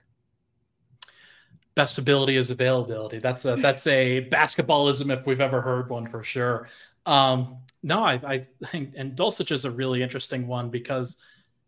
best 1.75 1.97
ability 1.97 2.37
is 2.37 2.51
availability. 2.51 3.19
That's 3.19 3.43
a 3.43 3.57
that's 3.57 3.85
a 3.85 4.27
basketballism 4.31 5.11
if 5.11 5.25
we've 5.25 5.41
ever 5.41 5.61
heard 5.61 5.89
one 5.89 6.07
for 6.07 6.23
sure. 6.23 6.69
Um, 7.05 7.57
no, 7.83 8.03
I, 8.03 8.19
I 8.25 8.39
think, 8.71 8.93
and 8.95 9.15
Dulcich 9.15 9.51
is 9.51 9.65
a 9.65 9.71
really 9.71 10.01
interesting 10.01 10.47
one 10.47 10.69
because 10.69 11.17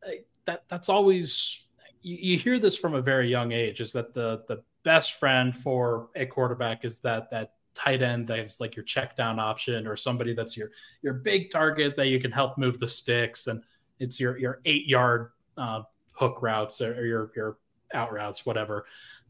uh, 0.05 0.11
that 0.45 0.63
that's 0.67 0.89
always 0.89 1.63
you, 2.01 2.17
you, 2.19 2.37
hear 2.37 2.57
this 2.57 2.77
from 2.77 2.95
a 2.95 3.01
very 3.01 3.27
young 3.29 3.51
age 3.51 3.81
is 3.81 3.93
that 3.93 4.13
the 4.13 4.43
the 4.47 4.63
best 4.83 5.19
friend 5.19 5.55
for 5.55 6.09
a 6.15 6.25
quarterback 6.25 6.85
is 6.85 6.99
that 6.99 7.29
that 7.29 7.53
tight 7.75 8.01
end 8.01 8.27
that's 8.27 8.59
like 8.59 8.75
your 8.75 8.85
check 8.85 9.15
down 9.15 9.39
option 9.39 9.85
or 9.85 9.95
somebody 9.95 10.33
that's 10.33 10.57
your 10.57 10.71
your 11.03 11.13
big 11.13 11.51
target 11.51 11.95
that 11.95 12.07
you 12.07 12.19
can 12.19 12.31
help 12.31 12.57
move 12.57 12.79
the 12.79 12.87
sticks 12.87 13.45
and 13.45 13.61
it's 13.99 14.19
your 14.19 14.37
your 14.39 14.61
eight 14.65 14.87
yard 14.87 15.31
uh, 15.57 15.83
hook 16.13 16.41
routes 16.41 16.81
or, 16.81 16.99
or 16.99 17.05
your 17.05 17.31
your 17.35 17.57
out 17.93 18.11
routes 18.11 18.45
whatever. 18.45 18.85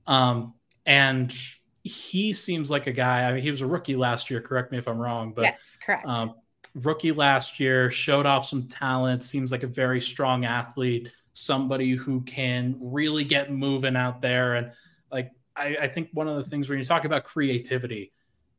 Um, 0.06 0.54
and 0.86 1.36
he 1.84 2.34
seems 2.34 2.70
like 2.70 2.88
a 2.88 2.92
guy. 2.92 3.28
I 3.28 3.34
mean, 3.34 3.42
he 3.42 3.52
was 3.52 3.62
a 3.62 3.68
rookie 3.68 3.96
last 3.96 4.30
year. 4.30 4.42
Correct 4.42 4.72
me 4.72 4.78
if 4.78 4.88
I'm 4.88 4.98
wrong, 4.98 5.34
but 5.34 5.44
yes, 5.44 5.78
correct. 5.84 6.06
Um, 6.06 6.36
rookie 6.76 7.12
last 7.12 7.60
year 7.60 7.90
showed 7.90 8.26
off 8.26 8.48
some 8.48 8.68
talent. 8.68 9.24
Seems 9.24 9.52
like 9.52 9.63
a 9.63 9.68
very 9.68 10.02
strong 10.02 10.46
athlete. 10.46 11.12
Somebody 11.34 11.96
who 11.96 12.22
can 12.22 12.76
really 12.80 13.24
get 13.24 13.52
moving 13.52 13.96
out 13.96 14.22
there. 14.22 14.56
And 14.56 14.72
like, 15.12 15.32
I, 15.56 15.78
I 15.82 15.88
think 15.88 16.10
one 16.13 16.28
of 16.28 16.36
the 16.36 16.44
things 16.44 16.70
when 16.70 16.80
you 16.80 16.86
talk 16.86 17.06
about 17.06 17.24
creativity, 17.24 18.12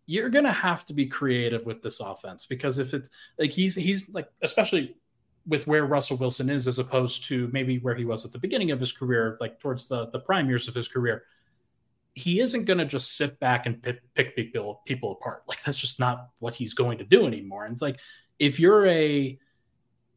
you're 0.07 0.31
gonna 0.31 0.53
have 0.53 0.85
to 0.87 0.95
be 0.95 1.07
creative 1.07 1.67
with 1.67 1.83
this 1.83 2.01
offense 2.01 2.47
because 2.47 2.79
if 2.79 2.95
it's 2.95 3.11
like 3.39 3.51
he's 3.51 3.75
he's 3.75 4.09
like 4.15 4.29
especially 4.41 4.97
with 5.47 5.67
where 5.67 5.85
Russell 5.85 6.17
Wilson 6.17 6.51
is 6.51 6.67
as 6.67 6.79
opposed 6.79 7.25
to 7.25 7.49
maybe 7.53 7.79
where 7.79 7.95
he 7.95 8.05
was 8.05 8.25
at 8.25 8.33
the 8.33 8.39
beginning 8.39 8.71
of 8.71 8.81
his 8.81 8.93
career, 8.93 9.37
like 9.41 9.61
towards 9.61 9.87
the 9.87 10.09
the 10.11 10.21
prime 10.21 10.49
years 10.49 10.67
of 10.67 10.75
his 10.75 10.89
career 10.89 11.25
he 12.19 12.41
isn't 12.41 12.65
going 12.65 12.79
to 12.79 12.85
just 12.85 13.17
sit 13.17 13.39
back 13.39 13.67
and 13.67 13.81
pick, 13.81 14.01
pick 14.15 14.35
people, 14.35 14.83
people 14.87 15.13
apart. 15.13 15.45
Like 15.47 15.63
that's 15.63 15.79
just 15.79 16.01
not 16.01 16.31
what 16.41 16.55
he's 16.55 16.75
going 16.75 16.99
to 16.99 17.05
do 17.05 17.27
anymore. 17.27 17.65
And 17.65 17.73
it's 17.73 17.83
like 17.83 18.01
if 18.39 18.59
you're 18.59 18.87
a 18.87 19.39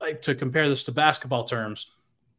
like 0.01 0.21
to 0.23 0.33
compare 0.33 0.67
this 0.67 0.83
to 0.83 0.91
basketball 0.91 1.43
terms, 1.43 1.91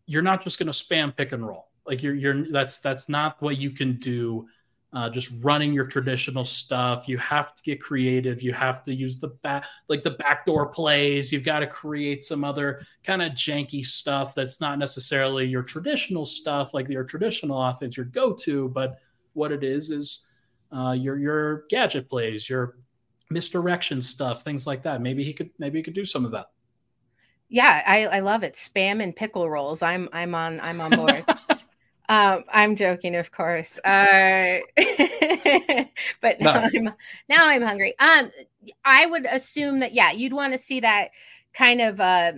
you're 0.07 0.23
not 0.23 0.43
just 0.43 0.59
going 0.59 0.67
to 0.67 0.73
spam 0.73 1.17
pick 1.17 1.31
and 1.33 1.47
roll. 1.47 1.69
Like 1.87 2.03
you're 2.03 2.15
you're 2.15 2.51
that's 2.51 2.79
that's 2.79 3.09
not 3.09 3.41
what 3.41 3.57
you 3.57 3.71
can 3.71 3.99
do. 3.99 4.49
Uh, 4.95 5.09
just 5.09 5.33
running 5.43 5.73
your 5.73 5.87
traditional 5.87 6.45
stuff. 6.45 7.09
You 7.09 7.17
have 7.17 7.55
to 7.55 7.63
get 7.63 7.81
creative. 7.81 8.43
You 8.43 8.53
have 8.53 8.83
to 8.83 8.95
use 8.95 9.19
the 9.19 9.29
back, 9.29 9.65
like 9.89 10.03
the 10.03 10.11
backdoor 10.11 10.67
plays. 10.67 11.33
You've 11.33 11.45
got 11.45 11.61
to 11.61 11.67
create 11.67 12.25
some 12.25 12.45
other 12.45 12.85
kind 13.03 13.23
of 13.23 13.33
janky 13.33 13.87
stuff 13.87 14.35
that's 14.35 14.61
not 14.61 14.79
necessarily 14.79 15.47
your 15.47 15.63
traditional 15.63 16.27
stuff, 16.27 16.75
like 16.75 16.91
your 16.91 17.05
traditional 17.05 17.63
offense, 17.63 17.97
your 17.97 18.05
go-to, 18.05 18.69
but 18.69 18.99
what 19.35 19.53
it 19.53 19.65
is 19.65 19.91
is 19.91 20.27
uh, 20.73 20.93
your 20.93 21.19
your 21.19 21.65
gadget 21.69 22.09
plays, 22.09 22.49
your 22.49 22.77
misdirection 23.31 24.01
stuff, 24.01 24.43
things 24.43 24.67
like 24.67 24.83
that. 24.83 25.01
Maybe 25.01 25.25
he 25.25 25.33
could 25.33 25.51
maybe 25.59 25.79
he 25.79 25.83
could 25.83 25.95
do 25.95 26.05
some 26.05 26.25
of 26.25 26.31
that. 26.33 26.47
Yeah, 27.49 27.83
I, 27.87 28.07
I 28.07 28.21
love 28.21 28.45
it. 28.45 28.55
Spam 28.55 29.03
and 29.03 29.15
pickle 29.15 29.49
rolls. 29.49 29.83
I'm 29.83 30.09
I'm 30.13 30.35
on 30.35 30.61
I'm 30.61 30.81
on 30.81 30.91
board. 30.97 31.25
um, 32.09 32.45
I'm 32.51 32.75
joking, 32.77 33.15
of 33.15 33.31
course. 33.31 33.79
Uh, 33.81 34.61
but 36.21 36.41
now 36.41 36.61
nice. 36.61 36.75
I'm 36.75 36.95
now 37.29 37.49
I'm 37.49 37.63
hungry. 37.63 37.95
Um, 37.99 38.31
I 38.85 39.07
would 39.07 39.27
assume 39.27 39.81
that 39.81 39.93
yeah, 39.93 40.13
you'd 40.13 40.33
want 40.33 40.53
to 40.55 40.59
see 40.59 40.81
that 40.81 41.09
kind 41.53 41.83
of 41.83 42.01
uh 42.01 42.33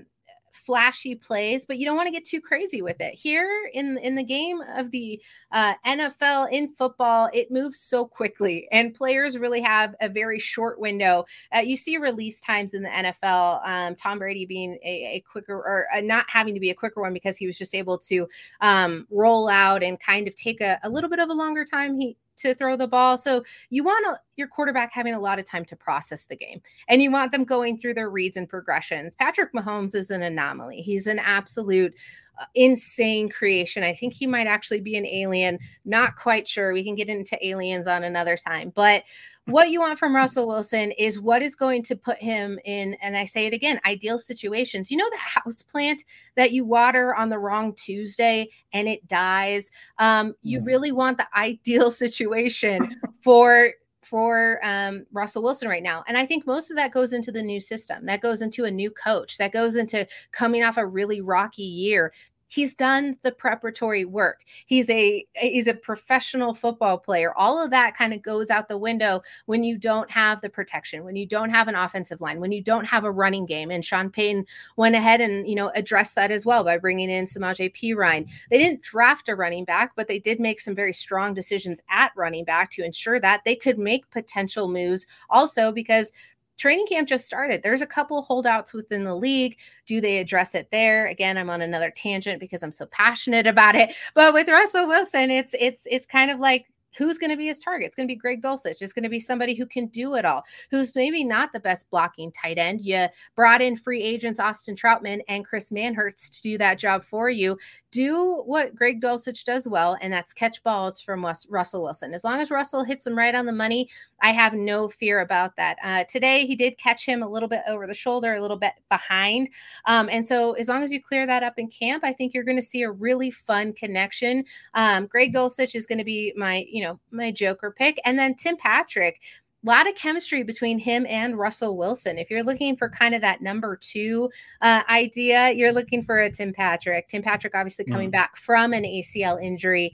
flashy 0.65 1.15
plays, 1.15 1.65
but 1.65 1.79
you 1.79 1.85
don't 1.85 1.97
want 1.97 2.07
to 2.07 2.13
get 2.13 2.25
too 2.25 2.41
crazy 2.41 2.83
with 2.83 3.01
it. 3.01 3.15
Here 3.15 3.71
in 3.73 3.99
in 3.99 4.15
the 4.15 4.23
game 4.23 4.61
of 4.77 4.91
the 4.91 5.21
uh, 5.53 5.75
NFL 5.87 6.51
in 6.51 6.69
football, 6.69 7.29
it 7.33 7.51
moves 7.51 7.81
so 7.81 8.07
quickly, 8.07 8.69
and 8.73 8.95
players 8.95 9.39
really 9.39 9.61
have 9.61 9.95
a 10.01 10.09
very 10.09 10.39
short 10.39 10.79
window. 10.79 11.25
Uh, 11.55 11.61
you 11.61 11.77
see 11.77 11.97
release 11.97 12.41
times 12.41 12.75
in 12.75 12.83
the 12.83 12.89
NFL. 12.89 13.67
Um, 13.67 13.95
Tom 13.95 14.19
Brady 14.19 14.47
being 14.47 14.79
a, 14.85 15.17
a 15.17 15.25
quicker 15.31 15.55
or 15.55 15.87
uh, 15.95 16.01
not 16.01 16.27
having 16.29 16.55
to 16.55 16.61
be 16.61 16.71
a 16.71 16.75
quicker 16.75 17.01
one 17.01 17.13
because 17.13 17.37
he 17.37 17.47
was 17.47 17.59
just 17.59 17.75
able 17.75 17.99
to 17.99 18.27
um, 18.61 19.07
roll 19.11 19.49
out 19.49 19.83
and 19.83 20.01
kind 20.01 20.29
of 20.29 20.35
take 20.35 20.61
a, 20.61 20.79
a 20.83 20.89
little 20.89 21.11
bit 21.11 21.19
of 21.19 21.29
a 21.29 21.35
longer 21.35 21.65
time. 21.65 21.99
He 21.99 22.17
to 22.37 22.55
throw 22.55 22.77
the 22.77 22.89
ball. 22.89 23.17
So 23.19 23.45
you 23.71 23.85
want 23.85 24.07
a, 24.07 24.19
your 24.37 24.49
quarterback 24.49 24.93
having 24.93 25.15
a 25.15 25.21
lot 25.21 25.39
of 25.39 25.49
time 25.49 25.65
to 25.67 25.77
process 25.77 26.25
the 26.25 26.37
game 26.37 26.61
and 26.89 27.03
you 27.03 27.11
want 27.11 27.33
them 27.33 27.45
going 27.45 27.79
through 27.79 27.95
their 27.95 28.11
reads 28.11 28.37
and 28.37 28.49
progressions. 28.49 29.15
Patrick 29.15 29.53
Mahomes 29.53 29.95
is 29.95 30.11
an 30.11 30.23
anomaly. 30.23 30.83
He's 30.83 31.07
an 31.07 31.19
absolute 31.19 31.95
uh, 32.41 32.47
insane 32.57 33.29
creation. 33.29 33.85
I 33.85 33.93
think 33.93 34.13
he 34.13 34.27
might 34.27 34.49
actually 34.49 34.81
be 34.81 34.97
an 34.97 35.07
alien. 35.07 35.59
Not 35.85 36.17
quite 36.17 36.49
sure. 36.49 36.73
We 36.73 36.83
can 36.83 36.97
get 36.97 37.09
into 37.09 37.47
aliens 37.47 37.87
on 37.87 38.03
another 38.03 38.37
time. 38.37 38.73
But 38.75 39.05
what 39.47 39.71
you 39.71 39.79
want 39.79 40.01
from 40.01 40.17
Russell 40.17 40.49
Wilson 40.49 40.91
is 40.93 41.21
what 41.21 41.43
is 41.43 41.55
going 41.55 41.85
to 41.85 41.95
put 41.95 42.19
him 42.19 42.59
in, 42.65 42.95
and 42.95 43.17
I 43.17 43.27
say 43.27 43.47
it 43.47 43.53
again, 43.53 43.81
ideal 43.87 44.19
situations. 44.19 44.91
You 44.91 44.97
know, 44.97 45.09
the 45.11 45.19
house 45.19 45.63
plant 45.63 46.03
that 46.35 46.51
you 46.51 46.65
water 46.65 47.15
on 47.15 47.29
the 47.29 47.39
wrong 47.39 47.75
Tuesday 47.75 48.49
and 48.73 48.89
it 48.89 49.07
dies. 49.07 49.71
Um, 49.99 50.35
you 50.43 50.61
really 50.65 50.91
want 50.91 51.19
the 51.19 51.29
ideal 51.37 51.93
situation 51.93 52.97
for 53.21 53.71
for 54.07 54.61
um, 54.65 55.07
Russell 55.13 55.43
Wilson 55.43 55.69
right 55.69 55.83
now. 55.83 56.05
And 56.07 56.17
I 56.17 56.27
think 56.27 56.47
most 56.47 56.71
of 56.71 56.77
that 56.77 56.93
goes 56.93 57.13
into 57.13 57.33
the 57.33 57.43
new 57.43 57.61
system, 57.61 58.07
that 58.07 58.21
goes 58.21 58.43
into 58.43 58.65
a 58.65 58.71
new 58.71 58.91
coach, 58.91 59.39
that 59.39 59.53
goes 59.53 59.77
into 59.77 60.07
coming 60.33 60.63
off 60.63 60.77
a 60.77 60.87
really 60.87 61.21
rocky 61.21 61.63
year 61.63 62.13
he's 62.47 62.75
done 62.75 63.17
the 63.23 63.33
preparatory 63.33 64.05
work. 64.05 64.43
He's 64.67 64.89
a 64.91 65.25
he's 65.35 65.67
a 65.67 65.75
professional 65.75 66.55
football 66.55 66.99
player. 66.99 67.33
All 67.37 67.63
of 67.63 67.71
that 67.71 67.97
kind 67.97 68.13
of 68.13 68.23
goes 68.23 68.51
out 68.51 68.69
the 68.69 68.79
window 68.79 69.23
when 69.47 69.65
you 69.65 69.79
don't 69.79 70.11
have 70.11 70.41
the 70.41 70.51
protection 70.51 71.05
when 71.05 71.17
you 71.17 71.27
don't 71.27 71.51
have 71.51 71.69
an 71.69 71.75
offensive 71.75 72.21
line 72.21 72.41
when 72.41 72.53
you 72.53 72.63
don't 72.63 72.85
have 72.85 73.05
a 73.05 73.11
running 73.11 73.47
game. 73.47 73.71
And 73.71 73.85
sean 73.85 74.11
payton 74.11 74.47
went 74.77 74.95
ahead 74.95 75.21
and 75.21 75.47
you 75.49 75.55
know 75.55 75.71
addressed 75.75 76.15
that 76.17 76.31
as 76.31 76.47
well 76.47 76.65
by 76.65 76.79
bringing 76.79 77.11
in 77.11 77.25
samaje 77.25 77.73
perine. 77.73 78.29
They 78.51 78.59
didn't 78.59 78.83
draft 78.83 79.29
a 79.29 79.35
running 79.35 79.65
back 79.65 79.93
but 79.97 80.09
they 80.09 80.19
did 80.19 80.41
make 80.41 80.61
some 80.61 80.75
very 80.75 80.93
strong 80.93 81.35
decisions 81.35 81.81
at 81.91 82.13
running 82.17 82.45
back 82.45 82.71
to 82.73 82.85
ensure 82.85 83.21
that 83.21 83.43
they 83.45 83.57
could 83.57 83.79
make 83.79 84.11
potential 84.11 84.69
moves. 84.69 85.07
Also 85.31 85.73
because 85.73 86.13
training 86.57 86.87
camp 86.87 87.09
just 87.09 87.27
started. 87.27 87.63
There's 87.63 87.83
a 87.83 87.87
couple 87.87 88.23
holdouts 88.23 88.73
within 88.73 89.05
the 89.05 89.15
league. 89.15 89.59
Do 89.87 90.01
they 90.01 90.19
address 90.19 90.55
it 90.55 90.69
there? 90.71 91.07
Again, 91.07 91.37
I'm 91.37 91.51
on 91.51 91.63
another 91.63 91.91
tangent 91.91 92.41
because 92.41 92.63
I'm 92.63 92.73
so 92.73 92.87
passionate 92.87 93.47
about 93.47 93.75
it. 93.75 93.95
But 94.15 94.35
with 94.35 94.49
Russell 94.49 94.87
Wilson, 94.87 95.31
it's 95.31 95.55
it's 95.59 95.87
it's 95.91 96.07
kind 96.07 96.31
of 96.31 96.41
like 96.41 96.67
who's 96.97 97.19
going 97.19 97.31
to 97.31 97.37
be 97.37 97.47
his 97.47 97.59
target? 97.59 97.87
It's 97.87 97.97
going 97.97 98.09
to 98.09 98.13
be 98.13 98.19
Greg 98.19 98.43
Dulcich. 98.43 98.81
It's 98.81 98.93
going 98.93 99.03
to 99.03 99.09
be 99.09 99.21
somebody 99.21 99.55
who 99.55 99.67
can 99.67 99.87
do 99.89 100.15
it 100.15 100.25
all, 100.25 100.43
who's 100.71 100.95
maybe 100.95 101.25
not 101.25 101.53
the 101.53 101.61
best 101.61 101.91
blocking 101.91 102.33
tight 102.33 102.59
end. 102.59 102.83
You 102.83 103.07
brought 103.35 103.63
in 103.63 103.77
free 103.77 104.03
agents 104.03 104.41
Austin 104.41 104.77
Trautman 104.77 105.21
and 105.29 105.45
Chris 105.45 105.71
Manhertz 105.71 106.31
to 106.31 106.43
do 106.43 106.59
that 106.59 106.79
job 106.79 107.05
for 107.05 107.29
you 107.31 107.59
do 107.95 108.43
what 108.45 108.75
Greg 108.75 109.01
Dulcich 109.01 109.45
does 109.45 109.69
well, 109.69 109.97
and 110.01 110.13
that's 110.13 110.33
catch 110.33 110.61
balls 110.65 111.01
from 111.01 111.25
Russell 111.49 111.83
Wilson. 111.83 112.13
As 112.13 112.25
long 112.25 112.41
as 112.41 112.51
Russell 112.51 112.83
hits 112.83 113.07
him 113.07 113.17
right 113.17 113.37
on 113.37 113.47
the 113.47 113.53
money, 113.53 113.89
I 114.21 114.33
have 114.33 114.53
no 114.53 114.89
fear 114.89 115.21
about 115.21 115.55
that. 115.57 115.79
Uh, 115.83 116.03
today, 116.09 116.45
he 116.45 116.57
did 116.57 116.77
catch 116.77 117.07
him 117.07 117.23
a 117.23 117.29
little 117.29 117.49
bit 117.49 117.61
over 117.69 117.87
the 117.87 117.95
shoulder, 117.95 118.35
a 118.35 118.43
little 118.43 118.57
bit 118.57 118.73
behind. 118.91 119.49
Um, 119.87 120.09
and 120.11 120.27
so, 120.27 120.55
as 120.55 120.69
long 120.69 120.83
as 120.83 120.91
you 120.91 121.01
clear 121.01 121.25
that 121.25 121.45
up 121.45 121.55
in 121.57 121.69
camp, 121.69 122.03
I 122.03 122.13
think 122.13 122.35
you're 122.35 122.43
going 122.43 122.59
to 122.59 122.63
see 122.63 122.83
a 122.83 122.91
really 122.91 123.31
fun 123.31 123.73
connection. 123.73 124.45
Um, 124.75 125.07
Greg 125.07 125.33
Dulcich 125.33 125.77
is 125.77 125.87
going 125.87 125.99
to 125.99 126.05
be 126.05 126.33
my, 126.37 126.67
you 126.69 126.83
know, 126.83 126.99
my 127.13 127.31
joker 127.31 127.71
pick. 127.71 128.01
And 128.05 128.19
then 128.19 128.35
Tim 128.35 128.57
Patrick, 128.57 129.21
lot 129.65 129.89
of 129.89 129.95
chemistry 129.95 130.43
between 130.43 130.79
him 130.79 131.07
and 131.09 131.39
Russell 131.39 131.77
Wilson. 131.77 132.19
If 132.19 132.31
you're 132.31 132.43
looking 132.43 132.77
for 132.77 132.89
kind 132.89 133.15
of 133.15 133.21
that 133.23 133.43
number 133.43 133.77
two 133.77 134.31
uh, 134.61 134.83
idea, 134.89 135.51
you're 135.51 135.73
looking 135.73 136.03
for 136.03 136.21
a 136.21 136.31
Tim 136.31 136.53
Patrick. 136.53 137.09
Tim 137.09 137.23
Patrick, 137.23 137.55
obviously 137.55 137.85
coming 137.87 138.09
mm. 138.09 138.13
back 138.13 138.37
from 138.37 138.73
an 138.73 138.85
ACL 138.85 139.43
injury. 139.43 139.93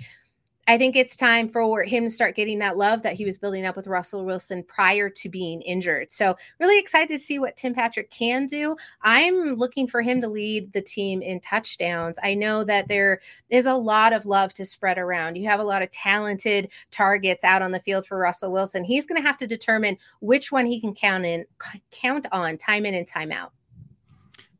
I 0.71 0.79
think 0.79 0.95
it's 0.95 1.16
time 1.16 1.49
for 1.49 1.83
him 1.83 2.05
to 2.05 2.11
start 2.11 2.37
getting 2.37 2.61
that 2.61 2.77
love 2.77 3.03
that 3.03 3.14
he 3.14 3.25
was 3.25 3.39
building 3.39 3.66
up 3.66 3.75
with 3.75 3.89
Russell 3.89 4.25
Wilson 4.25 4.62
prior 4.62 5.11
to 5.11 5.29
being 5.29 5.62
injured. 5.62 6.12
So, 6.12 6.37
really 6.61 6.79
excited 6.79 7.09
to 7.09 7.18
see 7.18 7.41
what 7.41 7.57
Tim 7.57 7.75
Patrick 7.75 8.09
can 8.12 8.47
do. 8.47 8.77
I'm 9.03 9.57
looking 9.57 9.89
for 9.89 10.01
him 10.01 10.21
to 10.21 10.29
lead 10.29 10.73
the 10.73 10.81
team 10.81 11.23
in 11.23 11.41
touchdowns. 11.41 12.21
I 12.23 12.35
know 12.35 12.62
that 12.62 12.87
there 12.87 13.21
is 13.49 13.66
a 13.66 13.75
lot 13.75 14.12
of 14.12 14.27
love 14.27 14.55
to 14.55 14.64
spread 14.64 14.97
around. 14.97 15.35
You 15.35 15.49
have 15.49 15.59
a 15.59 15.64
lot 15.64 15.83
of 15.83 15.91
talented 15.91 16.71
targets 16.93 17.43
out 17.43 17.62
on 17.62 17.73
the 17.73 17.81
field 17.81 18.07
for 18.07 18.16
Russell 18.16 18.53
Wilson. 18.53 18.85
He's 18.85 19.07
going 19.07 19.21
to 19.21 19.27
have 19.27 19.39
to 19.39 19.49
determine 19.49 19.99
which 20.21 20.53
one 20.53 20.66
he 20.66 20.81
can 20.81 20.95
count 20.95 21.27
in 21.27 21.47
count 21.91 22.29
on 22.31 22.57
time 22.59 22.87
in 22.87 22.95
and 22.95 23.09
time 23.09 23.33
out. 23.33 23.51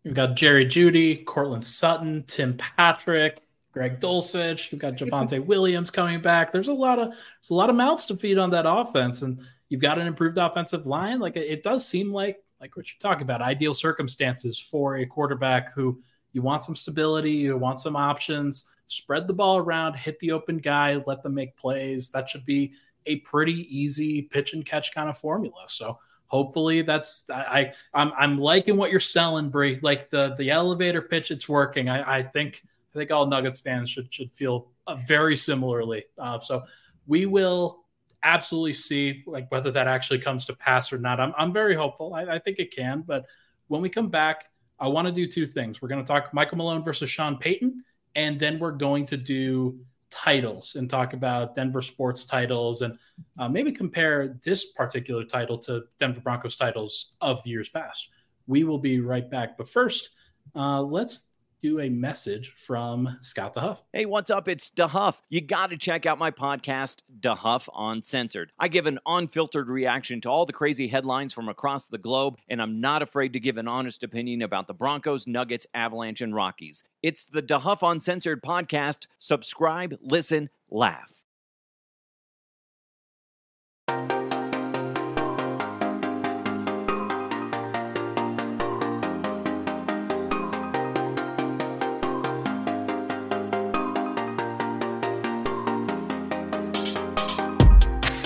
We've 0.03 0.13
got 0.13 0.35
Jerry 0.35 0.67
Jeudy, 0.67 1.25
Courtland 1.25 1.65
Sutton, 1.65 2.25
Tim 2.27 2.57
Patrick, 2.57 3.43
Greg 3.73 4.01
Dulcich, 4.01 4.73
you've 4.73 4.81
got 4.81 4.95
Javonte 4.95 5.45
Williams 5.45 5.91
coming 5.91 6.21
back. 6.21 6.53
There's 6.53 6.68
a 6.68 6.73
lot 6.73 6.99
of 6.99 7.11
there's 7.11 7.51
a 7.51 7.55
lot 7.55 7.71
of 7.71 7.77
mouths 7.77 8.07
to 8.07 8.16
feed 8.16 8.39
on 8.39 8.51
that 8.51 8.68
offense, 8.68 9.23
and 9.23 9.41
you've 9.68 9.81
got 9.81 9.99
an 9.99 10.07
improved 10.07 10.39
offensive 10.39 10.87
line. 10.87 11.21
Like 11.21 11.37
it, 11.37 11.62
does 11.62 11.87
seem 11.87 12.12
like 12.12 12.43
like 12.61 12.77
what 12.77 12.91
you're 12.91 12.99
talking 12.99 13.23
about, 13.23 13.43
ideal 13.43 13.73
circumstances 13.73 14.59
for 14.59 14.97
a 14.97 15.07
quarterback 15.07 15.73
who 15.73 16.03
you 16.33 16.43
want 16.43 16.62
some 16.62 16.77
stability, 16.77 17.31
you 17.31 17.57
want 17.57 17.79
some 17.79 17.97
options, 17.97 18.68
spread 18.89 19.27
the 19.27 19.33
ball 19.33 19.59
around, 19.59 19.95
hit 19.95 20.18
the 20.18 20.33
open 20.33 20.59
guy, 20.59 21.03
let 21.07 21.23
them 21.23 21.35
make 21.35 21.57
plays. 21.57 22.11
That 22.11 22.29
should 22.29 22.45
be 22.45 22.73
a 23.07 23.16
pretty 23.21 23.66
easy 23.75 24.23
pitch 24.23 24.53
and 24.53 24.66
catch 24.66 24.93
kind 24.93 25.09
of 25.09 25.16
formula. 25.16 25.64
So 25.68 25.99
hopefully 26.27 26.83
that's 26.83 27.31
I, 27.31 27.43
I 27.43 27.61
am 27.61 27.73
I'm, 27.95 28.12
I'm 28.18 28.39
liking 28.39 28.77
what 28.77 28.91
you're 28.91 29.01
selling, 29.01 29.49
Bri. 29.49 29.79
Like 29.81 30.11
the 30.11 30.35
the 30.37 30.51
elevator 30.51 31.03
pitch, 31.03 31.31
it's 31.31 31.49
working. 31.49 31.89
I, 31.89 32.18
I 32.18 32.23
think 32.25 32.64
I 32.95 32.99
think 32.99 33.11
all 33.11 33.26
Nuggets 33.26 33.61
fans 33.61 33.91
should 33.91 34.12
should 34.12 34.32
feel 34.32 34.68
uh, 34.86 34.97
very 35.07 35.36
similarly. 35.36 36.05
Uh, 36.18 36.41
so 36.41 36.62
we 37.07 37.26
will 37.26 37.84
absolutely 38.22 38.74
see 38.74 39.22
like 39.26 39.51
whether 39.51 39.70
that 39.70 39.86
actually 39.86 40.18
comes 40.18 40.45
to 40.47 40.55
pass 40.55 40.93
or 40.93 40.99
not. 40.99 41.20
I'm 41.20 41.32
I'm 41.36 41.53
very 41.53 41.74
hopeful. 41.74 42.14
I, 42.14 42.22
I 42.22 42.38
think 42.38 42.59
it 42.59 42.74
can. 42.74 43.03
But 43.07 43.26
when 43.68 43.80
we 43.80 43.88
come 43.88 44.09
back, 44.09 44.47
I 44.78 44.88
want 44.88 45.07
to 45.07 45.12
do 45.12 45.26
two 45.26 45.47
things. 45.47 45.80
We're 45.80 45.88
going 45.88 46.05
to 46.05 46.09
talk 46.09 46.32
Michael 46.34 46.59
Malone 46.59 46.82
versus 46.82 47.11
Sean 47.11 47.36
Payton, 47.36 47.84
and 48.14 48.38
then 48.38 48.59
we're 48.59 48.72
going 48.72 49.07
to 49.07 49.16
do 49.16 49.78
titles 50.11 50.74
and 50.74 50.91
talk 50.91 51.12
about 51.12 51.55
Denver 51.55 51.80
sports 51.80 52.24
titles 52.24 52.82
and 52.82 52.99
uh, 53.38 53.49
maybe 53.49 53.70
compare 53.70 54.38
this 54.43 54.72
particular 54.72 55.24
title 55.24 55.57
to 55.59 55.84
Denver 55.99 56.20
Broncos 56.20 56.57
titles 56.57 57.14
of 57.20 57.43
the 57.45 57.51
years 57.51 57.68
past. 57.68 58.09
We 58.47 58.64
will 58.64 58.78
be 58.78 59.01
right 59.01 59.30
back. 59.30 59.57
But 59.57 59.68
first, 59.68 60.11
uh, 60.57 60.82
let's 60.82 61.28
do 61.63 61.81
a 61.81 61.89
message 61.89 62.53
from 62.57 63.19
Scott 63.21 63.55
DeHuff. 63.55 63.79
Hey, 63.93 64.07
what's 64.07 64.31
up? 64.31 64.49
It's 64.49 64.71
DeHuff. 64.71 65.17
You 65.29 65.41
got 65.41 65.71
to 65.71 65.77
check 65.77 66.07
out 66.07 66.19
my 66.19 66.31
podcast, 66.31 67.03
DeHuff 67.21 67.69
Uncensored. 67.77 68.53
I 68.59 68.69
give 68.69 68.87
an 68.87 68.99
unfiltered 69.07 69.69
reaction 69.69 70.21
to 70.23 70.29
all 70.29 70.47
the 70.47 70.53
crazy 70.53 70.89
headlines 70.89 71.33
from 71.33 71.49
across 71.49 71.87
the 71.87 71.99
globe, 71.99 72.39
and 72.49 72.63
I'm 72.63 72.81
not 72.81 73.03
afraid 73.03 73.33
to 73.35 73.41
give 73.41 73.57
an 73.57 73.69
honest 73.69 74.03
opinion 74.03 74.43
about 74.43 74.67
the 74.67 74.75
Broncos, 74.75 75.27
Nuggets, 75.27 75.67
Avalanche, 75.75 76.21
and 76.21 76.35
Rockies. 76.35 76.85
It's 77.03 77.27
the 77.27 77.43
DeHuff 77.43 77.89
Uncensored 77.89 78.43
podcast. 78.43 79.07
Subscribe, 79.19 79.99
listen, 80.03 80.51
laugh. 80.71 81.20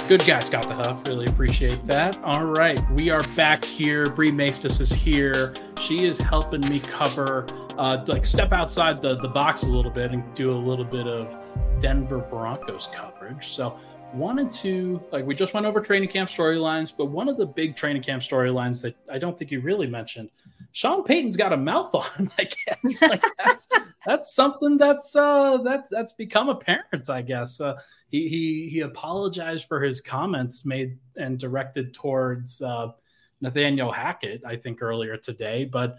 Good 0.06 0.22
guy, 0.26 0.38
Scott 0.40 0.64
DeHuff. 0.64 1.08
Really 1.08 1.24
appreciate 1.24 1.86
that. 1.86 2.22
All 2.22 2.44
right, 2.44 2.78
we 2.90 3.08
are 3.08 3.22
back 3.34 3.64
here. 3.64 4.04
Bri 4.10 4.30
Maestas 4.30 4.78
is 4.78 4.92
here. 4.92 5.54
She 5.80 6.04
is 6.04 6.18
helping 6.18 6.60
me 6.68 6.80
cover, 6.80 7.46
uh, 7.78 8.04
like 8.06 8.26
step 8.26 8.52
outside 8.52 9.00
the 9.00 9.16
the 9.16 9.28
box 9.28 9.62
a 9.62 9.68
little 9.68 9.90
bit 9.90 10.10
and 10.10 10.22
do 10.34 10.52
a 10.52 10.60
little 10.60 10.84
bit 10.84 11.06
of 11.06 11.34
Denver 11.80 12.18
Broncos 12.18 12.90
coverage. 12.92 13.48
So 13.48 13.78
wanted 14.12 14.52
to 14.52 15.02
like 15.10 15.24
we 15.24 15.34
just 15.34 15.54
went 15.54 15.64
over 15.64 15.80
training 15.80 16.10
camp 16.10 16.28
storylines, 16.28 16.92
but 16.94 17.06
one 17.06 17.26
of 17.26 17.38
the 17.38 17.46
big 17.46 17.74
training 17.74 18.02
camp 18.02 18.20
storylines 18.20 18.82
that 18.82 18.94
I 19.10 19.16
don't 19.16 19.38
think 19.38 19.50
you 19.50 19.62
really 19.62 19.86
mentioned, 19.86 20.28
Sean 20.72 21.02
Payton's 21.02 21.34
got 21.36 21.54
a 21.54 21.56
mouth 21.56 21.94
on. 21.94 22.30
I 22.38 22.44
guess 22.66 23.00
like 23.00 23.24
that's 23.42 23.68
that's 24.04 24.34
something 24.34 24.76
that's 24.76 25.16
uh 25.16 25.58
that's 25.64 25.90
that's 25.90 26.12
become 26.12 26.50
apparent. 26.50 27.08
I 27.08 27.22
guess 27.22 27.58
uh, 27.58 27.78
he 28.14 28.28
he 28.28 28.68
he 28.68 28.80
apologized 28.80 29.66
for 29.66 29.80
his 29.80 30.00
comments 30.00 30.64
made 30.64 30.98
and 31.16 31.36
directed 31.38 31.92
towards 31.92 32.62
uh, 32.62 32.92
Nathaniel 33.40 33.90
Hackett. 33.90 34.42
I 34.46 34.56
think 34.56 34.82
earlier 34.82 35.16
today, 35.16 35.64
but. 35.64 35.98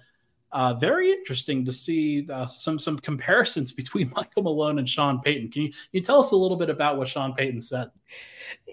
Uh, 0.51 0.73
very 0.73 1.11
interesting 1.11 1.65
to 1.65 1.71
see 1.71 2.25
uh, 2.31 2.45
some 2.45 2.79
some 2.79 2.97
comparisons 2.97 3.73
between 3.81 4.09
Michael 4.15 4.43
Malone 4.43 4.79
and 4.79 4.87
Sean 4.87 5.19
Payton. 5.19 5.51
Can 5.51 5.63
you, 5.63 5.69
can 5.69 5.79
you 5.91 6.01
tell 6.01 6.19
us 6.19 6.31
a 6.31 6.35
little 6.37 6.55
bit 6.55 6.69
about 6.69 6.97
what 6.97 7.09
Sean 7.09 7.33
Payton 7.33 7.59
said? 7.59 7.89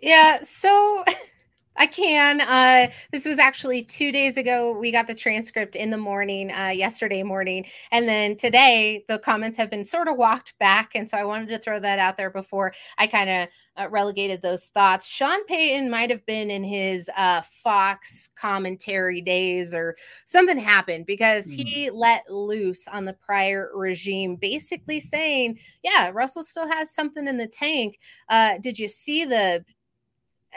Yeah, 0.01 0.43
so 0.43 1.03
I 1.77 1.87
can. 1.87 2.41
Uh, 2.41 2.91
this 3.13 3.25
was 3.25 3.39
actually 3.39 3.83
two 3.83 4.13
days 4.13 4.37
ago. 4.37 4.77
We 4.79 4.93
got 4.93 5.07
the 5.07 5.15
transcript 5.15 5.75
in 5.75 5.91
the 5.91 5.97
morning, 5.97 6.53
uh, 6.53 6.69
yesterday 6.69 7.23
morning. 7.23 7.67
And 7.91 8.09
then 8.09 8.37
today, 8.37 9.05
the 9.09 9.19
comments 9.19 9.57
have 9.59 9.71
been 9.71 9.85
sort 9.85 10.09
of 10.09 10.17
walked 10.17 10.59
back. 10.59 10.93
And 10.95 11.09
so 11.09 11.17
I 11.17 11.25
wanted 11.25 11.49
to 11.49 11.59
throw 11.59 11.81
that 11.81 11.99
out 11.99 12.17
there 12.17 12.31
before 12.31 12.75
I 12.99 13.07
kind 13.07 13.31
of 13.31 13.49
uh, 13.77 13.89
relegated 13.89 14.43
those 14.43 14.67
thoughts. 14.67 15.09
Sean 15.09 15.45
Payton 15.47 15.89
might 15.89 16.11
have 16.11 16.25
been 16.27 16.51
in 16.51 16.63
his 16.63 17.11
uh, 17.17 17.41
Fox 17.41 18.29
commentary 18.37 19.23
days 19.23 19.75
or 19.75 19.97
something 20.27 20.59
happened 20.59 21.07
because 21.07 21.47
mm. 21.47 21.57
he 21.57 21.91
let 21.91 22.31
loose 22.31 22.87
on 22.87 23.07
the 23.07 23.15
prior 23.15 23.71
regime, 23.75 24.37
basically 24.37 25.01
saying, 25.01 25.59
Yeah, 25.83 26.11
Russell 26.13 26.43
still 26.43 26.69
has 26.69 26.95
something 26.95 27.27
in 27.27 27.39
the 27.39 27.47
tank. 27.47 27.99
Uh, 28.29 28.59
did 28.59 28.79
you 28.79 28.89
see 28.89 29.25
the 29.25 29.65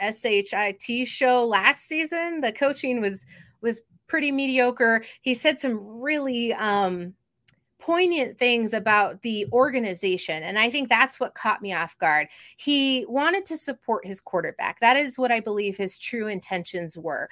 SHIT 0.00 1.06
show 1.06 1.44
last 1.44 1.86
season. 1.86 2.40
The 2.40 2.52
coaching 2.52 3.00
was 3.00 3.26
was 3.60 3.82
pretty 4.06 4.30
mediocre. 4.30 5.04
He 5.22 5.34
said 5.34 5.58
some 5.60 5.78
really 5.82 6.52
um 6.54 7.14
poignant 7.78 8.36
things 8.36 8.74
about 8.74 9.22
the 9.22 9.46
organization. 9.52 10.42
And 10.42 10.58
I 10.58 10.70
think 10.70 10.88
that's 10.88 11.20
what 11.20 11.34
caught 11.34 11.62
me 11.62 11.72
off 11.72 11.96
guard. 11.98 12.26
He 12.56 13.04
wanted 13.08 13.44
to 13.46 13.56
support 13.56 14.04
his 14.04 14.20
quarterback. 14.20 14.80
That 14.80 14.96
is 14.96 15.18
what 15.18 15.30
I 15.30 15.38
believe 15.38 15.76
his 15.76 15.96
true 15.96 16.26
intentions 16.26 16.98
were 16.98 17.28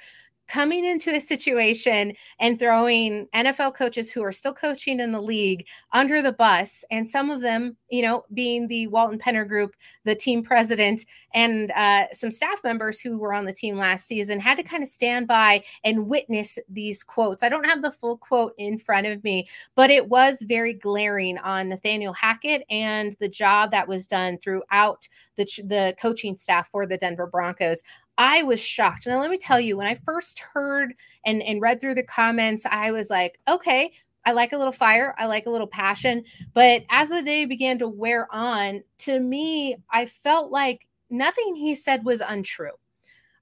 coming 0.47 0.85
into 0.85 1.15
a 1.15 1.19
situation 1.19 2.13
and 2.39 2.59
throwing 2.59 3.27
NFL 3.33 3.75
coaches 3.75 4.11
who 4.11 4.23
are 4.23 4.31
still 4.31 4.53
coaching 4.53 4.99
in 4.99 5.11
the 5.11 5.21
league 5.21 5.65
under 5.93 6.21
the 6.21 6.31
bus, 6.31 6.83
and 6.91 7.07
some 7.07 7.31
of 7.31 7.41
them, 7.41 7.75
you 7.89 8.01
know, 8.01 8.25
being 8.33 8.67
the 8.67 8.87
Walton 8.87 9.19
Penner 9.19 9.47
Group, 9.47 9.75
the 10.03 10.15
team 10.15 10.43
president, 10.43 11.05
and 11.33 11.71
uh, 11.71 12.05
some 12.11 12.31
staff 12.31 12.63
members 12.63 12.99
who 12.99 13.17
were 13.17 13.33
on 13.33 13.45
the 13.45 13.53
team 13.53 13.77
last 13.77 14.07
season 14.07 14.39
had 14.39 14.57
to 14.57 14.63
kind 14.63 14.83
of 14.83 14.89
stand 14.89 15.27
by 15.27 15.63
and 15.83 16.07
witness 16.07 16.59
these 16.69 17.03
quotes. 17.03 17.43
I 17.43 17.49
don't 17.49 17.65
have 17.65 17.81
the 17.81 17.91
full 17.91 18.17
quote 18.17 18.53
in 18.57 18.77
front 18.77 19.07
of 19.07 19.23
me, 19.23 19.47
but 19.75 19.89
it 19.89 20.09
was 20.09 20.41
very 20.41 20.73
glaring 20.73 21.37
on 21.39 21.69
Nathaniel 21.69 22.13
Hackett 22.13 22.63
and 22.69 23.15
the 23.19 23.29
job 23.29 23.71
that 23.71 23.87
was 23.87 24.07
done 24.07 24.37
throughout 24.37 25.07
the 25.37 25.45
the 25.63 25.95
coaching 25.99 26.37
staff 26.37 26.69
for 26.69 26.85
the 26.85 26.97
Denver 26.97 27.27
Broncos. 27.27 27.81
I 28.17 28.43
was 28.43 28.59
shocked. 28.59 29.07
Now 29.07 29.19
let 29.19 29.31
me 29.31 29.37
tell 29.37 29.59
you, 29.59 29.77
when 29.77 29.87
I 29.87 29.95
first 29.95 30.39
heard 30.39 30.93
and 31.25 31.41
and 31.43 31.61
read 31.61 31.79
through 31.81 31.95
the 31.95 32.03
comments, 32.03 32.65
I 32.65 32.91
was 32.91 33.09
like, 33.09 33.39
okay, 33.47 33.91
I 34.25 34.31
like 34.31 34.53
a 34.53 34.57
little 34.57 34.71
fire. 34.71 35.13
I 35.17 35.27
like 35.27 35.45
a 35.45 35.51
little 35.51 35.67
passion. 35.67 36.23
But 36.53 36.83
as 36.89 37.09
the 37.09 37.21
day 37.21 37.45
began 37.45 37.77
to 37.79 37.87
wear 37.87 38.27
on, 38.33 38.83
to 38.99 39.19
me, 39.19 39.77
I 39.91 40.05
felt 40.05 40.51
like 40.51 40.87
nothing 41.09 41.55
he 41.55 41.75
said 41.75 42.03
was 42.03 42.21
untrue. 42.25 42.71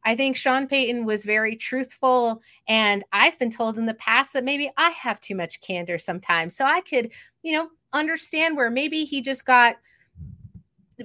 I 0.05 0.15
think 0.17 0.35
Sean 0.35 0.67
Payton 0.67 1.05
was 1.05 1.23
very 1.23 1.55
truthful. 1.55 2.41
And 2.67 3.03
I've 3.13 3.39
been 3.39 3.49
told 3.49 3.77
in 3.77 3.85
the 3.85 3.93
past 3.93 4.33
that 4.33 4.43
maybe 4.43 4.69
I 4.77 4.89
have 4.89 5.21
too 5.21 5.35
much 5.35 5.61
candor 5.61 5.97
sometimes. 5.97 6.55
So 6.55 6.65
I 6.65 6.81
could, 6.81 7.11
you 7.41 7.53
know, 7.53 7.69
understand 7.93 8.57
where 8.57 8.69
maybe 8.69 9.05
he 9.05 9.21
just 9.21 9.45
got 9.45 9.77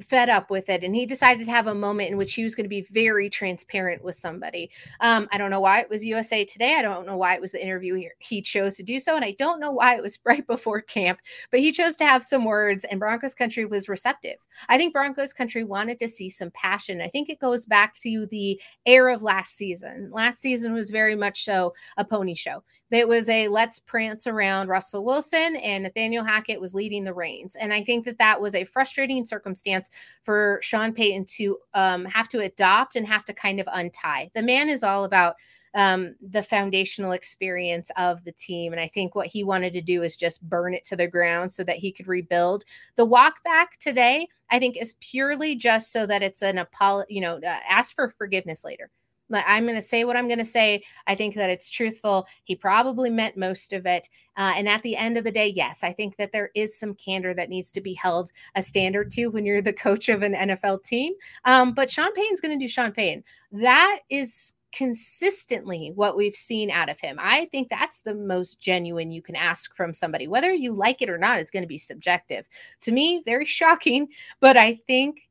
fed 0.03 0.29
up 0.29 0.51
with 0.51 0.69
it 0.69 0.85
and 0.85 0.95
he 0.95 1.07
decided 1.07 1.47
to 1.47 1.51
have 1.51 1.67
a 1.67 1.75
moment 1.75 2.11
in 2.11 2.17
which 2.17 2.35
he 2.35 2.43
was 2.43 2.55
going 2.55 2.65
to 2.65 2.69
be 2.69 2.87
very 2.91 3.31
transparent 3.31 4.03
with 4.03 4.15
somebody. 4.15 4.71
Um, 5.01 5.29
i 5.33 5.39
don't 5.39 5.51
know 5.51 5.61
why 5.61 5.81
it 5.81 5.91
was 5.91 6.05
usa 6.05 6.45
today 6.45 6.77
i 6.79 6.83
don't 6.83 7.07
know 7.07 7.17
why 7.17 7.35
it 7.35 7.41
was 7.41 7.53
the 7.53 7.63
interview 7.63 7.95
he, 7.95 8.09
he 8.19 8.43
chose 8.43 8.75
to 8.77 8.83
do 8.83 8.99
so 9.01 9.17
and 9.17 9.25
i 9.25 9.33
don't 9.39 9.61
know 9.61 9.73
why 9.73 9.97
it 9.97 10.03
was 10.03 10.19
right 10.25 10.47
before 10.47 10.81
camp 10.81 11.21
but 11.51 11.61
he 11.61 11.73
chose 11.73 11.97
to 11.97 12.05
have 12.05 12.25
some 12.25 12.45
words 12.45 12.85
and 12.85 13.01
broncos 13.01 13.35
country 13.35 13.65
was 13.65 13.89
receptive. 13.89 14.37
I 14.69 14.77
think 14.77 14.93
broncos 14.93 15.33
country 15.33 15.65
wanted 15.65 15.99
to 16.01 16.09
see 16.09 16.31
some 16.31 16.51
passion. 16.51 17.01
I 17.01 17.09
think 17.09 17.29
it 17.29 17.41
goes 17.41 17.67
back 17.67 17.95
to 17.95 18.27
the 18.31 18.61
air 18.87 19.09
of 19.09 19.23
last 19.23 19.57
season. 19.57 20.11
Last 20.13 20.41
season 20.41 20.75
was 20.75 20.91
very 20.91 21.15
much 21.15 21.45
so 21.45 21.73
a 21.97 22.05
pony 22.05 22.35
show 22.35 22.63
it 22.91 23.07
was 23.07 23.29
a 23.29 23.49
let's 23.49 23.79
prance 23.79 24.27
around 24.27 24.69
Russell 24.69 25.05
Wilson, 25.05 25.57
and 25.57 25.85
Nathaniel 25.85 26.25
Hackett 26.25 26.61
was 26.61 26.75
leading 26.75 27.05
the 27.05 27.15
reins. 27.15 27.57
And 27.57 27.73
I 27.73 27.83
think 27.83 28.05
that 28.05 28.19
that 28.19 28.41
was 28.41 28.55
a 28.55 28.65
frustrating 28.65 29.27
circumstance 29.27 29.91
for 30.23 30.59
Sean 30.63 30.93
Payton 30.93 31.27
to 31.37 31.59
um, 31.75 32.05
have 32.07 32.29
to 32.31 32.41
adopt 32.41 32.97
and 32.97 33.07
have 33.07 33.25
to 33.27 33.33
kind 33.33 33.61
of 33.61 33.69
untie. 33.73 34.31
The 34.35 34.43
man 34.43 34.69
is 34.69 34.83
all 34.83 35.05
about 35.05 35.37
um, 35.75 36.15
the 36.21 36.43
foundational 36.43 37.13
experience 37.13 37.91
of 37.97 38.25
the 38.25 38.33
team. 38.33 38.73
And 38.73 38.81
I 38.81 38.89
think 38.89 39.15
what 39.15 39.27
he 39.27 39.45
wanted 39.45 39.73
to 39.75 39.81
do 39.81 40.03
is 40.03 40.17
just 40.17 40.49
burn 40.49 40.75
it 40.75 40.85
to 40.87 40.97
the 40.97 41.07
ground 41.07 41.53
so 41.53 41.63
that 41.65 41.77
he 41.77 41.93
could 41.93 42.09
rebuild. 42.09 42.65
The 42.97 43.05
walk 43.05 43.43
back 43.45 43.79
today, 43.79 44.29
I 44.51 44.59
think, 44.59 44.77
is 44.77 44.95
purely 45.01 45.55
just 45.55 45.93
so 45.93 46.07
that 46.07 46.23
it's 46.23 46.43
an 46.43 46.59
apology, 46.59 47.15
you 47.15 47.21
know, 47.21 47.37
uh, 47.37 47.61
ask 47.69 47.95
for 47.95 48.13
forgiveness 48.17 48.65
later. 48.65 48.91
I'm 49.33 49.65
going 49.65 49.77
to 49.77 49.83
say 49.83 50.05
what 50.05 50.17
I'm 50.17 50.29
going 50.29 50.39
to 50.39 50.45
say. 50.45 50.83
I 51.07 51.15
think 51.15 51.35
that 51.35 51.51
it's 51.51 51.71
truthful. 51.71 52.27
He 52.45 52.55
probably 52.55 53.11
meant 53.11 53.37
most 53.37 53.73
of 53.73 53.87
it. 53.87 54.09
Uh, 54.37 54.53
and 54.57 54.69
at 54.69 54.83
the 54.83 54.97
end 54.97 55.19
of 55.19 55.25
the 55.25 55.33
day, 55.33 55.53
yes, 55.55 55.83
I 55.83 55.93
think 55.93 56.17
that 56.17 56.33
there 56.33 56.51
is 56.55 56.79
some 56.79 56.95
candor 56.95 57.35
that 57.35 57.51
needs 57.51 57.71
to 57.73 57.81
be 57.81 57.95
held 57.95 58.31
a 58.55 58.63
standard 58.63 59.11
to 59.13 59.29
when 59.29 59.45
you're 59.45 59.63
the 59.63 59.73
coach 59.73 60.09
of 60.09 60.23
an 60.23 60.35
NFL 60.35 60.85
team. 60.85 61.13
Um, 61.45 61.75
but 61.75 61.91
Sean 61.91 62.13
Payton's 62.15 62.41
going 62.41 62.59
to 62.59 62.65
do 62.65 62.69
Sean 62.69 62.93
Payton. 62.93 63.25
That 63.53 64.01
is 64.11 64.55
consistently 64.73 65.93
what 65.95 66.17
we've 66.17 66.35
seen 66.35 66.71
out 66.71 66.89
of 66.89 67.01
him. 67.01 67.19
I 67.21 67.47
think 67.51 67.69
that's 67.69 68.01
the 68.01 68.15
most 68.15 68.61
genuine 68.61 69.11
you 69.11 69.23
can 69.23 69.37
ask 69.37 69.75
from 69.75 69.95
somebody. 69.95 70.29
Whether 70.29 70.53
you 70.53 70.73
like 70.73 71.01
it 71.03 71.11
or 71.11 71.19
not 71.19 71.41
is 71.41 71.51
going 71.51 71.63
to 71.63 71.69
be 71.69 71.79
subjective. 71.79 72.49
To 72.83 72.93
me, 72.93 73.23
very 73.25 73.45
shocking, 73.47 74.09
but 74.41 74.57
I 74.57 74.75
think 74.87 75.28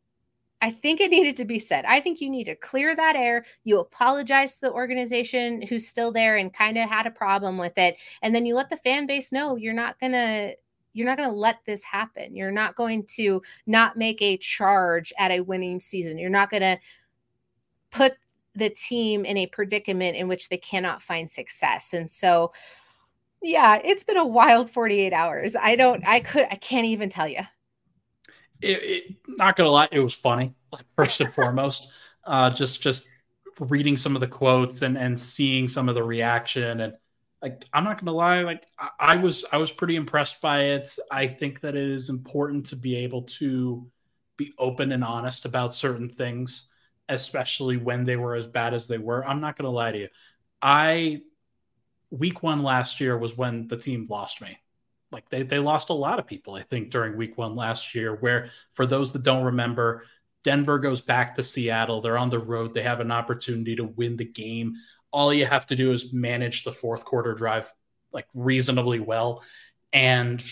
I 0.61 0.71
think 0.71 0.99
it 0.99 1.11
needed 1.11 1.37
to 1.37 1.45
be 1.45 1.59
said. 1.59 1.85
I 1.85 1.99
think 1.99 2.19
you 2.19 2.29
need 2.29 2.45
to 2.45 2.55
clear 2.55 2.95
that 2.95 3.15
air. 3.15 3.45
You 3.63 3.79
apologize 3.79 4.55
to 4.55 4.61
the 4.61 4.71
organization 4.71 5.61
who's 5.61 5.87
still 5.87 6.11
there 6.11 6.37
and 6.37 6.53
kind 6.53 6.77
of 6.77 6.89
had 6.89 7.05
a 7.05 7.11
problem 7.11 7.57
with 7.57 7.77
it. 7.77 7.97
And 8.23 8.33
then 8.33 8.45
you 8.45 8.55
let 8.55 8.69
the 8.69 8.77
fan 8.77 9.05
base 9.05 9.31
know 9.31 9.55
you're 9.55 9.73
not 9.73 9.99
going 9.99 10.13
to 10.13 10.55
you're 10.93 11.05
not 11.05 11.17
going 11.17 11.29
to 11.29 11.35
let 11.35 11.59
this 11.65 11.83
happen. 11.83 12.35
You're 12.35 12.49
not 12.49 12.75
going 12.75 13.05
to 13.17 13.43
not 13.67 13.97
make 13.97 14.19
a 14.23 14.37
charge 14.37 15.13
at 15.19 15.29
a 15.29 15.41
winning 15.41 15.79
season. 15.79 16.17
You're 16.17 16.31
not 16.31 16.49
going 16.49 16.61
to 16.61 16.79
put 17.91 18.13
the 18.55 18.71
team 18.71 19.23
in 19.23 19.37
a 19.37 19.45
predicament 19.45 20.17
in 20.17 20.27
which 20.27 20.49
they 20.49 20.57
cannot 20.57 21.03
find 21.03 21.29
success. 21.29 21.93
And 21.93 22.09
so 22.09 22.51
yeah, 23.43 23.79
it's 23.83 24.03
been 24.03 24.17
a 24.17 24.25
wild 24.25 24.71
48 24.71 25.13
hours. 25.13 25.55
I 25.55 25.75
don't 25.75 26.03
I 26.07 26.19
could 26.19 26.47
I 26.49 26.55
can't 26.55 26.87
even 26.87 27.09
tell 27.09 27.27
you 27.27 27.41
it, 28.61 28.83
it, 28.83 29.15
not 29.27 29.55
gonna 29.55 29.69
lie, 29.69 29.89
it 29.91 29.99
was 29.99 30.13
funny 30.13 30.53
first 30.95 31.21
and 31.21 31.33
foremost. 31.33 31.91
Uh, 32.23 32.49
just 32.49 32.81
just 32.81 33.07
reading 33.57 33.95
some 33.95 34.13
of 34.13 34.19
the 34.19 34.27
quotes 34.27 34.81
and 34.81 34.97
and 34.97 35.17
seeing 35.17 35.65
some 35.65 35.87
of 35.87 35.95
the 35.95 36.03
reaction 36.03 36.81
and 36.81 36.93
like 37.41 37.63
I'm 37.71 37.83
not 37.83 37.99
gonna 37.99 38.11
lie, 38.11 38.41
like 38.41 38.67
I, 38.77 38.89
I 38.99 39.15
was 39.15 39.45
I 39.51 39.55
was 39.55 39.71
pretty 39.71 39.95
impressed 39.95 40.41
by 40.41 40.63
it. 40.63 40.89
I 41.11 41.27
think 41.27 41.61
that 41.61 41.75
it 41.75 41.89
is 41.89 42.09
important 42.09 42.65
to 42.67 42.75
be 42.75 42.97
able 42.97 43.23
to 43.23 43.89
be 44.35 44.53
open 44.57 44.91
and 44.91 45.03
honest 45.03 45.45
about 45.45 45.73
certain 45.73 46.09
things, 46.09 46.67
especially 47.09 47.77
when 47.77 48.03
they 48.03 48.17
were 48.17 48.35
as 48.35 48.47
bad 48.47 48.73
as 48.73 48.87
they 48.87 48.97
were. 48.97 49.25
I'm 49.25 49.39
not 49.39 49.57
gonna 49.57 49.69
lie 49.69 49.91
to 49.91 49.99
you. 49.99 50.09
I 50.61 51.21
week 52.09 52.43
one 52.43 52.63
last 52.63 52.99
year 52.99 53.17
was 53.17 53.37
when 53.37 53.67
the 53.67 53.77
team 53.77 54.05
lost 54.09 54.41
me 54.41 54.57
like 55.11 55.29
they, 55.29 55.43
they 55.43 55.59
lost 55.59 55.89
a 55.89 55.93
lot 55.93 56.19
of 56.19 56.27
people, 56.27 56.55
I 56.55 56.63
think, 56.63 56.89
during 56.89 57.15
week 57.15 57.37
one 57.37 57.55
last 57.55 57.95
year. 57.95 58.15
Where 58.15 58.49
for 58.73 58.85
those 58.85 59.11
that 59.13 59.23
don't 59.23 59.45
remember, 59.45 60.03
Denver 60.43 60.79
goes 60.79 61.01
back 61.01 61.35
to 61.35 61.43
Seattle. 61.43 62.01
They're 62.01 62.17
on 62.17 62.29
the 62.29 62.39
road. 62.39 62.73
They 62.73 62.83
have 62.83 62.99
an 62.99 63.11
opportunity 63.11 63.75
to 63.77 63.83
win 63.83 64.17
the 64.17 64.25
game. 64.25 64.75
All 65.11 65.33
you 65.33 65.45
have 65.45 65.65
to 65.67 65.75
do 65.75 65.91
is 65.91 66.13
manage 66.13 66.63
the 66.63 66.71
fourth 66.71 67.05
quarter 67.05 67.33
drive 67.33 67.71
like 68.11 68.27
reasonably 68.33 68.99
well. 68.99 69.43
And 69.93 70.43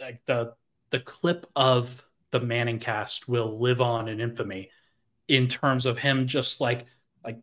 like 0.00 0.20
the 0.26 0.54
the 0.90 1.00
clip 1.00 1.46
of 1.56 2.04
the 2.30 2.40
Manning 2.40 2.78
cast 2.78 3.28
will 3.28 3.60
live 3.60 3.80
on 3.80 4.08
in 4.08 4.20
infamy 4.20 4.70
in 5.28 5.48
terms 5.48 5.86
of 5.86 5.98
him 5.98 6.26
just 6.26 6.60
like 6.60 6.86
like 7.24 7.38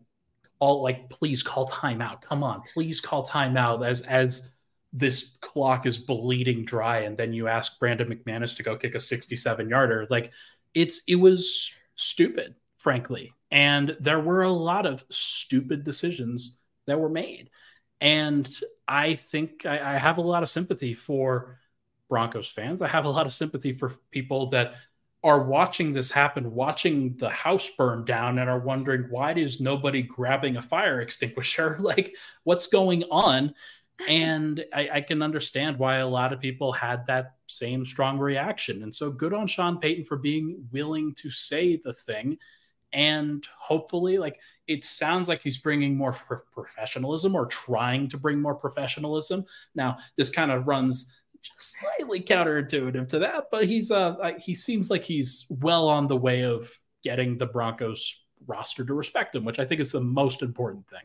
all 0.60 0.84
like 0.84 1.10
please 1.10 1.42
call 1.42 1.68
timeout. 1.70 2.22
Come 2.22 2.44
on, 2.44 2.62
please 2.74 3.02
call 3.02 3.26
timeout 3.26 3.86
as 3.86 4.02
as 4.02 4.48
this 4.92 5.38
clock 5.42 5.86
is 5.86 5.98
bleeding 5.98 6.66
dry 6.66 7.00
and 7.00 7.18
then 7.18 7.34
you 7.34 7.48
ask 7.48 7.80
Brandon 7.80 8.08
McManus 8.10 8.56
to 8.58 8.64
go 8.64 8.76
kick 8.76 8.96
a 8.96 9.00
67 9.00 9.70
yarder 9.70 10.08
like 10.10 10.32
it's 10.74 11.04
it 11.08 11.16
was 11.16 11.72
stupid 11.96 12.56
frankly 12.78 13.32
and 13.52 13.96
there 14.00 14.20
were 14.20 14.44
a 14.44 14.52
lot 14.52 14.86
of 14.86 15.04
stupid 15.10 15.84
decisions 15.84 16.60
that 16.88 17.00
were 17.00 17.10
made 17.10 17.50
and 18.02 18.50
I 18.88 19.14
think 19.14 19.66
I, 19.66 19.96
I 19.96 19.98
have 19.98 20.18
a 20.18 20.22
lot 20.22 20.44
of 20.44 20.50
sympathy 20.50 20.94
for 20.94 21.60
Broncos 22.10 22.50
fans 22.50 22.82
I 22.82 22.88
have 22.88 23.06
a 23.06 23.10
lot 23.10 23.28
of 23.28 23.34
sympathy 23.34 23.74
for 23.74 23.90
people 24.12 24.50
that 24.50 24.74
are 25.24 25.44
watching 25.44 25.94
this 25.94 26.12
happen, 26.12 26.54
watching 26.54 27.16
the 27.18 27.30
house 27.30 27.70
burn 27.78 28.06
down, 28.06 28.40
and 28.40 28.50
are 28.50 28.60
wondering 28.60 29.08
why 29.10 29.34
is 29.34 29.60
nobody 29.60 30.02
grabbing 30.02 30.58
a 30.58 30.62
fire 30.62 31.02
extinguisher? 31.02 31.78
Like, 31.90 32.16
what's 32.44 32.68
going 32.68 33.04
on? 33.12 33.54
And 34.08 34.64
I, 34.74 34.90
I, 34.94 35.02
can 35.02 35.22
understand 35.22 35.78
why 35.78 35.98
a 35.98 36.08
lot 36.08 36.32
of 36.32 36.40
people 36.40 36.72
had 36.72 37.06
that 37.08 37.36
same 37.48 37.84
strong 37.84 38.18
reaction. 38.18 38.84
And 38.84 38.94
so 38.94 39.12
good 39.12 39.34
on 39.34 39.48
Sean 39.48 39.80
Payton 39.80 40.06
for 40.06 40.18
being 40.18 40.66
willing 40.72 41.14
to 41.16 41.30
say 41.30 41.76
the 41.76 41.94
thing. 41.94 42.38
And 42.94 43.46
hopefully, 43.58 44.18
like 44.18 44.40
it 44.68 44.84
sounds 44.84 45.28
like 45.28 45.44
he's 45.44 45.58
bringing 45.58 45.96
more 45.96 46.14
pro- 46.14 46.40
professionalism 46.52 47.36
or 47.36 47.46
trying 47.48 48.08
to 48.10 48.18
bring 48.18 48.42
more 48.42 48.56
professionalism. 48.56 49.46
Now, 49.76 49.98
this 50.16 50.30
kind 50.30 50.52
of 50.52 50.68
runs 50.68 51.12
just 51.42 51.78
slightly 51.80 52.22
counterintuitive 52.22 53.08
to 53.10 53.20
that, 53.20 53.46
but 53.52 53.66
he's 53.66 53.92
uh 53.92 54.34
he 54.40 54.54
seems 54.54 54.90
like 54.90 55.04
he's 55.04 55.46
well 55.50 55.88
on 55.88 56.08
the 56.08 56.18
way 56.18 56.44
of 56.44 56.72
getting 57.04 57.38
the 57.38 57.46
Broncos 57.46 58.26
roster 58.48 58.84
to 58.86 58.94
respect 58.94 59.36
him, 59.36 59.46
which 59.46 59.60
I 59.60 59.66
think 59.66 59.82
is 59.82 59.92
the 59.92 60.02
most 60.02 60.42
important 60.42 60.88
thing. 60.88 61.04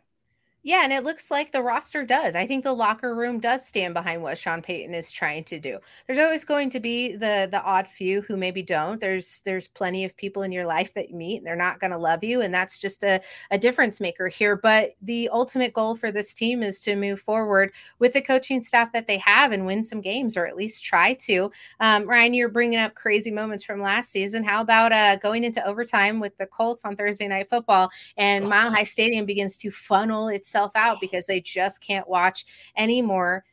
Yeah, 0.67 0.81
and 0.83 0.95
it 0.95 1.05
looks 1.05 1.31
like 1.31 1.53
the 1.53 1.62
roster 1.62 2.07
does. 2.07 2.35
I 2.35 2.47
think 2.47 2.65
the 2.65 2.73
locker 2.73 3.15
room 3.15 3.39
does 3.39 3.69
stand 3.69 3.93
behind 3.93 4.23
what 4.23 4.39
Sean 4.39 4.62
Payton 4.62 4.95
is 4.95 5.12
trying 5.12 5.45
to 5.45 5.61
do. 5.61 5.79
There's 6.07 6.19
always 6.19 6.43
going 6.43 6.71
to 6.71 6.81
be 6.81 7.17
the 7.17 7.47
the 7.51 7.61
odd 7.62 7.87
few 7.87 8.23
who 8.23 8.35
maybe 8.39 8.62
don't. 8.62 8.99
There's 8.99 9.43
there's 9.43 9.69
plenty 9.69 10.07
of 10.07 10.17
people 10.17 10.43
in 10.43 10.53
your 10.53 10.65
life 10.65 10.95
that 10.95 11.11
you 11.11 11.17
meet 11.17 11.37
and 11.37 11.47
they're 11.47 11.55
not 11.55 11.81
going 11.81 11.91
to 11.91 11.99
love 11.99 12.25
you, 12.25 12.41
and 12.41 12.55
that's 12.55 12.79
just 12.79 13.05
a, 13.05 13.21
a 13.51 13.59
difference 13.59 14.01
maker 14.01 14.27
here. 14.27 14.57
But 14.57 14.95
the 15.03 15.29
ultimate 15.29 15.75
goal 15.75 15.97
for 15.97 16.11
this 16.11 16.33
team 16.33 16.62
is 16.62 16.81
to 16.81 16.97
move 16.97 17.21
forward 17.21 17.71
with 17.99 18.15
the 18.15 18.23
coaching 18.23 18.62
staff 18.62 18.91
that 18.95 19.07
they 19.07 19.19
have 19.19 19.53
and 19.53 19.67
win 19.67 19.83
some 19.83 20.01
games, 20.01 20.35
or 20.35 20.47
at 20.47 20.57
least 20.57 20.83
try 20.83 21.12
to. 21.12 21.53
Um, 21.81 22.09
Ryan, 22.09 22.33
you're 22.33 22.49
bringing 22.49 22.79
up 22.79 22.95
crazy 22.95 23.31
moments 23.31 23.65
from 23.65 23.83
last 23.83 24.11
season. 24.11 24.43
How 24.43 24.62
about 24.62 24.93
uh, 24.93 25.17
going 25.17 25.45
into 25.45 25.62
overtime 25.67 26.21
with 26.21 26.35
the 26.39 26.47
Colts 26.47 26.87
on 26.87 26.97
Thursday 26.97 27.29
Night 27.29 27.51
Football, 27.51 27.91
and 28.17 28.49
Mile 28.49 28.71
High 28.71 28.85
Stadium 28.85 29.27
begins 29.27 29.59
to 29.59 29.71
funnel 29.71 30.29
its 30.29 30.54
itself 30.55 30.73
out 30.77 31.01
because 31.01 31.27
they 31.27 31.41
just 31.41 31.81
can't 31.81 32.09
watch 32.09 32.47
any 32.77 33.03
more 33.03 33.45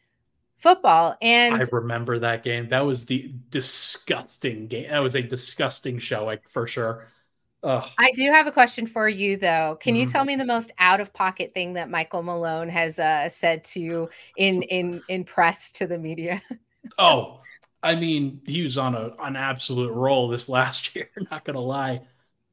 football. 0.57 1.15
And 1.21 1.55
I 1.55 1.65
remember 1.71 2.19
that 2.19 2.43
game. 2.43 2.69
That 2.69 2.85
was 2.85 3.05
the 3.05 3.33
disgusting 3.49 4.67
game. 4.67 4.91
That 4.91 5.01
was 5.01 5.15
a 5.15 5.21
disgusting 5.23 5.97
show, 5.97 6.25
like 6.25 6.47
for 6.47 6.67
sure. 6.67 7.07
Ugh. 7.63 7.87
I 7.97 8.11
do 8.15 8.23
have 8.31 8.47
a 8.47 8.51
question 8.51 8.85
for 8.87 9.09
you, 9.09 9.37
though. 9.37 9.77
Can 9.79 9.95
you 9.95 10.05
mm-hmm. 10.05 10.11
tell 10.11 10.25
me 10.25 10.35
the 10.35 10.45
most 10.45 10.71
out 10.77 10.99
of 10.99 11.13
pocket 11.13 11.53
thing 11.53 11.73
that 11.73 11.89
Michael 11.89 12.23
Malone 12.23 12.69
has 12.69 12.99
uh, 12.99 13.29
said 13.29 13.63
to 13.65 13.79
you 13.79 14.09
in 14.37 14.61
in 14.63 15.01
in 15.09 15.23
press 15.23 15.71
to 15.73 15.87
the 15.87 15.97
media? 15.97 16.41
oh, 16.99 17.39
I 17.83 17.95
mean, 17.95 18.41
he 18.45 18.61
was 18.61 18.77
on 18.77 18.95
a 18.95 19.11
an 19.19 19.35
absolute 19.35 19.91
roll 19.91 20.27
this 20.27 20.49
last 20.49 20.95
year. 20.95 21.09
Not 21.29 21.45
gonna 21.45 21.59
lie. 21.59 22.01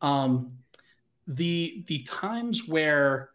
Um, 0.01 0.53
the 1.27 1.85
the 1.87 2.03
times 2.03 2.67
where 2.67 3.31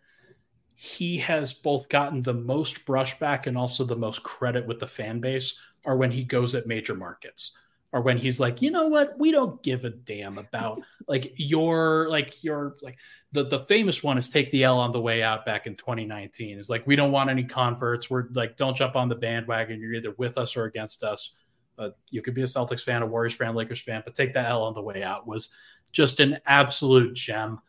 he 0.76 1.18
has 1.18 1.54
both 1.54 1.90
gotten 1.90 2.22
the 2.22 2.34
most 2.34 2.86
brushback 2.86 3.48
and 3.48 3.58
also 3.58 3.84
the 3.84 3.96
most 3.96 4.24
credit 4.24 4.66
with 4.66 4.80
the 4.80 4.88
fan 4.88 5.20
base 5.20 5.60
are 5.86 5.98
when 5.98 6.12
he 6.12 6.24
goes 6.24 6.56
at 6.56 6.68
major 6.68 6.96
markets 6.96 7.58
or 7.94 8.02
when 8.02 8.18
he's 8.18 8.40
like, 8.40 8.62
you 8.62 8.72
know 8.72 8.88
what, 8.88 9.18
we 9.20 9.32
don't 9.32 9.62
give 9.62 9.86
a 9.86 9.92
damn 9.92 10.40
about 10.40 10.82
like 11.08 11.34
your 11.36 12.08
like 12.10 12.44
your 12.44 12.76
like 12.82 12.98
the 13.32 13.46
the 13.46 13.60
famous 13.60 14.04
one 14.04 14.18
is 14.18 14.30
take 14.30 14.50
the 14.50 14.64
L 14.64 14.80
on 14.80 14.92
the 14.92 15.00
way 15.00 15.22
out 15.22 15.46
back 15.46 15.68
in 15.68 15.76
2019. 15.76 16.58
Is 16.58 16.70
like 16.70 16.86
we 16.88 16.96
don't 16.96 17.12
want 17.12 17.30
any 17.30 17.44
converts. 17.44 18.10
We're 18.10 18.26
like 18.34 18.58
don't 18.58 18.76
jump 18.76 18.96
on 18.96 19.10
the 19.10 19.16
bandwagon. 19.16 19.80
You're 19.80 19.94
either 19.94 20.16
with 20.18 20.38
us 20.38 20.58
or 20.58 20.66
against 20.66 21.04
us. 21.04 21.34
Uh, 21.78 21.90
you 22.10 22.22
could 22.22 22.34
be 22.34 22.42
a 22.42 22.46
Celtics 22.46 22.84
fan, 22.84 23.02
a 23.02 23.06
Warriors 23.06 23.36
fan, 23.36 23.56
Lakers 23.56 23.82
fan, 23.82 24.02
but 24.04 24.16
take 24.16 24.34
the 24.34 24.42
L 24.42 24.64
on 24.64 24.74
the 24.74 24.82
way 24.82 25.04
out 25.04 25.28
was 25.28 25.54
just 25.92 26.20
an 26.20 26.40
absolute 26.46 27.14
gem. 27.14 27.60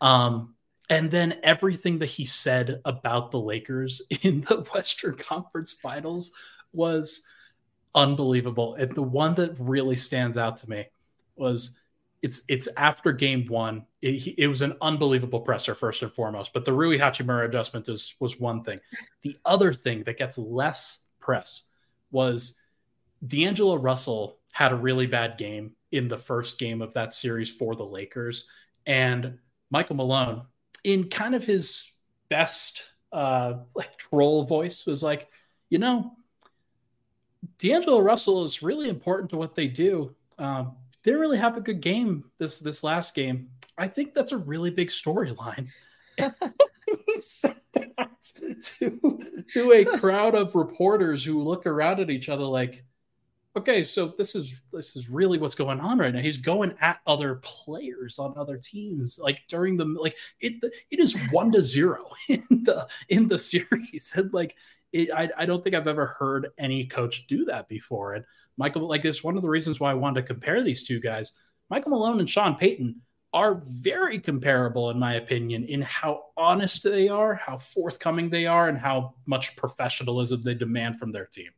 Um, 0.00 0.54
and 0.90 1.08
then 1.08 1.38
everything 1.44 1.98
that 2.00 2.06
he 2.06 2.24
said 2.24 2.80
about 2.84 3.30
the 3.30 3.40
Lakers 3.40 4.02
in 4.22 4.40
the 4.42 4.68
Western 4.74 5.14
Conference 5.14 5.72
Finals 5.72 6.32
was 6.72 7.22
unbelievable. 7.94 8.74
And 8.74 8.92
the 8.92 9.02
one 9.02 9.34
that 9.36 9.56
really 9.58 9.96
stands 9.96 10.36
out 10.36 10.56
to 10.58 10.68
me 10.68 10.86
was 11.36 11.78
it's 12.22 12.42
it's 12.48 12.68
after 12.76 13.12
game 13.12 13.46
one. 13.46 13.86
It, 14.02 14.34
it, 14.36 14.46
was 14.46 14.62
an 14.62 14.76
unbelievable 14.82 15.40
presser 15.40 15.74
first 15.74 16.02
and 16.02 16.12
foremost, 16.12 16.52
but 16.52 16.64
the 16.64 16.72
Rui 16.72 16.98
Hachimura 16.98 17.46
adjustment 17.46 17.88
is, 17.88 18.14
was 18.20 18.38
one 18.38 18.62
thing. 18.62 18.80
The 19.22 19.38
other 19.44 19.72
thing 19.72 20.02
that 20.04 20.18
gets 20.18 20.36
less 20.36 21.04
press 21.18 21.68
was 22.10 22.58
D'Angelo 23.26 23.76
Russell 23.76 24.38
had 24.52 24.72
a 24.72 24.76
really 24.76 25.06
bad 25.06 25.38
game 25.38 25.72
in 25.92 26.08
the 26.08 26.18
first 26.18 26.58
game 26.58 26.82
of 26.82 26.92
that 26.94 27.14
series 27.14 27.50
for 27.50 27.74
the 27.74 27.84
Lakers, 27.84 28.50
and 28.86 29.38
Michael 29.70 29.96
Malone, 29.96 30.42
in 30.84 31.08
kind 31.08 31.34
of 31.34 31.44
his 31.44 31.92
best 32.28 32.92
uh, 33.12 33.54
like 33.74 33.96
troll 33.96 34.44
voice, 34.44 34.86
was 34.86 35.02
like, 35.02 35.28
you 35.68 35.78
know, 35.78 36.12
D'Angelo 37.58 38.00
Russell 38.00 38.44
is 38.44 38.62
really 38.62 38.88
important 38.88 39.30
to 39.30 39.36
what 39.36 39.54
they 39.54 39.66
do. 39.66 40.14
Um, 40.38 40.72
didn't 41.02 41.20
really 41.20 41.38
have 41.38 41.56
a 41.56 41.60
good 41.60 41.80
game 41.80 42.24
this 42.38 42.58
this 42.58 42.84
last 42.84 43.14
game. 43.14 43.48
I 43.78 43.88
think 43.88 44.14
that's 44.14 44.32
a 44.32 44.38
really 44.38 44.70
big 44.70 44.88
storyline. 44.88 45.68
he 46.18 47.20
said 47.20 47.56
that 47.72 47.90
to, 48.78 49.44
to 49.50 49.72
a 49.72 49.84
crowd 49.98 50.34
of 50.34 50.54
reporters 50.54 51.24
who 51.24 51.42
look 51.42 51.66
around 51.66 52.00
at 52.00 52.10
each 52.10 52.28
other 52.28 52.44
like, 52.44 52.84
okay, 53.56 53.82
so 53.82 54.14
this 54.18 54.34
is 54.34 54.60
this 54.72 54.96
is 54.96 55.08
really 55.08 55.38
what's 55.38 55.54
going 55.54 55.80
on 55.80 55.98
right 55.98 56.14
now. 56.14 56.20
He's 56.20 56.36
going 56.36 56.74
at 56.80 57.00
other 57.06 57.36
players 57.36 58.18
on 58.18 58.34
other 58.36 58.56
teams, 58.56 59.18
like 59.18 59.42
during 59.48 59.76
the 59.76 59.84
like 59.84 60.16
it 60.40 60.62
it 60.90 60.98
is 61.00 61.16
one 61.30 61.52
to 61.52 61.62
zero 61.62 62.06
in 62.28 62.42
the 62.64 62.88
in 63.08 63.28
the 63.28 63.38
series, 63.38 64.12
and 64.14 64.32
like 64.32 64.56
it, 64.92 65.10
I, 65.12 65.28
I 65.36 65.46
don't 65.46 65.62
think 65.62 65.74
I've 65.74 65.86
ever 65.86 66.06
heard 66.06 66.48
any 66.58 66.86
coach 66.86 67.26
do 67.26 67.44
that 67.46 67.68
before. 67.68 68.14
And 68.14 68.24
Michael, 68.56 68.88
like, 68.88 69.04
it's 69.04 69.24
one 69.24 69.36
of 69.36 69.42
the 69.42 69.48
reasons 69.48 69.80
why 69.80 69.90
I 69.90 69.94
wanted 69.94 70.20
to 70.22 70.26
compare 70.26 70.62
these 70.62 70.82
two 70.82 71.00
guys. 71.00 71.32
Michael 71.68 71.92
Malone 71.92 72.20
and 72.20 72.28
Sean 72.28 72.56
Payton 72.56 73.00
are 73.32 73.62
very 73.68 74.18
comparable, 74.18 74.90
in 74.90 74.98
my 74.98 75.14
opinion, 75.14 75.64
in 75.64 75.82
how 75.82 76.24
honest 76.36 76.82
they 76.82 77.08
are, 77.08 77.34
how 77.34 77.56
forthcoming 77.56 78.28
they 78.28 78.46
are, 78.46 78.68
and 78.68 78.76
how 78.76 79.14
much 79.26 79.54
professionalism 79.54 80.42
they 80.42 80.54
demand 80.54 80.98
from 80.98 81.12
their 81.12 81.26
team. 81.26 81.50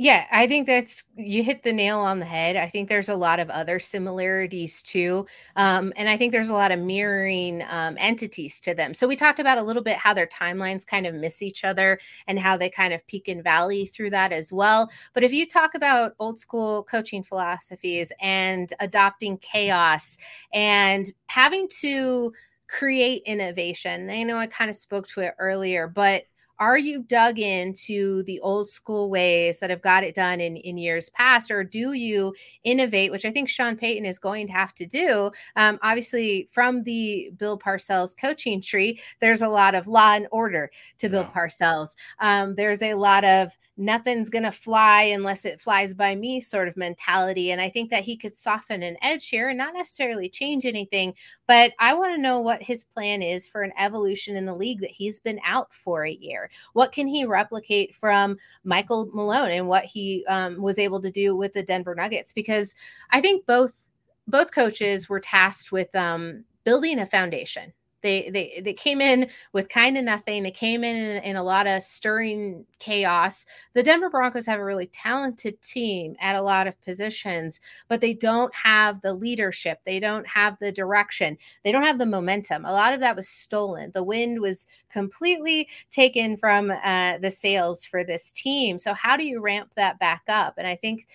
Yeah, 0.00 0.26
I 0.30 0.46
think 0.46 0.68
that's 0.68 1.02
you 1.16 1.42
hit 1.42 1.64
the 1.64 1.72
nail 1.72 1.98
on 1.98 2.20
the 2.20 2.24
head. 2.24 2.54
I 2.54 2.68
think 2.68 2.88
there's 2.88 3.08
a 3.08 3.16
lot 3.16 3.40
of 3.40 3.50
other 3.50 3.80
similarities 3.80 4.80
too. 4.80 5.26
Um, 5.56 5.92
and 5.96 6.08
I 6.08 6.16
think 6.16 6.30
there's 6.30 6.50
a 6.50 6.54
lot 6.54 6.70
of 6.70 6.78
mirroring 6.78 7.64
um, 7.68 7.96
entities 7.98 8.60
to 8.60 8.74
them. 8.74 8.94
So 8.94 9.08
we 9.08 9.16
talked 9.16 9.40
about 9.40 9.58
a 9.58 9.62
little 9.62 9.82
bit 9.82 9.96
how 9.96 10.14
their 10.14 10.28
timelines 10.28 10.86
kind 10.86 11.04
of 11.04 11.16
miss 11.16 11.42
each 11.42 11.64
other 11.64 11.98
and 12.28 12.38
how 12.38 12.56
they 12.56 12.70
kind 12.70 12.94
of 12.94 13.04
peak 13.08 13.26
and 13.26 13.42
valley 13.42 13.86
through 13.86 14.10
that 14.10 14.30
as 14.32 14.52
well. 14.52 14.88
But 15.14 15.24
if 15.24 15.32
you 15.32 15.44
talk 15.48 15.74
about 15.74 16.14
old 16.20 16.38
school 16.38 16.84
coaching 16.84 17.24
philosophies 17.24 18.12
and 18.20 18.72
adopting 18.78 19.38
chaos 19.38 20.16
and 20.52 21.10
having 21.26 21.66
to 21.80 22.32
create 22.68 23.22
innovation, 23.26 24.10
I 24.10 24.22
know 24.22 24.36
I 24.38 24.46
kind 24.46 24.70
of 24.70 24.76
spoke 24.76 25.08
to 25.08 25.22
it 25.22 25.34
earlier, 25.40 25.88
but 25.88 26.22
are 26.58 26.78
you 26.78 27.02
dug 27.02 27.38
into 27.38 28.22
the 28.24 28.40
old 28.40 28.68
school 28.68 29.10
ways 29.10 29.58
that 29.58 29.70
have 29.70 29.82
got 29.82 30.04
it 30.04 30.14
done 30.14 30.40
in, 30.40 30.56
in 30.56 30.76
years 30.76 31.10
past? 31.10 31.50
Or 31.50 31.64
do 31.64 31.92
you 31.92 32.34
innovate 32.64 33.10
which 33.10 33.24
i 33.24 33.30
think 33.30 33.48
sean 33.48 33.76
payton 33.76 34.04
is 34.04 34.18
going 34.18 34.46
to 34.46 34.52
have 34.52 34.74
to 34.74 34.86
do? 34.86 35.30
Um, 35.56 35.78
obviously 35.82 36.48
from 36.50 36.82
the 36.82 37.30
bill 37.36 37.58
parcells 37.58 38.16
coaching 38.16 38.60
tree 38.60 39.00
there's 39.20 39.42
a 39.42 39.48
lot 39.48 39.74
of 39.74 39.86
law 39.86 40.14
and 40.14 40.26
order 40.30 40.70
to 40.98 41.08
bill 41.08 41.22
yeah. 41.22 41.40
parcells. 41.40 41.94
Um, 42.20 42.54
there's 42.54 42.82
a 42.82 42.94
lot 42.94 43.24
of 43.24 43.56
nothing's 43.78 44.28
going 44.28 44.42
to 44.42 44.52
fly 44.52 45.02
unless 45.02 45.44
it 45.44 45.60
flies 45.60 45.94
by 45.94 46.14
me 46.14 46.40
sort 46.40 46.68
of 46.68 46.76
mentality. 46.76 47.52
And 47.52 47.60
I 47.60 47.70
think 47.70 47.90
that 47.90 48.04
he 48.04 48.16
could 48.16 48.36
soften 48.36 48.82
an 48.82 48.96
edge 49.00 49.28
here 49.28 49.48
and 49.48 49.56
not 49.56 49.74
necessarily 49.74 50.28
change 50.28 50.66
anything. 50.66 51.14
But 51.46 51.72
I 51.78 51.94
want 51.94 52.14
to 52.14 52.20
know 52.20 52.40
what 52.40 52.62
his 52.62 52.84
plan 52.84 53.22
is 53.22 53.46
for 53.46 53.62
an 53.62 53.72
evolution 53.78 54.36
in 54.36 54.44
the 54.46 54.54
league 54.54 54.80
that 54.80 54.90
he's 54.90 55.20
been 55.20 55.40
out 55.44 55.72
for 55.72 56.04
a 56.04 56.12
year. 56.12 56.50
What 56.72 56.92
can 56.92 57.06
he 57.06 57.24
replicate 57.24 57.94
from 57.94 58.36
Michael 58.64 59.08
Malone 59.14 59.52
and 59.52 59.68
what 59.68 59.84
he 59.84 60.26
um, 60.26 60.60
was 60.60 60.78
able 60.78 61.00
to 61.00 61.10
do 61.10 61.36
with 61.36 61.52
the 61.52 61.62
Denver 61.62 61.94
Nuggets? 61.94 62.32
Because 62.32 62.74
I 63.10 63.20
think 63.20 63.46
both 63.46 63.86
both 64.26 64.52
coaches 64.52 65.08
were 65.08 65.20
tasked 65.20 65.72
with 65.72 65.94
um, 65.96 66.44
building 66.64 66.98
a 66.98 67.06
foundation 67.06 67.72
they 68.02 68.30
they 68.30 68.60
they 68.64 68.72
came 68.72 69.00
in 69.00 69.28
with 69.52 69.68
kind 69.68 69.96
of 69.96 70.04
nothing. 70.04 70.42
They 70.42 70.50
came 70.50 70.84
in, 70.84 70.96
in 70.96 71.22
in 71.22 71.36
a 71.36 71.42
lot 71.42 71.66
of 71.66 71.82
stirring 71.82 72.64
chaos. 72.78 73.44
The 73.74 73.82
Denver 73.82 74.10
Broncos 74.10 74.46
have 74.46 74.60
a 74.60 74.64
really 74.64 74.86
talented 74.86 75.60
team 75.62 76.16
at 76.20 76.36
a 76.36 76.42
lot 76.42 76.66
of 76.66 76.80
positions, 76.82 77.60
but 77.88 78.00
they 78.00 78.14
don't 78.14 78.54
have 78.54 79.00
the 79.00 79.12
leadership. 79.12 79.80
They 79.84 80.00
don't 80.00 80.26
have 80.26 80.58
the 80.58 80.72
direction. 80.72 81.36
They 81.64 81.72
don't 81.72 81.82
have 81.82 81.98
the 81.98 82.06
momentum. 82.06 82.64
A 82.64 82.72
lot 82.72 82.92
of 82.92 83.00
that 83.00 83.16
was 83.16 83.28
stolen. 83.28 83.90
The 83.92 84.04
wind 84.04 84.40
was 84.40 84.66
completely 84.90 85.68
taken 85.90 86.36
from 86.36 86.70
uh, 86.70 87.18
the 87.18 87.30
sails 87.30 87.84
for 87.84 88.04
this 88.04 88.32
team. 88.32 88.78
So 88.78 88.94
how 88.94 89.16
do 89.16 89.24
you 89.24 89.40
ramp 89.40 89.72
that 89.76 89.98
back 89.98 90.22
up? 90.28 90.54
And 90.58 90.66
I 90.66 90.76
think 90.76 91.06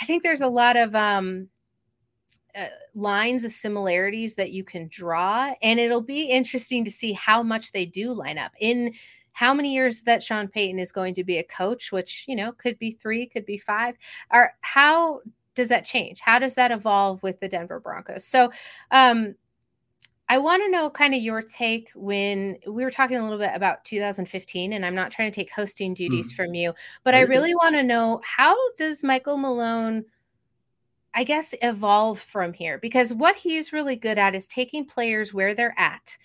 I 0.00 0.04
think 0.06 0.22
there's 0.22 0.40
a 0.40 0.48
lot 0.48 0.76
of 0.76 0.94
um 0.94 1.48
uh, 2.56 2.66
lines 2.94 3.44
of 3.44 3.52
similarities 3.52 4.34
that 4.36 4.52
you 4.52 4.62
can 4.62 4.88
draw 4.88 5.52
and 5.62 5.80
it'll 5.80 6.00
be 6.00 6.22
interesting 6.22 6.84
to 6.84 6.90
see 6.90 7.12
how 7.12 7.42
much 7.42 7.72
they 7.72 7.84
do 7.84 8.12
line 8.12 8.38
up. 8.38 8.52
In 8.60 8.92
how 9.32 9.52
many 9.52 9.74
years 9.74 10.02
that 10.02 10.22
Sean 10.22 10.46
Payton 10.46 10.78
is 10.78 10.92
going 10.92 11.14
to 11.14 11.24
be 11.24 11.38
a 11.38 11.44
coach 11.44 11.90
which 11.90 12.24
you 12.28 12.36
know 12.36 12.52
could 12.52 12.78
be 12.78 12.92
3 12.92 13.26
could 13.26 13.44
be 13.44 13.58
5 13.58 13.96
or 14.32 14.52
how 14.60 15.20
does 15.54 15.68
that 15.68 15.84
change? 15.84 16.20
How 16.20 16.38
does 16.38 16.54
that 16.54 16.70
evolve 16.70 17.22
with 17.22 17.40
the 17.40 17.48
Denver 17.48 17.80
Broncos? 17.80 18.24
So 18.24 18.50
um 18.90 19.34
I 20.28 20.38
want 20.38 20.62
to 20.64 20.70
know 20.70 20.88
kind 20.88 21.14
of 21.14 21.20
your 21.20 21.42
take 21.42 21.90
when 21.94 22.56
we 22.66 22.82
were 22.82 22.90
talking 22.90 23.18
a 23.18 23.22
little 23.22 23.38
bit 23.38 23.50
about 23.52 23.84
2015, 23.84 24.72
and 24.72 24.86
I'm 24.86 24.94
not 24.94 25.10
trying 25.10 25.30
to 25.30 25.34
take 25.34 25.50
hosting 25.50 25.92
duties 25.92 26.32
mm. 26.32 26.36
from 26.36 26.54
you, 26.54 26.72
but 27.02 27.14
I 27.14 27.20
really 27.20 27.54
want 27.54 27.74
to 27.74 27.82
know 27.82 28.22
how 28.24 28.56
does 28.76 29.04
Michael 29.04 29.36
Malone 29.36 30.04
I 31.14 31.24
guess, 31.24 31.54
evolve 31.62 32.18
from 32.18 32.52
here 32.52 32.78
because 32.78 33.14
what 33.14 33.36
he's 33.36 33.72
really 33.72 33.96
good 33.96 34.18
at 34.18 34.34
is 34.34 34.46
taking 34.46 34.84
players 34.84 35.32
where 35.32 35.54
they're 35.54 35.74
at 35.78 36.16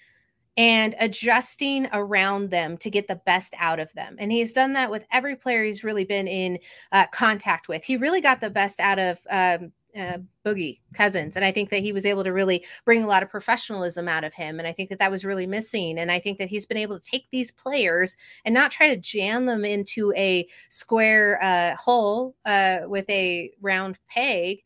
and 0.58 0.96
adjusting 1.00 1.88
around 1.94 2.50
them 2.50 2.78
to 2.78 2.90
get 2.90 3.08
the 3.08 3.16
best 3.16 3.54
out 3.60 3.80
of 3.80 3.94
them. 3.94 4.18
And 4.20 4.32
he's 4.32 4.52
done 4.52 4.74
that 4.74 4.92
with 4.92 5.06
every 5.12 5.36
player 5.36 5.64
he's 5.64 5.84
really 5.84 6.04
been 6.04 6.28
in 6.28 6.60
uh, 6.92 7.06
contact 7.14 7.70
with. 7.70 7.84
He 7.84 7.98
really 7.98 8.20
got 8.20 8.42
the 8.42 8.50
best 8.50 8.80
out 8.80 9.00
of 9.00 9.20
um, 9.30 9.72
uh, 10.00 10.18
Boogie 10.46 10.80
Cousins. 10.94 11.36
And 11.36 11.44
I 11.44 11.52
think 11.52 11.70
that 11.70 11.82
he 11.82 11.92
was 11.92 12.06
able 12.06 12.24
to 12.24 12.32
really 12.32 12.66
bring 12.86 13.04
a 13.04 13.08
lot 13.08 13.24
of 13.24 13.30
professionalism 13.30 14.08
out 14.08 14.24
of 14.24 14.34
him. 14.34 14.60
And 14.60 14.68
I 14.68 14.72
think 14.72 14.90
that 14.90 15.00
that 15.00 15.12
was 15.12 15.26
really 15.26 15.48
missing. 15.48 16.00
And 16.00 16.12
I 16.12 16.20
think 16.20 16.38
that 16.38 16.50
he's 16.50 16.66
been 16.66 16.78
able 16.78 17.00
to 17.00 17.06
take 17.06 17.28
these 17.32 17.52
players 17.52 18.18
and 18.46 18.54
not 18.54 18.72
try 18.72 18.88
to 18.94 19.00
jam 19.00 19.46
them 19.46 19.66
into 19.66 20.14
a 20.16 20.48
square 20.70 21.44
uh, 21.44 21.76
hole 21.76 22.36
uh, 22.46 22.80
with 22.88 23.10
a 23.10 23.52
round 23.62 23.98
peg, 24.10 24.60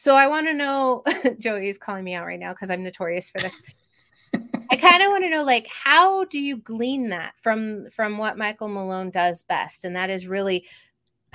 so 0.00 0.14
I 0.14 0.28
want 0.28 0.46
to 0.46 0.54
know, 0.54 1.02
Joey 1.40 1.68
is 1.68 1.76
calling 1.76 2.04
me 2.04 2.14
out 2.14 2.24
right 2.24 2.38
now 2.38 2.52
because 2.52 2.70
I'm 2.70 2.84
notorious 2.84 3.30
for 3.30 3.40
this. 3.40 3.60
I 4.70 4.76
kind 4.76 5.02
of 5.02 5.10
want 5.10 5.24
to 5.24 5.28
know, 5.28 5.42
like, 5.42 5.66
how 5.66 6.24
do 6.26 6.38
you 6.38 6.58
glean 6.58 7.08
that 7.08 7.32
from 7.36 7.90
from 7.90 8.16
what 8.16 8.38
Michael 8.38 8.68
Malone 8.68 9.10
does 9.10 9.42
best, 9.42 9.84
and 9.84 9.96
that 9.96 10.08
is 10.08 10.28
really 10.28 10.68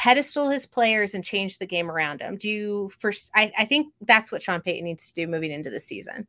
pedestal 0.03 0.49
his 0.49 0.65
players 0.65 1.13
and 1.13 1.23
change 1.23 1.57
the 1.59 1.65
game 1.65 1.89
around 1.89 2.21
him. 2.21 2.35
Do 2.37 2.49
you 2.49 2.91
first? 2.97 3.31
I, 3.35 3.51
I 3.57 3.65
think 3.65 3.93
that's 4.01 4.31
what 4.31 4.41
Sean 4.41 4.61
Payton 4.61 4.83
needs 4.83 5.07
to 5.07 5.13
do 5.13 5.27
moving 5.27 5.51
into 5.51 5.69
the 5.69 5.79
season. 5.79 6.27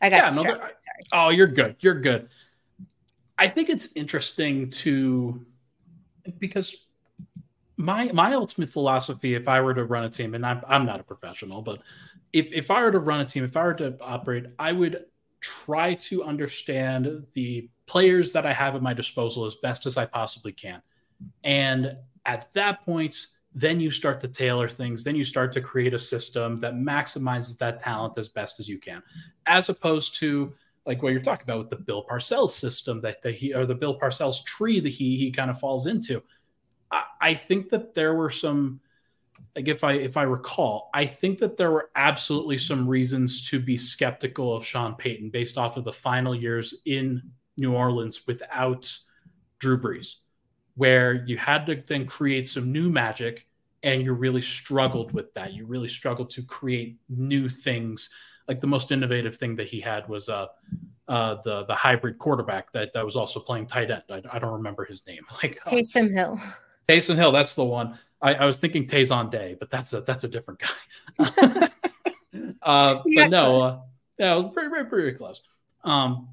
I 0.00 0.10
got 0.10 0.32
yeah, 0.32 0.36
no, 0.36 0.42
Sorry. 0.42 0.72
Oh, 1.12 1.28
you're 1.30 1.46
good. 1.46 1.76
You're 1.80 2.00
good. 2.00 2.28
I 3.36 3.48
think 3.48 3.68
it's 3.68 3.92
interesting 3.94 4.70
to 4.70 5.44
because 6.38 6.86
my 7.76 8.10
my 8.12 8.34
ultimate 8.34 8.68
philosophy 8.68 9.34
if 9.34 9.46
i 9.46 9.60
were 9.60 9.72
to 9.72 9.84
run 9.84 10.02
a 10.02 10.10
team 10.10 10.34
and 10.34 10.44
i'm, 10.44 10.60
I'm 10.66 10.84
not 10.84 10.98
a 10.98 11.04
professional 11.04 11.62
but 11.62 11.78
if 12.32 12.52
if 12.52 12.70
I 12.70 12.82
were 12.82 12.92
to 12.92 12.98
run 12.98 13.20
a 13.20 13.24
team, 13.24 13.44
if 13.44 13.56
I 13.56 13.64
were 13.64 13.74
to 13.74 13.96
operate, 14.00 14.46
I 14.58 14.72
would 14.72 15.04
try 15.40 15.94
to 15.94 16.24
understand 16.24 17.26
the 17.32 17.68
players 17.86 18.32
that 18.32 18.44
I 18.44 18.52
have 18.52 18.74
at 18.74 18.82
my 18.82 18.92
disposal 18.92 19.44
as 19.44 19.54
best 19.56 19.86
as 19.86 19.96
I 19.96 20.04
possibly 20.04 20.52
can. 20.52 20.82
And 21.44 21.96
at 22.28 22.52
that 22.52 22.84
point, 22.84 23.26
then 23.54 23.80
you 23.80 23.90
start 23.90 24.20
to 24.20 24.28
tailor 24.28 24.68
things. 24.68 25.02
Then 25.02 25.16
you 25.16 25.24
start 25.24 25.50
to 25.52 25.60
create 25.60 25.94
a 25.94 25.98
system 25.98 26.60
that 26.60 26.74
maximizes 26.74 27.58
that 27.58 27.80
talent 27.80 28.16
as 28.18 28.28
best 28.28 28.60
as 28.60 28.68
you 28.68 28.78
can, 28.78 29.02
as 29.46 29.68
opposed 29.70 30.14
to 30.16 30.52
like 30.86 31.02
what 31.02 31.12
you're 31.12 31.20
talking 31.20 31.44
about 31.44 31.58
with 31.58 31.70
the 31.70 31.76
Bill 31.76 32.04
Parcells 32.08 32.50
system 32.50 33.00
that, 33.00 33.20
the, 33.22 33.32
he 33.32 33.52
or 33.52 33.66
the 33.66 33.74
Bill 33.74 33.98
Parcells 33.98 34.44
tree 34.44 34.78
that 34.78 34.90
he 34.90 35.16
he 35.16 35.32
kind 35.32 35.50
of 35.50 35.58
falls 35.58 35.86
into. 35.86 36.22
I, 36.90 37.04
I 37.20 37.34
think 37.34 37.70
that 37.70 37.94
there 37.94 38.14
were 38.14 38.30
some 38.30 38.80
like 39.56 39.68
if 39.68 39.82
I 39.82 39.94
if 39.94 40.16
I 40.16 40.22
recall, 40.22 40.90
I 40.92 41.06
think 41.06 41.38
that 41.38 41.56
there 41.56 41.70
were 41.70 41.90
absolutely 41.96 42.58
some 42.58 42.86
reasons 42.86 43.48
to 43.50 43.58
be 43.58 43.76
skeptical 43.76 44.54
of 44.54 44.64
Sean 44.64 44.94
Payton 44.94 45.30
based 45.30 45.56
off 45.56 45.76
of 45.76 45.84
the 45.84 45.92
final 45.92 46.34
years 46.34 46.82
in 46.84 47.22
New 47.56 47.72
Orleans 47.72 48.26
without 48.26 48.90
Drew 49.58 49.80
Brees, 49.80 50.16
where 50.78 51.24
you 51.26 51.36
had 51.36 51.66
to 51.66 51.82
then 51.86 52.06
create 52.06 52.48
some 52.48 52.70
new 52.70 52.88
magic 52.88 53.46
and 53.82 54.04
you 54.04 54.12
really 54.12 54.40
struggled 54.40 55.12
with 55.12 55.34
that. 55.34 55.52
You 55.52 55.66
really 55.66 55.88
struggled 55.88 56.30
to 56.30 56.42
create 56.42 56.96
new 57.08 57.48
things. 57.48 58.10
Like 58.46 58.60
the 58.60 58.68
most 58.68 58.92
innovative 58.92 59.36
thing 59.36 59.56
that 59.56 59.66
he 59.66 59.80
had 59.80 60.08
was 60.08 60.28
uh, 60.28 60.46
uh, 61.08 61.36
the 61.44 61.64
the 61.64 61.74
hybrid 61.74 62.18
quarterback 62.18 62.70
that, 62.72 62.92
that 62.92 63.04
was 63.04 63.16
also 63.16 63.40
playing 63.40 63.66
tight 63.66 63.90
end. 63.90 64.04
I, 64.08 64.22
I 64.30 64.38
don't 64.38 64.52
remember 64.52 64.84
his 64.84 65.06
name. 65.06 65.24
Like 65.42 65.58
uh, 65.66 65.70
Taysom 65.70 66.12
Hill. 66.12 66.40
Taysom 66.88 67.16
Hill, 67.16 67.32
that's 67.32 67.54
the 67.56 67.64
one. 67.64 67.98
I, 68.22 68.34
I 68.34 68.46
was 68.46 68.58
thinking 68.58 68.86
Tayson 68.86 69.30
Day, 69.30 69.56
but 69.58 69.70
that's 69.70 69.92
a 69.92 70.00
that's 70.02 70.22
a 70.24 70.28
different 70.28 70.60
guy. 70.60 70.68
uh, 72.62 73.02
yeah. 73.04 73.24
But 73.24 73.30
no, 73.30 73.60
uh, 73.60 73.80
yeah, 74.16 74.48
pretty, 74.52 74.68
pretty, 74.68 74.88
pretty 74.88 75.18
close. 75.18 75.42
Um, 75.82 76.28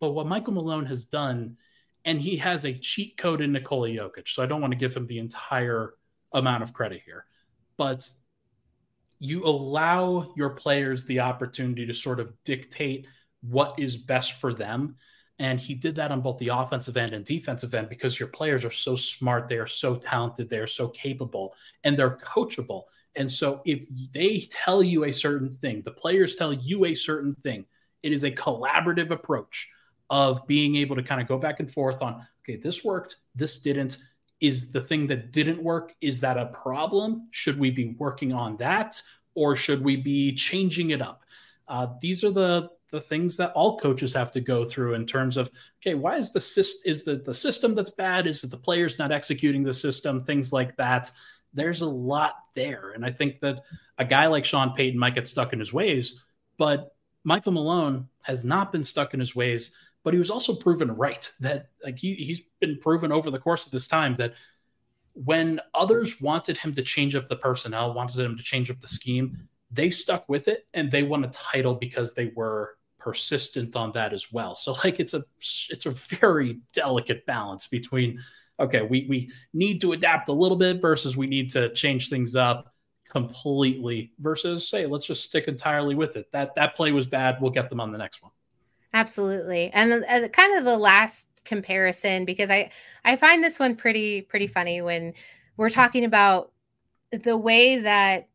but 0.00 0.12
what 0.12 0.26
Michael 0.26 0.54
Malone 0.54 0.86
has 0.86 1.04
done, 1.04 1.56
and 2.04 2.20
he 2.20 2.36
has 2.36 2.64
a 2.64 2.72
cheat 2.72 3.16
code 3.16 3.40
in 3.40 3.52
Nikola 3.52 3.88
Jokic, 3.88 4.28
so 4.28 4.42
I 4.42 4.46
don't 4.46 4.60
want 4.60 4.72
to 4.72 4.78
give 4.78 4.96
him 4.96 5.06
the 5.06 5.18
entire 5.18 5.94
amount 6.32 6.62
of 6.62 6.72
credit 6.72 7.02
here, 7.04 7.26
but 7.76 8.08
you 9.18 9.44
allow 9.44 10.32
your 10.36 10.50
players 10.50 11.04
the 11.04 11.20
opportunity 11.20 11.86
to 11.86 11.94
sort 11.94 12.18
of 12.18 12.32
dictate 12.44 13.06
what 13.40 13.78
is 13.78 13.96
best 13.96 14.34
for 14.34 14.52
them 14.52 14.96
and 15.42 15.58
he 15.58 15.74
did 15.74 15.96
that 15.96 16.12
on 16.12 16.20
both 16.20 16.38
the 16.38 16.48
offensive 16.48 16.96
end 16.96 17.14
and 17.14 17.24
defensive 17.24 17.74
end 17.74 17.88
because 17.88 18.18
your 18.20 18.28
players 18.28 18.64
are 18.64 18.70
so 18.70 18.94
smart, 18.94 19.48
they 19.48 19.56
are 19.56 19.66
so 19.66 19.96
talented, 19.96 20.48
they 20.48 20.58
are 20.58 20.68
so 20.68 20.88
capable, 20.88 21.54
and 21.82 21.98
they're 21.98 22.16
coachable. 22.18 22.84
And 23.16 23.30
so 23.30 23.60
if 23.64 23.84
they 24.12 24.46
tell 24.50 24.84
you 24.84 25.04
a 25.04 25.12
certain 25.12 25.52
thing, 25.52 25.82
the 25.82 25.90
players 25.90 26.36
tell 26.36 26.52
you 26.52 26.84
a 26.84 26.94
certain 26.94 27.34
thing, 27.34 27.66
it 28.04 28.12
is 28.12 28.22
a 28.22 28.30
collaborative 28.30 29.10
approach 29.10 29.68
of 30.12 30.46
being 30.46 30.76
able 30.76 30.94
to 30.94 31.02
kind 31.02 31.22
of 31.22 31.26
go 31.26 31.38
back 31.38 31.58
and 31.58 31.72
forth 31.72 32.02
on, 32.02 32.24
okay, 32.44 32.56
this 32.56 32.84
worked, 32.84 33.16
this 33.34 33.60
didn't. 33.60 33.96
Is 34.40 34.70
the 34.70 34.80
thing 34.80 35.06
that 35.06 35.32
didn't 35.32 35.62
work, 35.62 35.94
is 36.00 36.20
that 36.20 36.36
a 36.36 36.46
problem? 36.46 37.28
Should 37.30 37.58
we 37.58 37.70
be 37.70 37.96
working 37.98 38.32
on 38.32 38.58
that? 38.58 39.00
Or 39.34 39.56
should 39.56 39.82
we 39.82 39.96
be 39.96 40.34
changing 40.34 40.90
it 40.90 41.00
up? 41.00 41.22
Uh, 41.66 41.86
these 42.00 42.22
are 42.22 42.30
the 42.30 42.68
the 42.90 43.00
things 43.00 43.38
that 43.38 43.52
all 43.52 43.78
coaches 43.78 44.12
have 44.12 44.30
to 44.32 44.40
go 44.40 44.66
through 44.66 44.92
in 44.92 45.06
terms 45.06 45.38
of 45.38 45.50
okay 45.80 45.94
why 45.94 46.16
is 46.16 46.30
the 46.30 46.40
system 46.40 46.90
is 46.90 47.04
the, 47.04 47.16
the 47.16 47.32
system 47.32 47.74
that's 47.74 47.88
bad 47.88 48.26
is 48.26 48.44
it 48.44 48.50
the 48.50 48.56
players 48.56 48.98
not 48.98 49.10
executing 49.10 49.62
the 49.62 49.72
system 49.72 50.20
things 50.20 50.52
like 50.52 50.76
that 50.76 51.10
there's 51.54 51.80
a 51.80 51.86
lot 51.86 52.34
there 52.54 52.92
and 52.94 53.02
i 53.02 53.08
think 53.08 53.40
that 53.40 53.62
a 53.96 54.04
guy 54.04 54.26
like 54.26 54.44
sean 54.44 54.74
payton 54.74 55.00
might 55.00 55.14
get 55.14 55.26
stuck 55.26 55.54
in 55.54 55.58
his 55.58 55.72
ways 55.72 56.22
but 56.58 56.94
michael 57.24 57.52
malone 57.52 58.06
has 58.20 58.44
not 58.44 58.70
been 58.72 58.84
stuck 58.84 59.14
in 59.14 59.20
his 59.20 59.34
ways 59.34 59.74
but 60.04 60.12
he 60.12 60.18
was 60.18 60.30
also 60.30 60.54
proven 60.54 60.90
right 60.92 61.30
that 61.40 61.70
like 61.84 61.98
he, 61.98 62.14
he's 62.14 62.42
been 62.60 62.78
proven 62.78 63.12
over 63.12 63.30
the 63.30 63.38
course 63.38 63.66
of 63.66 63.72
this 63.72 63.86
time 63.86 64.16
that 64.16 64.34
when 65.14 65.60
others 65.74 66.20
wanted 66.20 66.56
him 66.56 66.72
to 66.72 66.82
change 66.82 67.14
up 67.14 67.28
the 67.28 67.36
personnel 67.36 67.92
wanted 67.94 68.18
him 68.18 68.36
to 68.36 68.42
change 68.42 68.70
up 68.70 68.80
the 68.80 68.88
scheme 68.88 69.48
they 69.70 69.90
stuck 69.90 70.28
with 70.28 70.48
it 70.48 70.66
and 70.74 70.90
they 70.90 71.02
won 71.02 71.24
a 71.24 71.28
title 71.28 71.74
because 71.74 72.14
they 72.14 72.32
were 72.36 72.76
persistent 73.02 73.74
on 73.74 73.90
that 73.92 74.12
as 74.12 74.32
well. 74.32 74.54
So 74.54 74.72
like 74.84 75.00
it's 75.00 75.14
a 75.14 75.24
it's 75.70 75.86
a 75.86 75.90
very 75.90 76.60
delicate 76.72 77.26
balance 77.26 77.66
between 77.66 78.20
okay, 78.60 78.82
we 78.82 79.06
we 79.08 79.30
need 79.52 79.80
to 79.80 79.92
adapt 79.92 80.28
a 80.28 80.32
little 80.32 80.56
bit 80.56 80.80
versus 80.80 81.16
we 81.16 81.26
need 81.26 81.50
to 81.50 81.72
change 81.74 82.08
things 82.08 82.36
up 82.36 82.72
completely 83.08 84.12
versus 84.20 84.68
say 84.68 84.86
let's 84.86 85.06
just 85.06 85.24
stick 85.24 85.48
entirely 85.48 85.94
with 85.94 86.16
it. 86.16 86.30
That 86.32 86.54
that 86.54 86.76
play 86.76 86.92
was 86.92 87.06
bad, 87.06 87.38
we'll 87.40 87.50
get 87.50 87.68
them 87.68 87.80
on 87.80 87.92
the 87.92 87.98
next 87.98 88.22
one. 88.22 88.32
Absolutely. 88.94 89.70
And 89.72 90.04
uh, 90.04 90.28
kind 90.28 90.58
of 90.58 90.64
the 90.64 90.76
last 90.76 91.26
comparison 91.44 92.24
because 92.24 92.50
I 92.50 92.70
I 93.04 93.16
find 93.16 93.42
this 93.42 93.58
one 93.58 93.74
pretty 93.74 94.20
pretty 94.22 94.46
funny 94.46 94.80
when 94.82 95.14
we're 95.56 95.70
talking 95.70 96.04
about 96.04 96.52
the 97.12 97.36
way 97.36 97.78
that 97.80 98.28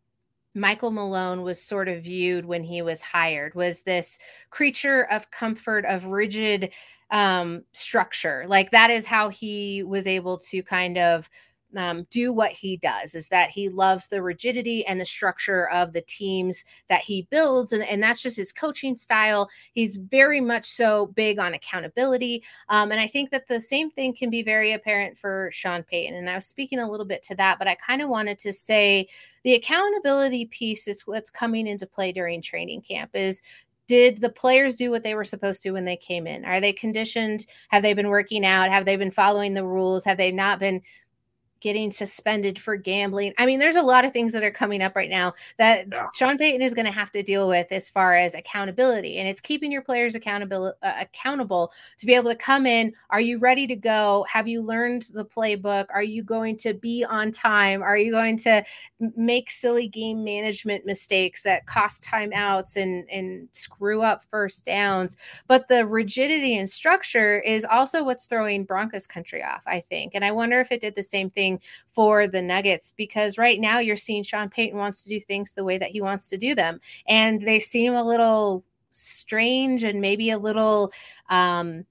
Michael 0.56 0.92
Malone 0.92 1.44
was 1.44 1.62
sort 1.62 1.90
of 1.90 2.04
viewed 2.04 2.46
when 2.46 2.64
he 2.64 2.82
was 2.82 3.02
hired 3.02 3.56
was 3.56 3.82
this 3.84 4.20
creature 4.52 5.08
of 5.12 5.32
comfort, 5.32 5.86
of 5.86 6.06
rigid 6.08 6.74
um, 7.12 7.64
structure. 7.74 8.46
Like 8.48 8.72
that 8.72 8.90
is 8.92 9.06
how 9.06 9.30
he 9.30 9.84
was 9.84 10.08
able 10.08 10.40
to 10.40 10.64
kind 10.64 10.98
of 10.98 11.30
um, 11.76 12.08
do 12.10 12.32
what 12.32 12.52
he 12.52 12.78
does 12.78 13.16
is 13.16 13.28
that 13.28 13.50
he 13.50 13.70
loves 13.70 14.08
the 14.08 14.22
rigidity 14.22 14.86
and 14.86 15.00
the 15.00 15.06
structure 15.06 15.70
of 15.70 15.94
the 15.94 16.02
teams 16.02 16.64
that 16.90 17.02
he 17.02 17.28
builds 17.30 17.74
and, 17.74 17.84
and 17.84 18.02
that's 18.02 18.22
just 18.22 18.38
his 18.38 18.52
coaching 18.52 18.96
style. 18.96 19.50
He's 19.74 19.98
very 19.98 20.40
much 20.40 20.66
so 20.66 21.08
big 21.08 21.40
on 21.40 21.54
accountability 21.54 22.44
um, 22.70 22.92
and 22.92 23.00
i 23.00 23.08
think 23.08 23.32
that 23.32 23.48
the 23.48 23.60
same 23.60 23.90
thing 23.90 24.14
can 24.14 24.30
be 24.30 24.42
very 24.42 24.74
apparent 24.74 25.18
for 25.18 25.50
sean 25.52 25.84
payton 25.84 26.16
and 26.16 26.30
i 26.30 26.36
was 26.36 26.46
speaking 26.46 26.80
a 26.80 26.90
little 26.90 27.06
bit 27.06 27.24
to 27.24 27.36
that 27.36 27.58
but 27.60 27.68
i 27.68 27.76
kind 27.76 28.02
of 28.02 28.10
wanted 28.10 28.40
to 28.40 28.54
say 28.54 29.08
the 29.44 29.54
accountability 29.54 30.46
piece 30.46 30.88
is 30.88 31.02
what's 31.06 31.30
coming 31.30 31.68
into 31.68 31.86
play 31.86 32.12
during 32.12 32.42
training 32.42 32.82
camp 32.82 33.12
is 33.14 33.42
did 33.88 34.20
the 34.20 34.30
players 34.30 34.76
do 34.76 34.92
what 34.92 35.02
they 35.02 35.16
were 35.16 35.24
supposed 35.24 35.64
to 35.64 35.72
when 35.72 35.86
they 35.86 35.96
came 35.96 36.28
in? 36.28 36.44
Are 36.44 36.60
they 36.60 36.74
conditioned? 36.74 37.46
Have 37.70 37.84
they 37.84 37.94
been 37.94 38.10
working 38.10 38.46
out? 38.46 38.70
Have 38.70 38.84
they 38.84 38.98
been 38.98 39.12
following 39.12 39.54
the 39.54 39.66
rules? 39.66 40.04
Have 40.04 40.18
they 40.18 40.30
not 40.30 40.60
been 40.60 40.82
getting 41.60 41.92
suspended 41.92 42.60
for 42.60 42.76
gambling. 42.76 43.34
I 43.38 43.46
mean, 43.46 43.60
there's 43.60 43.76
a 43.76 43.82
lot 43.82 44.06
of 44.06 44.14
things 44.14 44.34
that 44.34 44.44
are 44.44 44.52
coming 44.52 44.82
up 44.82 44.96
right 44.96 45.10
now 45.10 45.34
that 45.58 45.88
yeah. 45.92 46.08
Sean 46.14 46.38
Payton 46.38 46.62
is 46.62 46.74
going 46.74 46.86
to 46.86 46.92
have 46.92 47.12
to 47.12 47.24
deal 47.24 47.48
with 47.48 47.68
as 47.72 47.90
far 47.90 48.16
as 48.16 48.34
accountability, 48.34 49.18
and 49.18 49.28
it's 49.28 49.42
keeping 49.42 49.72
your 49.72 49.82
players 49.82 50.16
accountable 50.16 50.74
uh, 50.82 50.94
accountable 51.00 51.72
to 51.98 52.06
be 52.06 52.14
able 52.14 52.30
to 52.30 52.36
come 52.36 52.66
in. 52.66 52.94
Are 53.10 53.22
you 53.22 53.40
ready 53.40 53.68
to 53.68 53.76
go? 53.76 54.26
Have 54.30 54.48
you 54.48 54.62
learned 54.62 55.04
the 55.14 55.26
playbook? 55.26 55.86
Are 55.94 56.04
you 56.04 56.24
going 56.24 56.58
to 56.58 56.74
be 56.74 57.04
on 57.04 57.32
time? 57.32 57.82
Are 57.82 57.98
you 57.98 58.12
going 58.12 58.38
to 58.40 58.64
make 59.16 59.50
silly 59.50 59.88
game 59.88 60.24
management 60.24 60.86
mistakes 60.86 61.44
that 61.44 61.66
cost 61.66 62.04
timeouts 62.04 62.76
and 62.76 63.10
and 63.10 63.48
screw 63.52 64.02
up 64.02 64.26
first 64.26 64.66
downs? 64.66 65.18
But 65.48 65.68
the 65.68 65.86
rigidity 65.86 66.58
and 66.58 66.70
structure 66.70 67.40
is 67.40 67.66
also 67.66 68.04
what's 68.04 68.26
throwing 68.26 68.66
Broncos 68.66 69.08
country 69.08 69.44
off, 69.44 69.64
I 69.66 69.80
think, 69.80 70.14
and 70.14 70.26
I 70.26 70.32
wonder 70.32 70.60
if 70.60 70.72
it 70.72 70.82
did 70.82 70.96
the 70.96 71.04
same 71.04 71.30
thing 71.30 71.47
for 71.92 72.28
the 72.28 72.42
Nuggets 72.42 72.94
because 72.98 73.38
right 73.38 73.60
now 73.60 73.80
you're 73.80 73.96
seeing 73.96 74.24
Sean 74.24 74.50
Payton 74.50 74.78
wants 74.78 75.04
to 75.04 75.10
do 75.10 75.20
things 75.20 75.54
the 75.54 75.64
way 75.64 75.78
that 75.78 75.92
he 75.92 76.02
wants 76.02 76.28
to 76.30 76.38
do 76.38 76.56
them. 76.56 76.80
And 77.08 77.42
they 77.42 77.60
seem 77.60 77.94
a 77.94 78.04
little 78.04 78.64
strange 78.92 79.84
and 79.84 80.02
maybe 80.02 80.32
a 80.32 80.38
little 80.38 80.92
um 81.30 81.86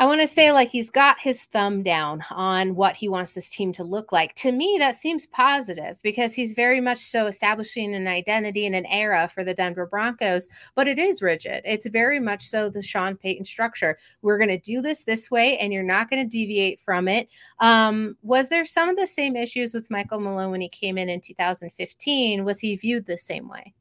I 0.00 0.06
want 0.06 0.22
to 0.22 0.26
say 0.26 0.50
like 0.50 0.70
he's 0.70 0.88
got 0.88 1.20
his 1.20 1.44
thumb 1.44 1.82
down 1.82 2.24
on 2.30 2.74
what 2.74 2.96
he 2.96 3.06
wants 3.06 3.34
this 3.34 3.50
team 3.50 3.70
to 3.74 3.84
look 3.84 4.12
like. 4.12 4.34
To 4.36 4.50
me, 4.50 4.76
that 4.78 4.96
seems 4.96 5.26
positive 5.26 5.98
because 6.00 6.32
he's 6.32 6.54
very 6.54 6.80
much 6.80 6.96
so 7.00 7.26
establishing 7.26 7.94
an 7.94 8.08
identity 8.08 8.64
and 8.64 8.74
an 8.74 8.86
era 8.86 9.28
for 9.28 9.44
the 9.44 9.52
Denver 9.52 9.84
Broncos, 9.84 10.48
but 10.74 10.88
it 10.88 10.98
is 10.98 11.20
rigid. 11.20 11.60
It's 11.66 11.86
very 11.86 12.18
much 12.18 12.44
so 12.44 12.70
the 12.70 12.80
Sean 12.80 13.14
Payton 13.14 13.44
structure. 13.44 13.98
We're 14.22 14.38
going 14.38 14.48
to 14.48 14.58
do 14.58 14.80
this 14.80 15.04
this 15.04 15.30
way 15.30 15.58
and 15.58 15.70
you're 15.70 15.82
not 15.82 16.08
going 16.08 16.24
to 16.24 16.28
deviate 16.28 16.80
from 16.80 17.06
it. 17.06 17.28
Um, 17.58 18.16
was 18.22 18.48
there 18.48 18.64
some 18.64 18.88
of 18.88 18.96
the 18.96 19.06
same 19.06 19.36
issues 19.36 19.74
with 19.74 19.90
Michael 19.90 20.18
Malone 20.20 20.50
when 20.50 20.62
he 20.62 20.70
came 20.70 20.96
in 20.96 21.10
in 21.10 21.20
2015? 21.20 22.42
Was 22.42 22.58
he 22.58 22.74
viewed 22.74 23.04
the 23.04 23.18
same 23.18 23.50
way? 23.50 23.74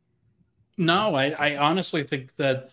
No, 0.75 1.15
I, 1.15 1.29
I 1.29 1.55
honestly 1.55 2.03
think 2.03 2.35
that 2.35 2.71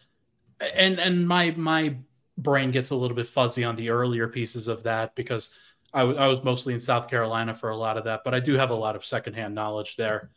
and 0.75 0.99
and 0.99 1.29
my 1.29 1.53
my 1.53 1.95
brain 2.39 2.71
gets 2.71 2.91
a 2.91 2.97
little 2.97 3.17
bit 3.17 3.27
fuzzy 3.27 3.65
on 3.65 3.77
the 3.77 3.91
earlier 3.91 4.29
pieces 4.29 4.69
of 4.69 4.83
that 4.83 5.15
because 5.15 5.51
I, 5.93 6.01
w- 6.01 6.19
I 6.19 6.27
was 6.29 6.43
mostly 6.43 6.75
in 6.75 6.81
South 6.81 7.09
Carolina 7.09 7.55
for 7.55 7.71
a 7.71 7.77
lot 7.77 7.97
of 7.97 8.05
that, 8.05 8.23
but 8.25 8.35
I 8.35 8.41
do 8.41 8.55
have 8.55 8.71
a 8.71 8.75
lot 8.75 8.97
of 8.97 9.05
secondhand 9.05 9.55
knowledge 9.55 9.97
there. 9.97 10.31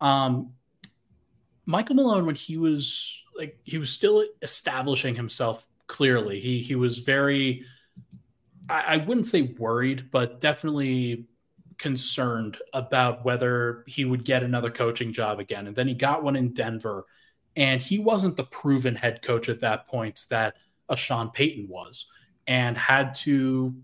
Um, 0.00 0.54
Michael 1.66 1.96
Malone, 1.96 2.26
when 2.26 2.34
he 2.34 2.56
was 2.56 3.22
like, 3.36 3.58
he 3.64 3.78
was 3.78 3.90
still 3.90 4.24
establishing 4.40 5.14
himself 5.14 5.66
clearly. 5.86 6.40
He 6.40 6.60
he 6.60 6.74
was 6.74 6.98
very, 6.98 7.64
I, 8.68 8.80
I 8.80 8.96
wouldn't 8.96 9.26
say 9.26 9.42
worried, 9.58 10.10
but 10.10 10.40
definitely 10.40 11.26
concerned 11.78 12.56
about 12.72 13.24
whether 13.24 13.84
he 13.86 14.04
would 14.04 14.24
get 14.24 14.42
another 14.42 14.70
coaching 14.70 15.12
job 15.12 15.40
again. 15.40 15.66
And 15.66 15.76
then 15.76 15.88
he 15.88 15.94
got 15.94 16.24
one 16.24 16.36
in 16.36 16.52
Denver, 16.52 17.06
and 17.54 17.80
he 17.80 17.98
wasn't 17.98 18.36
the 18.36 18.44
proven 18.44 18.96
head 18.96 19.22
coach 19.22 19.48
at 19.48 19.60
that 19.60 19.86
point 19.86 20.24
that 20.30 20.54
a 20.88 20.96
Sean 20.96 21.30
Payton 21.30 21.68
was, 21.68 22.06
and 22.46 22.76
had 22.76 23.14
to 23.16 23.74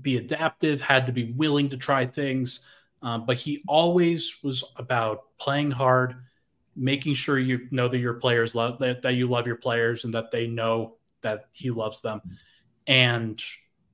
be 0.00 0.16
adaptive, 0.16 0.80
had 0.80 1.06
to 1.06 1.12
be 1.12 1.32
willing 1.32 1.68
to 1.70 1.76
try 1.76 2.06
things. 2.06 2.66
Um, 3.02 3.26
but 3.26 3.36
he 3.36 3.62
always 3.68 4.42
was 4.42 4.64
about 4.76 5.36
playing 5.38 5.70
hard, 5.70 6.16
making 6.74 7.14
sure 7.14 7.38
you 7.38 7.68
know 7.70 7.88
that 7.88 7.98
your 7.98 8.14
players 8.14 8.54
love 8.54 8.78
that, 8.80 9.02
that 9.02 9.14
you 9.14 9.26
love 9.26 9.46
your 9.46 9.56
players 9.56 10.04
and 10.04 10.14
that 10.14 10.30
they 10.30 10.46
know 10.46 10.96
that 11.20 11.46
he 11.52 11.70
loves 11.70 12.00
them, 12.00 12.20
and 12.86 13.42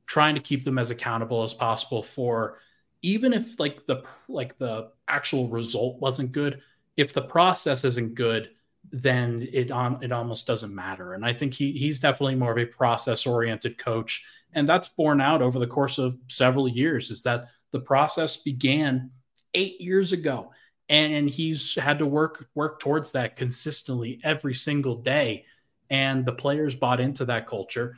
trying 0.07 0.35
to 0.35 0.41
keep 0.41 0.65
them 0.65 0.79
as 0.79 0.91
accountable 0.91 1.43
as 1.43 1.55
possible 1.55 2.03
for 2.03 2.59
even 3.03 3.33
if 3.33 3.59
like 3.59 3.85
the 3.87 4.03
like 4.29 4.57
the 4.59 4.91
actual 5.09 5.49
result 5.49 6.01
wasn't 6.01 6.33
good 6.33 6.61
if 6.97 7.13
the 7.13 7.23
process 7.23 7.85
isn't 7.85 8.15
good 8.15 8.51
then 8.93 9.47
it 9.53 9.71
on 9.71 10.03
it 10.03 10.13
almost 10.13 10.47
doesn't 10.47 10.75
matter. 10.75 11.15
And 11.15 11.25
i 11.25 11.33
think 11.33 11.55
he 11.55 11.73
he's 11.73 12.01
definitely 12.01 12.35
more 12.35 12.53
of 12.53 12.59
a 12.59 12.67
process 12.67 13.27
oriented 13.27 13.79
coach. 13.79 14.25
And 14.53 14.69
that's 14.69 14.89
borne 14.89 15.21
out 15.21 15.43
over 15.43 15.59
the 15.59 15.67
course 15.67 15.99
of 15.99 16.19
several 16.29 16.69
years 16.69 17.11
is 17.11 17.23
that 17.23 17.47
the 17.71 17.81
process 17.81 18.37
began 18.37 19.11
8 19.55 19.81
years 19.81 20.13
ago 20.13 20.51
and, 20.89 21.15
and 21.15 21.31
he's 21.31 21.77
had 21.77 22.01
to 22.01 22.07
work 22.07 22.49
work 22.55 22.81
towards 22.81 23.13
that 23.13 23.37
consistently 23.37 24.21
every 24.25 24.55
single 24.55 24.97
day. 24.97 25.47
And 25.89 26.25
the 26.25 26.33
players 26.33 26.75
bought 26.75 27.01
into 27.01 27.25
that 27.27 27.47
culture. 27.47 27.97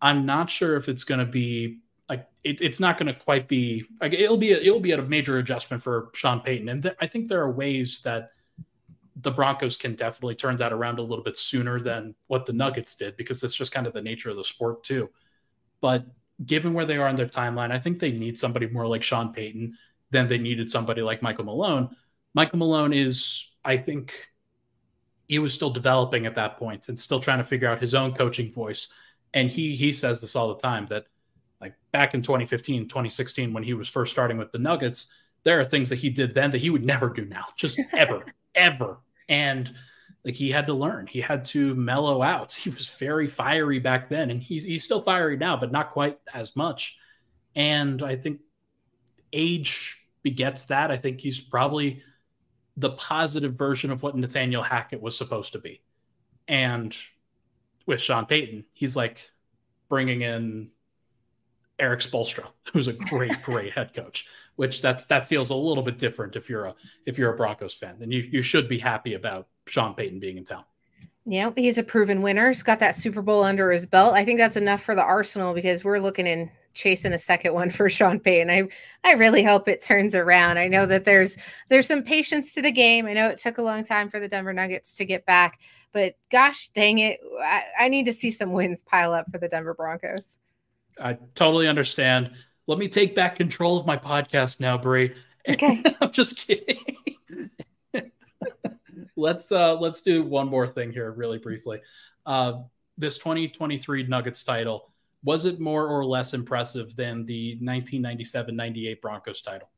I'm 0.00 0.26
not 0.26 0.50
sure 0.50 0.76
if 0.76 0.88
it's 0.88 1.04
going 1.04 1.20
to 1.20 1.26
be 1.26 1.78
like 2.08 2.26
it, 2.44 2.60
it's 2.60 2.80
not 2.80 2.98
going 2.98 3.12
to 3.12 3.18
quite 3.18 3.48
be 3.48 3.84
like 4.00 4.12
it'll 4.12 4.36
be 4.36 4.52
a, 4.52 4.58
it'll 4.58 4.80
be 4.80 4.92
a 4.92 5.00
major 5.00 5.38
adjustment 5.38 5.82
for 5.82 6.10
Sean 6.14 6.40
Payton, 6.40 6.68
and 6.68 6.82
th- 6.82 6.96
I 7.00 7.06
think 7.06 7.28
there 7.28 7.40
are 7.40 7.50
ways 7.50 8.00
that 8.00 8.32
the 9.16 9.30
Broncos 9.30 9.76
can 9.76 9.94
definitely 9.94 10.34
turn 10.34 10.56
that 10.56 10.72
around 10.72 10.98
a 10.98 11.02
little 11.02 11.24
bit 11.24 11.36
sooner 11.36 11.80
than 11.80 12.14
what 12.28 12.46
the 12.46 12.52
Nuggets 12.52 12.96
did 12.96 13.16
because 13.16 13.42
it's 13.42 13.54
just 13.54 13.72
kind 13.72 13.86
of 13.86 13.92
the 13.92 14.02
nature 14.02 14.30
of 14.30 14.36
the 14.36 14.44
sport 14.44 14.82
too. 14.82 15.10
But 15.80 16.06
given 16.44 16.72
where 16.72 16.86
they 16.86 16.96
are 16.96 17.08
in 17.08 17.16
their 17.16 17.26
timeline, 17.26 17.70
I 17.70 17.78
think 17.78 17.98
they 17.98 18.12
need 18.12 18.38
somebody 18.38 18.66
more 18.68 18.86
like 18.86 19.02
Sean 19.02 19.32
Payton 19.32 19.76
than 20.10 20.28
they 20.28 20.38
needed 20.38 20.70
somebody 20.70 21.02
like 21.02 21.22
Michael 21.22 21.44
Malone. 21.44 21.90
Michael 22.34 22.58
Malone 22.58 22.92
is, 22.92 23.52
I 23.64 23.76
think, 23.76 24.28
he 25.28 25.38
was 25.38 25.54
still 25.54 25.70
developing 25.70 26.26
at 26.26 26.34
that 26.34 26.58
point 26.58 26.88
and 26.88 26.98
still 26.98 27.20
trying 27.20 27.38
to 27.38 27.44
figure 27.44 27.68
out 27.68 27.80
his 27.80 27.94
own 27.94 28.12
coaching 28.12 28.52
voice. 28.52 28.92
And 29.32 29.48
he 29.48 29.74
he 29.74 29.92
says 29.92 30.20
this 30.20 30.36
all 30.36 30.48
the 30.48 30.60
time 30.60 30.86
that 30.86 31.06
like 31.60 31.74
back 31.90 32.12
in 32.12 32.22
2015, 32.22 32.88
2016, 32.88 33.52
when 33.52 33.62
he 33.62 33.72
was 33.72 33.88
first 33.88 34.12
starting 34.12 34.36
with 34.36 34.52
the 34.52 34.58
Nuggets, 34.58 35.10
there 35.44 35.58
are 35.58 35.64
things 35.64 35.88
that 35.88 35.96
he 35.96 36.10
did 36.10 36.34
then 36.34 36.50
that 36.50 36.60
he 36.60 36.70
would 36.70 36.84
never 36.84 37.08
do 37.08 37.24
now, 37.24 37.46
just 37.56 37.80
ever, 37.92 38.24
ever. 38.54 38.98
And 39.28 39.72
like 40.24 40.34
he 40.34 40.50
had 40.50 40.66
to 40.68 40.74
learn, 40.74 41.06
he 41.06 41.20
had 41.20 41.44
to 41.46 41.74
mellow 41.74 42.22
out. 42.22 42.52
He 42.62 42.70
was 42.70 42.88
very 42.90 43.26
fiery 43.26 43.78
back 43.78 44.08
then, 44.08 44.30
and 44.30 44.42
he's 44.42 44.64
he's 44.64 44.84
still 44.84 45.00
fiery 45.00 45.36
now, 45.36 45.56
but 45.56 45.72
not 45.72 45.92
quite 45.92 46.18
as 46.32 46.54
much. 46.56 46.98
And 47.54 48.02
I 48.02 48.16
think 48.16 48.40
age 49.32 49.98
begets 50.22 50.66
that. 50.66 50.90
I 50.90 50.96
think 50.96 51.20
he's 51.20 51.40
probably 51.40 52.02
the 52.76 52.90
positive 52.90 53.54
version 53.54 53.90
of 53.90 54.02
what 54.02 54.16
Nathaniel 54.16 54.62
Hackett 54.62 55.02
was 55.02 55.16
supposed 55.16 55.52
to 55.52 55.58
be. 55.58 55.82
And 56.48 56.96
with 57.86 58.00
Sean 58.00 58.26
Payton, 58.26 58.64
he's 58.72 58.96
like 58.96 59.30
bringing 59.88 60.22
in 60.22 60.70
Erik 61.78 62.00
Spoelstra, 62.00 62.46
who's 62.72 62.88
a 62.88 62.92
great, 62.92 63.42
great 63.42 63.72
head 63.72 63.92
coach. 63.94 64.26
Which 64.56 64.82
that's 64.82 65.06
that 65.06 65.26
feels 65.26 65.50
a 65.50 65.54
little 65.54 65.82
bit 65.82 65.98
different 65.98 66.36
if 66.36 66.50
you're 66.50 66.66
a 66.66 66.74
if 67.06 67.18
you're 67.18 67.32
a 67.32 67.36
Broncos 67.36 67.74
fan, 67.74 67.96
and 68.00 68.12
you 68.12 68.20
you 68.20 68.42
should 68.42 68.68
be 68.68 68.78
happy 68.78 69.14
about 69.14 69.48
Sean 69.66 69.94
Payton 69.94 70.20
being 70.20 70.36
in 70.36 70.44
town. 70.44 70.64
Know, 71.24 71.52
he's 71.56 71.78
a 71.78 71.84
proven 71.84 72.20
winner. 72.20 72.48
He's 72.48 72.62
got 72.64 72.80
that 72.80 72.96
Super 72.96 73.22
Bowl 73.22 73.44
under 73.44 73.70
his 73.70 73.86
belt. 73.86 74.14
I 74.14 74.24
think 74.24 74.38
that's 74.38 74.56
enough 74.56 74.82
for 74.82 74.94
the 74.94 75.02
Arsenal 75.02 75.54
because 75.54 75.84
we're 75.84 76.00
looking 76.00 76.26
in 76.26 76.50
chasing 76.74 77.12
a 77.12 77.18
second 77.18 77.54
one 77.54 77.70
for 77.70 77.88
Sean 77.88 78.18
Payton. 78.18 78.50
I 78.50 78.68
I 79.04 79.12
really 79.12 79.42
hope 79.42 79.68
it 79.68 79.82
turns 79.82 80.14
around. 80.14 80.58
I 80.58 80.68
know 80.68 80.86
that 80.86 81.04
there's 81.04 81.36
there's 81.68 81.86
some 81.86 82.02
patience 82.02 82.54
to 82.54 82.62
the 82.62 82.72
game. 82.72 83.06
I 83.06 83.12
know 83.12 83.28
it 83.28 83.38
took 83.38 83.58
a 83.58 83.62
long 83.62 83.84
time 83.84 84.08
for 84.08 84.20
the 84.20 84.28
Denver 84.28 84.52
Nuggets 84.52 84.94
to 84.96 85.04
get 85.04 85.24
back, 85.26 85.60
but 85.92 86.16
gosh 86.30 86.68
dang 86.68 86.98
it, 86.98 87.20
I, 87.40 87.64
I 87.80 87.88
need 87.88 88.06
to 88.06 88.12
see 88.12 88.30
some 88.30 88.52
wins 88.52 88.82
pile 88.82 89.12
up 89.12 89.30
for 89.30 89.38
the 89.38 89.48
Denver 89.48 89.74
Broncos. 89.74 90.38
I 91.00 91.18
totally 91.34 91.68
understand. 91.68 92.32
Let 92.66 92.78
me 92.78 92.88
take 92.88 93.14
back 93.14 93.36
control 93.36 93.78
of 93.78 93.86
my 93.86 93.96
podcast 93.96 94.60
now, 94.60 94.78
Bri. 94.78 95.14
Okay. 95.48 95.82
I'm 96.00 96.12
just 96.12 96.38
kidding. 96.38 96.96
let's 99.16 99.52
uh 99.52 99.74
let's 99.74 100.02
do 100.02 100.22
one 100.22 100.48
more 100.48 100.66
thing 100.66 100.92
here 100.92 101.10
really 101.12 101.38
briefly. 101.38 101.80
Uh 102.24 102.62
this 102.98 103.18
2023 103.18 104.06
Nuggets 104.06 104.44
title, 104.44 104.92
was 105.24 105.44
it 105.44 105.60
more 105.60 105.86
or 105.88 106.04
less 106.04 106.34
impressive 106.34 106.94
than 106.94 107.24
the 107.24 107.58
1997-98 107.62 109.00
Broncos 109.00 109.42
title? 109.42 109.68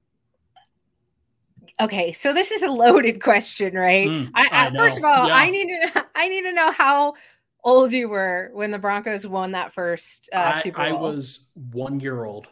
Okay, 1.80 2.12
so 2.12 2.32
this 2.32 2.50
is 2.50 2.62
a 2.62 2.70
loaded 2.70 3.22
question, 3.22 3.74
right? 3.74 4.06
Mm, 4.06 4.30
I, 4.34 4.48
I, 4.50 4.74
first 4.74 4.98
of 4.98 5.04
all, 5.04 5.28
yeah. 5.28 5.34
I 5.34 5.50
need 5.50 5.66
to 5.66 6.06
I 6.14 6.28
need 6.28 6.42
to 6.42 6.52
know 6.52 6.72
how 6.72 7.14
old 7.62 7.92
you 7.92 8.08
were 8.08 8.50
when 8.52 8.70
the 8.70 8.78
Broncos 8.78 9.26
won 9.26 9.52
that 9.52 9.72
first 9.72 10.28
uh, 10.32 10.52
I, 10.54 10.60
Super 10.60 10.90
Bowl. 10.90 10.98
I 10.98 11.00
was 11.00 11.50
one 11.72 12.00
year 12.00 12.24
old. 12.24 12.46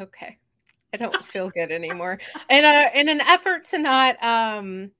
Okay. 0.00 0.38
I 0.94 0.96
don't 0.96 1.26
feel 1.26 1.50
good 1.50 1.70
anymore. 1.70 2.18
And 2.48 2.64
uh, 2.64 2.90
in 2.94 3.08
an 3.08 3.20
effort 3.20 3.66
to 3.70 3.78
not 3.78 4.22
um, 4.22 4.90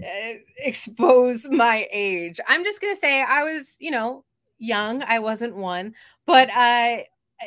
uh, 0.00 0.34
expose 0.58 1.48
my 1.50 1.88
age, 1.92 2.38
I'm 2.46 2.64
just 2.64 2.80
gonna 2.80 2.96
say 2.96 3.22
I 3.22 3.42
was, 3.42 3.76
you 3.80 3.90
know, 3.90 4.24
young. 4.58 5.02
I 5.02 5.18
wasn't 5.18 5.56
one, 5.56 5.94
but 6.26 6.48
I. 6.52 7.06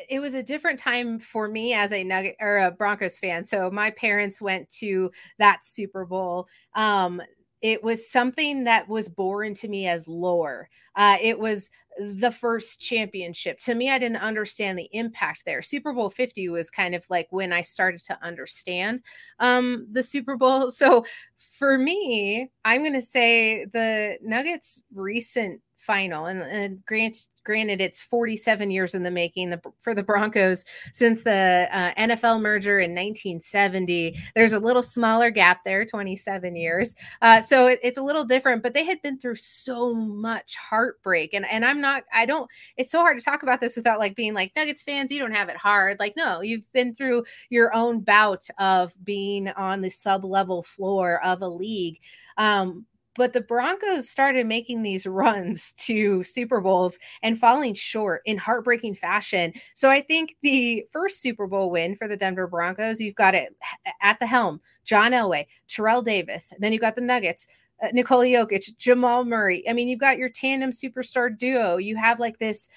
It 0.09 0.21
was 0.21 0.36
a 0.36 0.43
different 0.43 0.79
time 0.79 1.19
for 1.19 1.49
me 1.49 1.73
as 1.73 1.91
a 1.91 2.01
Nugget 2.01 2.38
or 2.39 2.59
a 2.59 2.71
Broncos 2.71 3.19
fan. 3.19 3.43
So 3.43 3.69
my 3.69 3.91
parents 3.91 4.41
went 4.41 4.69
to 4.79 5.11
that 5.38 5.65
Super 5.65 6.05
Bowl. 6.05 6.47
Um, 6.75 7.21
it 7.62 7.84
was 7.84 8.09
something 8.09 8.64
that 8.64 8.88
was 8.88 9.07
born 9.07 9.53
to 9.55 9.68
me 9.68 9.88
as 9.88 10.07
lore. 10.07 10.70
Uh, 10.95 11.18
it 11.22 11.38
was 11.38 11.70
the 11.99 12.32
first 12.32 12.80
championship. 12.80 13.59
To 13.59 13.76
me, 13.76 13.89
I 13.89 13.99
didn't 13.99 14.18
understand 14.18 14.80
the 14.80 14.89
impact 14.93 15.43
there. 15.45 15.62
Super 15.62 15.93
Bowl 15.93 16.09
50 16.09 16.49
was 16.49 16.72
kind 16.72 16.95
of 16.95 17.05
like 17.09 17.28
when 17.32 17.53
I 17.53 17.62
started 17.62 18.03
to 18.05 18.18
understand 18.24 19.01
um, 19.39 19.88
the 19.91 20.03
Super 20.03 20.38
Bowl. 20.38 20.72
So 20.82 21.05
for 21.38 21.78
me, 21.78 22.49
I'm 22.66 22.82
going 22.82 22.93
to 22.93 23.01
say 23.01 23.66
the 23.66 24.18
Nuggets' 24.24 24.82
recent 24.95 25.62
final. 25.82 26.27
And, 26.27 26.41
and 26.43 26.86
grant, 26.86 27.17
granted, 27.43 27.82
it's 27.82 27.99
47 27.99 28.69
years 28.69 28.95
in 28.95 29.03
the 29.03 29.11
making 29.11 29.49
the, 29.49 29.61
for 29.79 29.95
the 29.95 30.03
Broncos 30.03 30.63
since 30.93 31.23
the 31.23 31.67
uh, 31.71 31.93
NFL 31.95 32.41
merger 32.41 32.79
in 32.79 32.91
1970. 32.91 34.17
There's 34.36 34.53
a 34.53 34.59
little 34.59 34.84
smaller 34.84 35.32
gap 35.32 35.63
there, 35.63 35.86
27 35.86 36.55
years. 36.55 36.95
Uh, 37.21 37.41
so 37.41 37.67
it, 37.67 37.79
it's 37.84 37.97
a 37.97 38.03
little 38.03 38.23
different, 38.23 38.63
but 38.63 38.73
they 38.73 38.86
had 38.86 39.01
been 39.01 39.17
through 39.17 39.36
so 39.36 39.93
much 39.93 40.55
heartbreak. 40.55 41.34
And, 41.34 41.45
and 41.45 41.65
I'm 41.65 41.82
not, 41.82 42.03
I 42.13 42.25
don't, 42.25 42.49
it's 42.77 42.91
so 42.91 42.99
hard 42.99 43.17
to 43.17 43.23
talk 43.23 43.43
about 43.43 43.59
this 43.59 43.75
without 43.75 43.99
like 43.99 44.15
being 44.15 44.34
like 44.34 44.51
Nuggets 44.55 44.84
fans, 44.84 45.11
you 45.11 45.19
don't 45.19 45.36
have 45.36 45.49
it 45.49 45.57
hard. 45.57 45.99
Like, 45.99 46.13
no, 46.15 46.41
you've 46.41 46.71
been 46.73 46.93
through 46.93 47.23
your 47.49 47.75
own 47.75 48.01
bout 48.01 48.47
of 48.59 48.93
being 49.03 49.49
on 49.49 49.82
the 49.82 49.89
sub 49.89 50.23
level 50.23 50.61
floor 50.63 51.23
of 51.23 51.41
a 51.41 51.47
league. 51.47 51.99
Um, 52.38 52.86
but 53.16 53.34
the 53.34 53.41
Broncos 53.41 54.09
started 54.09 54.47
making 54.47 54.84
these 54.84 55.05
runs 55.07 55.74
to 55.74 56.24
Super 56.24 56.62
Bowls 56.62 56.99
and 57.22 57.38
falling 57.38 57.74
short 57.74 58.22
in 58.26 58.38
heartbreaking 58.38 58.95
fashion. 58.95 59.53
So 59.74 59.89
I 59.89 60.01
think 60.01 60.36
the 60.41 60.86
first 60.91 61.22
Super 61.22 61.47
Bowl 61.47 61.72
win 61.72 61.95
for 61.95 62.07
the 62.07 62.18
Denver 62.18 62.47
Broncos, 62.47 63.01
you've 63.01 63.16
got 63.16 63.36
it 63.36 63.55
at 64.01 64.20
the 64.20 64.28
helm, 64.28 64.59
John 64.84 65.12
Elway, 65.12 65.45
Terrell 65.68 66.01
Davis, 66.01 66.53
then 66.59 66.72
you've 66.72 66.82
got 66.82 66.95
the 66.95 67.01
Nuggets. 67.01 67.47
Uh, 67.84 67.88
Nikola 67.93 68.26
Jokic, 68.26 68.78
Jamal 68.78 69.26
Murray. 69.26 69.68
I 69.68 69.74
mean, 69.74 69.88
you've 69.88 69.99
got 69.99 70.20
your 70.20 70.30
tandem 70.30 70.70
superstar 70.70 71.36
duo. 71.36 71.78
You 71.78 71.95
have 71.95 72.20
like 72.20 72.38
this 72.38 72.70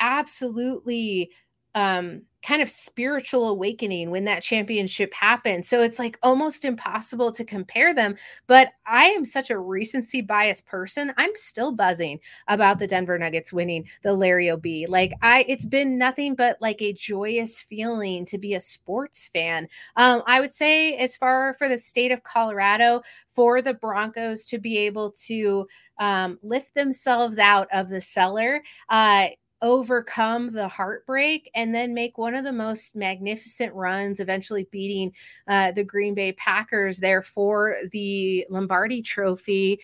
absolutely 0.00 1.30
um 1.74 2.22
kind 2.44 2.60
of 2.60 2.68
spiritual 2.68 3.48
awakening 3.48 4.10
when 4.10 4.24
that 4.24 4.42
championship 4.42 5.12
happened. 5.14 5.64
So 5.64 5.80
it's 5.80 5.98
like 5.98 6.18
almost 6.22 6.64
impossible 6.64 7.32
to 7.32 7.44
compare 7.44 7.94
them. 7.94 8.16
But 8.46 8.68
I 8.86 9.06
am 9.06 9.24
such 9.24 9.48
a 9.50 9.58
recency 9.58 10.20
bias 10.20 10.60
person. 10.60 11.12
I'm 11.16 11.30
still 11.34 11.72
buzzing 11.72 12.20
about 12.48 12.78
the 12.78 12.86
Denver 12.86 13.18
Nuggets 13.18 13.52
winning 13.52 13.88
the 14.02 14.12
Larry 14.12 14.50
O'B. 14.50 14.86
Like 14.86 15.14
I, 15.22 15.46
it's 15.48 15.64
been 15.64 15.96
nothing 15.96 16.34
but 16.34 16.58
like 16.60 16.82
a 16.82 16.92
joyous 16.92 17.60
feeling 17.60 18.26
to 18.26 18.36
be 18.36 18.54
a 18.54 18.60
sports 18.60 19.30
fan. 19.32 19.66
Um, 19.96 20.22
I 20.26 20.40
would 20.40 20.52
say, 20.52 20.96
as 20.96 21.16
far 21.16 21.54
for 21.54 21.68
the 21.68 21.78
state 21.78 22.12
of 22.12 22.24
Colorado, 22.24 23.02
for 23.28 23.62
the 23.62 23.74
Broncos 23.74 24.44
to 24.46 24.58
be 24.58 24.78
able 24.78 25.12
to 25.26 25.66
um, 25.98 26.38
lift 26.42 26.74
themselves 26.74 27.38
out 27.38 27.68
of 27.72 27.88
the 27.88 28.00
cellar. 28.00 28.62
Uh, 28.88 29.28
overcome 29.64 30.52
the 30.52 30.68
heartbreak 30.68 31.50
and 31.54 31.74
then 31.74 31.94
make 31.94 32.18
one 32.18 32.34
of 32.34 32.44
the 32.44 32.52
most 32.52 32.94
magnificent 32.94 33.72
runs, 33.72 34.20
eventually 34.20 34.68
beating 34.70 35.10
uh, 35.48 35.72
the 35.72 35.82
Green 35.82 36.14
Bay 36.14 36.32
Packers 36.32 36.98
there 36.98 37.22
for 37.22 37.76
the 37.90 38.46
Lombardi 38.50 39.00
trophy. 39.00 39.80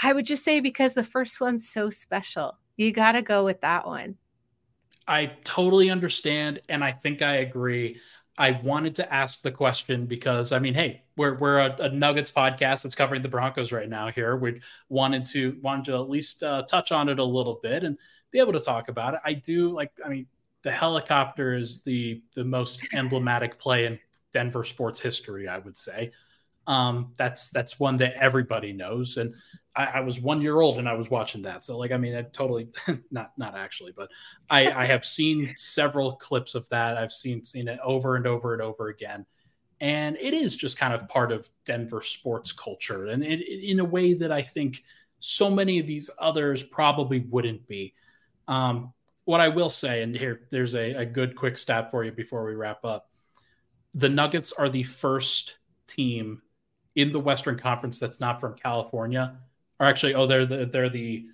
I 0.00 0.12
would 0.12 0.26
just 0.26 0.44
say 0.44 0.60
because 0.60 0.92
the 0.92 1.02
first 1.02 1.40
one's 1.40 1.66
so 1.66 1.88
special, 1.88 2.58
you 2.76 2.92
got 2.92 3.12
to 3.12 3.22
go 3.22 3.42
with 3.42 3.62
that 3.62 3.86
one. 3.86 4.16
I 5.08 5.32
totally 5.44 5.90
understand. 5.90 6.60
And 6.68 6.84
I 6.84 6.92
think 6.92 7.22
I 7.22 7.36
agree. 7.36 7.98
I 8.36 8.60
wanted 8.62 8.94
to 8.96 9.12
ask 9.12 9.40
the 9.40 9.50
question 9.50 10.04
because 10.04 10.52
I 10.52 10.58
mean, 10.58 10.74
hey, 10.74 11.04
we're 11.16 11.38
we're 11.38 11.58
a, 11.58 11.76
a, 11.80 11.88
Nuggets 11.88 12.30
podcast 12.30 12.82
that's 12.82 12.94
covering 12.94 13.22
the 13.22 13.28
Broncos 13.28 13.72
right 13.72 13.88
now. 13.88 14.08
Here, 14.08 14.36
we 14.36 14.60
wanted 14.88 15.26
to 15.26 15.58
wanted 15.62 15.86
to 15.86 15.94
at 15.94 16.08
least 16.08 16.42
uh, 16.42 16.62
touch 16.62 16.92
on 16.92 17.08
it 17.08 17.18
a 17.18 17.24
little 17.24 17.60
bit 17.62 17.84
and 17.84 17.98
be 18.32 18.40
able 18.40 18.52
to 18.54 18.60
talk 18.60 18.88
about 18.88 19.14
it. 19.14 19.20
I 19.24 19.34
do 19.34 19.70
like. 19.70 19.92
I 20.04 20.08
mean, 20.08 20.26
the 20.62 20.72
helicopter 20.72 21.54
is 21.54 21.82
the 21.82 22.22
the 22.34 22.44
most 22.44 22.82
emblematic 22.92 23.58
play 23.58 23.86
in 23.86 23.98
Denver 24.32 24.64
sports 24.64 24.98
history. 24.98 25.46
I 25.46 25.58
would 25.58 25.76
say. 25.76 26.10
Um, 26.66 27.12
that's 27.16 27.48
that's 27.50 27.80
one 27.80 27.96
that 27.98 28.14
everybody 28.14 28.72
knows, 28.72 29.16
and 29.16 29.34
I, 29.74 29.84
I, 29.84 30.00
was 30.00 30.20
one 30.20 30.40
year 30.40 30.60
old 30.60 30.78
and 30.78 30.88
I 30.88 30.92
was 30.92 31.10
watching 31.10 31.42
that. 31.42 31.64
So 31.64 31.76
like, 31.76 31.90
I 31.90 31.96
mean, 31.96 32.14
I 32.14 32.22
totally 32.22 32.68
not 33.10 33.32
not 33.36 33.56
actually, 33.56 33.92
but 33.92 34.10
I, 34.48 34.70
I 34.70 34.86
have 34.86 35.04
seen 35.04 35.52
several 35.56 36.16
clips 36.16 36.54
of 36.54 36.68
that. 36.68 36.96
I've 36.96 37.12
seen 37.12 37.42
seen 37.44 37.66
it 37.66 37.80
over 37.82 38.14
and 38.16 38.26
over 38.26 38.52
and 38.52 38.62
over 38.62 38.88
again, 38.88 39.26
and 39.80 40.16
it 40.20 40.34
is 40.34 40.54
just 40.54 40.78
kind 40.78 40.94
of 40.94 41.08
part 41.08 41.32
of 41.32 41.50
Denver 41.64 42.00
sports 42.00 42.52
culture, 42.52 43.06
and 43.06 43.24
it, 43.24 43.40
it, 43.40 43.68
in 43.68 43.80
a 43.80 43.84
way 43.84 44.14
that 44.14 44.30
I 44.30 44.42
think 44.42 44.84
so 45.18 45.50
many 45.50 45.78
of 45.78 45.86
these 45.86 46.10
others 46.18 46.62
probably 46.62 47.20
wouldn't 47.20 47.66
be. 47.66 47.94
Um, 48.48 48.92
what 49.24 49.40
I 49.40 49.48
will 49.48 49.70
say, 49.70 50.02
and 50.02 50.16
here 50.16 50.42
there's 50.50 50.74
a, 50.74 50.94
a 50.94 51.06
good 51.06 51.36
quick 51.36 51.56
stat 51.56 51.90
for 51.90 52.04
you 52.04 52.12
before 52.12 52.44
we 52.44 52.54
wrap 52.54 52.84
up. 52.84 53.08
The 53.94 54.08
Nuggets 54.08 54.52
are 54.52 54.68
the 54.68 54.82
first 54.82 55.58
team 55.86 56.42
in 56.94 57.12
the 57.12 57.20
Western 57.20 57.58
Conference 57.58 57.98
that's 57.98 58.20
not 58.20 58.40
from 58.40 58.56
California 58.56 59.38
or 59.82 59.86
actually, 59.86 60.14
oh, 60.14 60.28
they're 60.28 60.46
the, 60.46 60.64
they're 60.64 60.88
the 60.88 61.26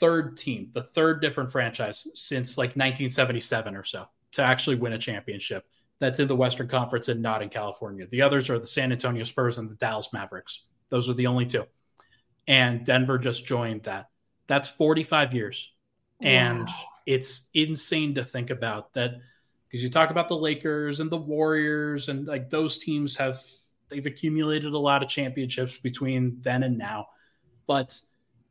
third 0.00 0.36
team, 0.36 0.70
the 0.72 0.82
third 0.82 1.22
different 1.22 1.52
franchise 1.52 2.08
since 2.12 2.58
like 2.58 2.70
1977 2.70 3.76
or 3.76 3.84
so 3.84 4.04
to 4.32 4.42
actually 4.42 4.74
win 4.74 4.94
a 4.94 4.98
championship. 4.98 5.64
That's 6.00 6.18
in 6.18 6.26
the 6.26 6.34
Western 6.34 6.66
Conference 6.66 7.06
and 7.06 7.22
not 7.22 7.40
in 7.40 7.48
California. 7.50 8.08
The 8.08 8.22
others 8.22 8.50
are 8.50 8.58
the 8.58 8.66
San 8.66 8.90
Antonio 8.90 9.22
Spurs 9.22 9.58
and 9.58 9.70
the 9.70 9.76
Dallas 9.76 10.12
Mavericks. 10.12 10.64
Those 10.88 11.08
are 11.08 11.14
the 11.14 11.28
only 11.28 11.46
two. 11.46 11.66
And 12.48 12.84
Denver 12.84 13.16
just 13.16 13.46
joined 13.46 13.84
that. 13.84 14.08
That's 14.48 14.68
45 14.68 15.32
years. 15.32 15.72
Wow. 16.20 16.28
And 16.28 16.68
it's 17.06 17.48
insane 17.54 18.14
to 18.16 18.24
think 18.24 18.50
about 18.50 18.92
that 18.94 19.12
because 19.68 19.82
you 19.82 19.90
talk 19.90 20.10
about 20.10 20.28
the 20.28 20.36
Lakers 20.36 21.00
and 21.00 21.10
the 21.10 21.16
Warriors 21.16 22.08
and 22.08 22.26
like 22.26 22.50
those 22.50 22.78
teams 22.78 23.16
have 23.16 23.40
they've 23.88 24.06
accumulated 24.06 24.72
a 24.72 24.78
lot 24.78 25.02
of 25.02 25.08
championships 25.08 25.78
between 25.78 26.38
then 26.40 26.62
and 26.62 26.76
now 26.76 27.06
but 27.68 28.00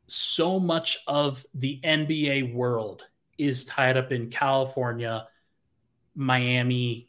so 0.06 0.58
much 0.58 0.98
of 1.06 1.44
the 1.54 1.80
NBA 1.84 2.54
world 2.54 3.02
is 3.36 3.64
tied 3.64 3.96
up 3.96 4.10
in 4.10 4.30
California, 4.30 5.26
Miami, 6.14 7.08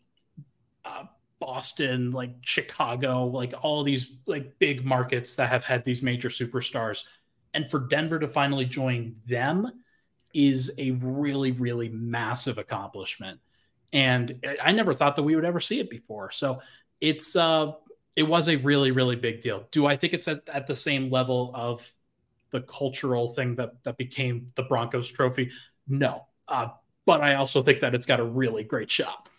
uh, 0.84 1.06
Boston, 1.40 2.12
like 2.12 2.36
Chicago, 2.42 3.28
like 3.28 3.54
all 3.62 3.84
these 3.84 4.18
like 4.26 4.60
big 4.60 4.86
markets 4.86 5.36
that 5.36 5.50
have 5.50 5.64
had 5.64 5.86
these 5.86 6.04
major 6.04 6.30
superstars. 6.30 7.06
And 7.54 7.72
for 7.72 7.80
Denver 7.80 8.20
to 8.20 8.28
finally 8.28 8.66
join 8.66 9.16
them 9.26 9.72
is 10.34 10.72
a 10.78 10.92
really, 10.92 11.52
really 11.52 11.90
massive 11.90 12.58
accomplishment. 12.58 13.40
And 13.92 14.46
I 14.64 14.72
never 14.72 14.94
thought 14.94 15.16
that 15.16 15.24
we 15.24 15.36
would 15.36 15.46
ever 15.46 15.60
see 15.60 15.80
it 15.80 15.90
before. 15.90 16.32
So 16.32 16.62
it's 17.02 17.36
uh 17.36 17.74
it 18.16 18.24
was 18.24 18.50
a 18.50 18.58
really, 18.58 18.92
really 18.92 19.16
big 19.16 19.42
deal. 19.42 19.66
Do 19.72 19.86
I 19.86 19.96
think 19.96 20.14
it's 20.14 20.28
at, 20.28 20.48
at 20.50 20.68
the 20.68 20.76
same 20.76 21.10
level 21.10 21.52
of 21.54 21.90
the 22.52 22.62
cultural 22.62 23.28
thing 23.28 23.56
that 23.56 23.84
that 23.84 23.98
became 23.98 24.48
the 24.56 24.64
Broncos 24.64 25.12
trophy. 25.12 25.52
No, 25.88 26.26
uh, 26.48 26.70
but 27.06 27.22
I 27.22 27.36
also 27.36 27.62
think 27.62 27.80
that 27.82 27.96
it's 27.96 28.06
got 28.06 28.20
a 28.20 28.24
really 28.24 28.64
great 28.64 28.90
shot. 28.90 29.30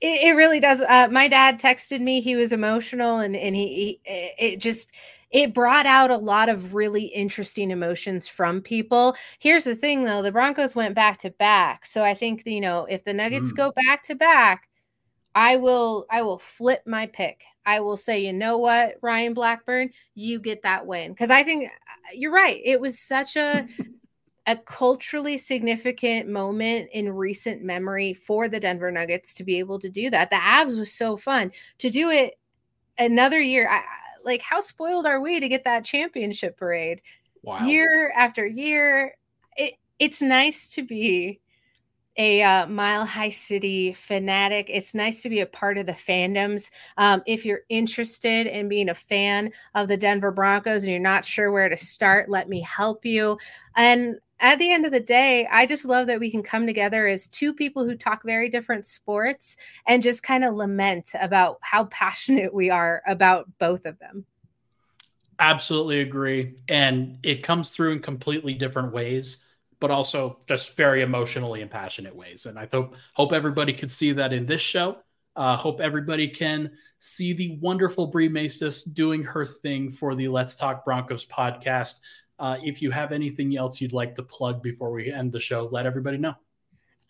It, 0.00 0.28
it 0.28 0.32
really 0.32 0.60
does. 0.60 0.80
Uh, 0.82 1.08
my 1.10 1.28
dad 1.28 1.60
texted 1.60 2.00
me; 2.00 2.20
he 2.20 2.36
was 2.36 2.52
emotional, 2.52 3.18
and 3.18 3.36
and 3.36 3.54
he, 3.54 3.68
he 3.68 4.00
it 4.06 4.58
just 4.58 4.92
it 5.30 5.52
brought 5.52 5.86
out 5.86 6.10
a 6.10 6.16
lot 6.16 6.48
of 6.48 6.74
really 6.74 7.04
interesting 7.04 7.70
emotions 7.70 8.26
from 8.26 8.60
people. 8.62 9.14
Here's 9.38 9.64
the 9.64 9.74
thing 9.74 10.04
though, 10.04 10.22
the 10.22 10.32
Broncos 10.32 10.74
went 10.74 10.94
back 10.94 11.18
to 11.18 11.30
back. 11.30 11.86
So 11.86 12.02
I 12.02 12.14
think 12.14 12.42
you 12.46 12.60
know, 12.60 12.86
if 12.88 13.04
the 13.04 13.14
Nuggets 13.14 13.52
mm. 13.52 13.56
go 13.56 13.72
back 13.72 14.02
to 14.04 14.14
back, 14.14 14.68
I 15.34 15.56
will 15.56 16.06
I 16.10 16.22
will 16.22 16.38
flip 16.38 16.82
my 16.86 17.06
pick. 17.06 17.42
I 17.66 17.80
will 17.80 17.98
say, 17.98 18.24
you 18.24 18.32
know 18.32 18.56
what, 18.56 18.96
Ryan 19.02 19.34
Blackburn, 19.34 19.90
you 20.14 20.40
get 20.40 20.62
that 20.62 20.86
win. 20.86 21.12
Because 21.12 21.30
I 21.30 21.44
think 21.44 21.66
uh, 21.66 22.12
you're 22.14 22.32
right. 22.32 22.60
It 22.64 22.80
was 22.80 22.98
such 22.98 23.36
a 23.36 23.66
a 24.46 24.56
culturally 24.56 25.36
significant 25.36 26.26
moment 26.26 26.88
in 26.94 27.12
recent 27.12 27.62
memory 27.62 28.14
for 28.14 28.48
the 28.48 28.58
Denver 28.58 28.90
Nuggets 28.90 29.34
to 29.34 29.44
be 29.44 29.58
able 29.58 29.78
to 29.78 29.90
do 29.90 30.08
that. 30.08 30.30
The 30.30 30.36
Avs 30.36 30.78
was 30.78 30.90
so 30.90 31.18
fun 31.18 31.52
to 31.76 31.90
do 31.90 32.08
it 32.08 32.38
another 32.96 33.38
year. 33.38 33.68
I, 33.70 33.82
like, 34.24 34.42
how 34.42 34.60
spoiled 34.60 35.06
are 35.06 35.20
we 35.20 35.40
to 35.40 35.48
get 35.48 35.64
that 35.64 35.84
championship 35.84 36.56
parade 36.56 37.02
wow. 37.42 37.64
year 37.64 38.12
after 38.16 38.46
year? 38.46 39.16
It 39.56 39.74
it's 39.98 40.22
nice 40.22 40.74
to 40.74 40.82
be 40.82 41.40
a 42.18 42.42
uh, 42.42 42.66
Mile 42.66 43.06
High 43.06 43.28
City 43.30 43.92
fanatic. 43.92 44.68
It's 44.68 44.92
nice 44.92 45.22
to 45.22 45.28
be 45.28 45.40
a 45.40 45.46
part 45.46 45.78
of 45.78 45.86
the 45.86 45.92
fandoms. 45.92 46.70
Um, 46.96 47.22
if 47.26 47.44
you're 47.44 47.60
interested 47.68 48.48
in 48.48 48.68
being 48.68 48.88
a 48.88 48.94
fan 48.94 49.52
of 49.76 49.86
the 49.86 49.96
Denver 49.96 50.32
Broncos 50.32 50.82
and 50.82 50.90
you're 50.90 51.00
not 51.00 51.24
sure 51.24 51.52
where 51.52 51.68
to 51.68 51.76
start, 51.76 52.28
let 52.28 52.48
me 52.48 52.60
help 52.60 53.04
you. 53.04 53.38
And 53.76 54.16
at 54.40 54.58
the 54.58 54.72
end 54.72 54.86
of 54.86 54.92
the 54.92 55.00
day, 55.00 55.46
I 55.50 55.66
just 55.66 55.84
love 55.84 56.06
that 56.06 56.20
we 56.20 56.30
can 56.30 56.42
come 56.42 56.66
together 56.66 57.06
as 57.06 57.28
two 57.28 57.52
people 57.54 57.84
who 57.84 57.96
talk 57.96 58.22
very 58.24 58.48
different 58.48 58.86
sports 58.86 59.56
and 59.86 60.02
just 60.02 60.22
kind 60.22 60.44
of 60.44 60.54
lament 60.54 61.10
about 61.20 61.58
how 61.60 61.84
passionate 61.90 62.54
we 62.54 62.70
are 62.70 63.02
about 63.06 63.46
both 63.58 63.86
of 63.86 63.98
them. 63.98 64.24
Absolutely 65.40 66.00
agree. 66.00 66.56
And 66.68 67.18
it 67.22 67.42
comes 67.42 67.70
through 67.70 67.92
in 67.92 68.00
completely 68.00 68.54
different 68.54 68.92
ways 68.92 69.44
but 69.80 69.90
also 69.90 70.38
just 70.48 70.76
very 70.76 71.02
emotionally 71.02 71.62
and 71.62 71.70
passionate 71.70 72.14
ways. 72.14 72.46
And 72.46 72.58
I 72.58 72.68
hope 72.70 72.94
hope 73.14 73.32
everybody 73.32 73.72
could 73.72 73.90
see 73.90 74.12
that 74.12 74.32
in 74.32 74.46
this 74.46 74.60
show. 74.60 74.98
Uh, 75.36 75.56
hope 75.56 75.80
everybody 75.80 76.26
can 76.26 76.72
see 76.98 77.32
the 77.32 77.58
wonderful 77.60 78.08
Bri 78.08 78.28
Maestas 78.28 78.92
doing 78.92 79.22
her 79.22 79.44
thing 79.44 79.88
for 79.88 80.16
the 80.16 80.26
Let's 80.26 80.56
Talk 80.56 80.84
Broncos 80.84 81.24
podcast. 81.26 82.00
Uh, 82.38 82.58
if 82.62 82.80
you 82.80 82.90
have 82.90 83.12
anything 83.12 83.56
else 83.56 83.80
you'd 83.80 83.92
like 83.92 84.14
to 84.14 84.22
plug 84.22 84.62
before 84.62 84.92
we 84.92 85.12
end 85.12 85.32
the 85.32 85.40
show, 85.40 85.68
let 85.72 85.86
everybody 85.86 86.18
know. 86.18 86.34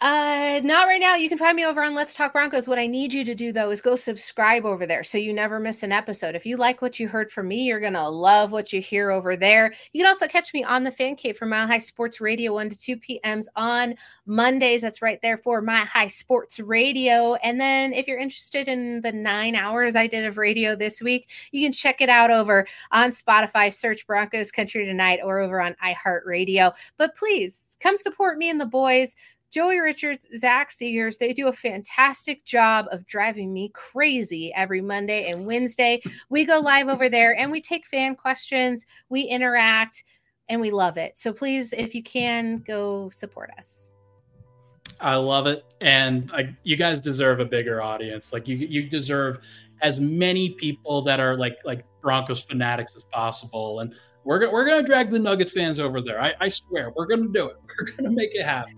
Uh, 0.01 0.61
not 0.63 0.87
right 0.87 1.01
now. 1.01 1.17
You 1.17 1.29
can 1.29 1.39
find 1.39 1.57
me 1.57 1.67
over 1.67 1.83
on 1.83 1.93
Let's 1.93 2.15
Talk 2.15 2.33
Broncos. 2.33 2.69
What 2.69 2.79
I 2.79 2.87
need 2.87 3.13
you 3.13 3.25
to 3.25 3.35
do 3.35 3.53
though 3.53 3.71
is 3.71 3.81
go 3.81 3.97
subscribe 3.97 4.65
over 4.65 4.87
there 4.87 5.03
so 5.03 5.19
you 5.19 5.33
never 5.33 5.59
miss 5.59 5.83
an 5.83 5.91
episode. 5.91 6.37
If 6.37 6.47
you 6.47 6.57
like 6.57 6.81
what 6.81 7.01
you 7.01 7.09
heard 7.09 7.33
from 7.33 7.49
me, 7.49 7.65
you're 7.65 7.81
gonna 7.81 8.09
love 8.09 8.53
what 8.53 8.73
you 8.73 8.81
hear 8.81 9.11
over 9.11 9.37
there. 9.37 9.75
You 9.93 10.05
can 10.05 10.07
also 10.07 10.29
catch 10.29 10.55
me 10.55 10.63
on 10.63 10.85
the 10.85 10.93
Fan 10.93 11.17
Cave 11.17 11.37
for 11.37 11.47
Mile 11.47 11.67
High 11.67 11.79
Sports 11.79 12.21
Radio, 12.21 12.55
one 12.55 12.71
to 12.71 12.79
two 12.79 12.97
p.m.s 12.97 13.49
on 13.57 13.97
Mondays. 14.25 14.83
That's 14.83 15.03
right 15.03 15.21
there 15.21 15.37
for 15.37 15.61
Mile 15.61 15.87
High 15.87 16.07
Sports 16.07 16.61
Radio. 16.61 17.35
And 17.35 17.61
then 17.61 17.93
if 17.93 18.07
you're 18.07 18.21
interested 18.21 18.69
in 18.69 19.01
the 19.01 19.11
nine 19.11 19.57
hours 19.57 19.97
I 19.97 20.07
did 20.07 20.25
of 20.27 20.39
radio 20.39 20.77
this 20.77 21.03
week, 21.03 21.29
you 21.51 21.67
can 21.67 21.73
check 21.73 22.01
it 22.01 22.09
out 22.09 22.31
over 22.31 22.69
on 22.93 23.11
Spotify. 23.11 23.73
Search 23.73 24.07
Broncos 24.07 24.53
Country 24.53 24.87
Tonight 24.87 25.19
or 25.25 25.41
over 25.41 25.61
on 25.61 25.75
iHeartRadio. 25.85 26.73
But 26.99 27.17
please 27.17 27.77
come 27.81 27.97
support 27.97 28.39
me 28.39 28.49
and 28.49 28.61
the 28.61 28.67
boys 28.67 29.17
Joey 29.51 29.79
Richards, 29.79 30.27
Zach 30.37 30.71
Seegers, 30.71 31.19
they 31.19 31.33
do 31.33 31.49
a 31.49 31.53
fantastic 31.53 32.45
job 32.45 32.87
of 32.93 33.07
driving 33.07 33.53
me 33.53 33.71
crazy 33.75 34.53
every 34.55 34.83
Monday 34.83 35.31
and 35.31 35.47
Wednesday. 35.47 36.01
We 36.29 36.45
go 36.45 36.61
live 36.61 36.89
over 36.89 37.09
there 37.09 37.37
and 37.37 37.51
we 37.51 37.61
take 37.61 37.87
fan 37.87 38.15
questions, 38.15 38.85
we 39.09 39.23
interact, 39.23 40.05
and 40.49 40.61
we 40.61 40.71
love 40.71 40.99
it. 40.99 41.17
So 41.17 41.33
please, 41.33 41.73
if 41.73 41.95
you 41.95 42.03
can, 42.03 42.59
go 42.59 43.11
support 43.11 43.51
us. 43.57 43.91
I 45.01 45.15
love 45.15 45.47
it, 45.47 45.65
and 45.81 46.31
I, 46.35 46.57
you 46.65 46.77
guys 46.77 47.01
deserve 47.01 47.39
a 47.39 47.45
bigger 47.45 47.81
audience. 47.81 48.33
Like 48.33 48.49
you, 48.49 48.57
you 48.57 48.89
deserve 48.89 49.39
as 49.81 50.01
many 50.01 50.51
people 50.51 51.03
that 51.03 51.21
are 51.21 51.37
like 51.37 51.59
like 51.65 51.85
Broncos 52.03 52.43
fanatics 52.43 52.97
as 52.97 53.05
possible. 53.13 53.81
And 53.81 53.95
we're 54.25 54.51
we're 54.51 54.67
gonna 54.67 54.83
drag 54.83 55.11
the 55.11 55.19
Nuggets 55.19 55.53
fans 55.53 55.79
over 55.79 56.01
there. 56.01 56.21
I, 56.21 56.35
I 56.41 56.49
swear, 56.49 56.93
we're 56.97 57.07
gonna 57.07 57.29
do 57.29 57.47
it. 57.47 57.57
We're 57.79 57.93
gonna 57.93 58.11
make 58.11 58.31
it 58.33 58.45
happen. 58.45 58.75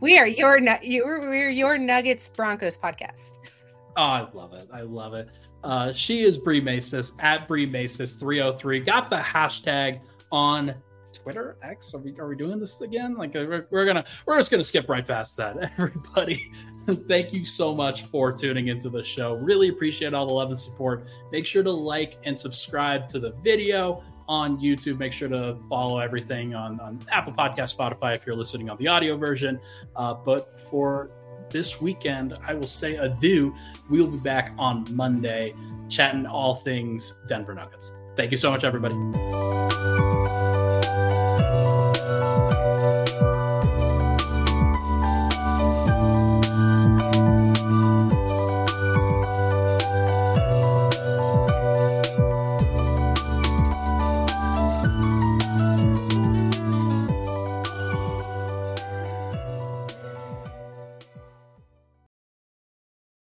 We 0.00 0.18
are 0.18 0.26
your 0.26 0.58
you're, 0.82 1.20
we're 1.20 1.50
your 1.50 1.78
Nuggets 1.78 2.28
Broncos 2.28 2.78
podcast. 2.78 3.38
Oh, 3.96 4.02
I 4.02 4.28
love 4.32 4.54
it. 4.54 4.68
I 4.72 4.82
love 4.82 5.14
it. 5.14 5.28
Uh, 5.62 5.92
she 5.92 6.22
is 6.22 6.38
Bri 6.38 6.60
Maestas 6.60 7.12
at 7.20 7.48
Bri 7.48 7.66
Maestas 7.66 8.18
303. 8.18 8.80
Got 8.80 9.08
the 9.08 9.16
hashtag 9.16 10.00
on 10.30 10.74
Twitter 11.12 11.56
X. 11.62 11.94
Are 11.94 11.98
we 11.98 12.14
are 12.18 12.28
we 12.28 12.36
doing 12.36 12.58
this 12.58 12.80
again? 12.80 13.12
Like 13.12 13.34
uh, 13.36 13.46
we're, 13.48 13.68
we're 13.70 13.86
gonna 13.86 14.04
we're 14.26 14.36
just 14.38 14.50
gonna 14.50 14.64
skip 14.64 14.88
right 14.88 15.06
past 15.06 15.36
that. 15.38 15.56
Everybody, 15.78 16.50
thank 17.08 17.32
you 17.32 17.44
so 17.44 17.74
much 17.74 18.02
for 18.04 18.32
tuning 18.32 18.68
into 18.68 18.90
the 18.90 19.02
show. 19.02 19.34
Really 19.34 19.68
appreciate 19.68 20.12
all 20.12 20.26
the 20.26 20.34
love 20.34 20.48
and 20.48 20.58
support. 20.58 21.06
Make 21.32 21.46
sure 21.46 21.62
to 21.62 21.70
like 21.70 22.18
and 22.24 22.38
subscribe 22.38 23.06
to 23.08 23.18
the 23.18 23.32
video 23.42 24.02
on 24.28 24.58
YouTube. 24.58 24.98
Make 24.98 25.12
sure 25.12 25.28
to 25.28 25.56
follow 25.68 25.98
everything 25.98 26.54
on, 26.54 26.80
on 26.80 26.98
Apple 27.10 27.32
Podcast, 27.32 27.76
Spotify 27.76 28.14
if 28.14 28.26
you're 28.26 28.36
listening 28.36 28.70
on 28.70 28.76
the 28.78 28.88
audio 28.88 29.16
version. 29.16 29.60
Uh, 29.96 30.14
but 30.14 30.60
for 30.70 31.10
this 31.50 31.80
weekend, 31.80 32.36
I 32.46 32.54
will 32.54 32.66
say 32.66 32.96
adieu. 32.96 33.54
We'll 33.90 34.08
be 34.08 34.18
back 34.18 34.52
on 34.58 34.84
Monday 34.92 35.54
chatting 35.88 36.26
all 36.26 36.56
things 36.56 37.22
Denver 37.28 37.54
Nuggets. 37.54 37.92
Thank 38.16 38.30
you 38.30 38.36
so 38.36 38.50
much, 38.50 38.64
everybody. 38.64 38.94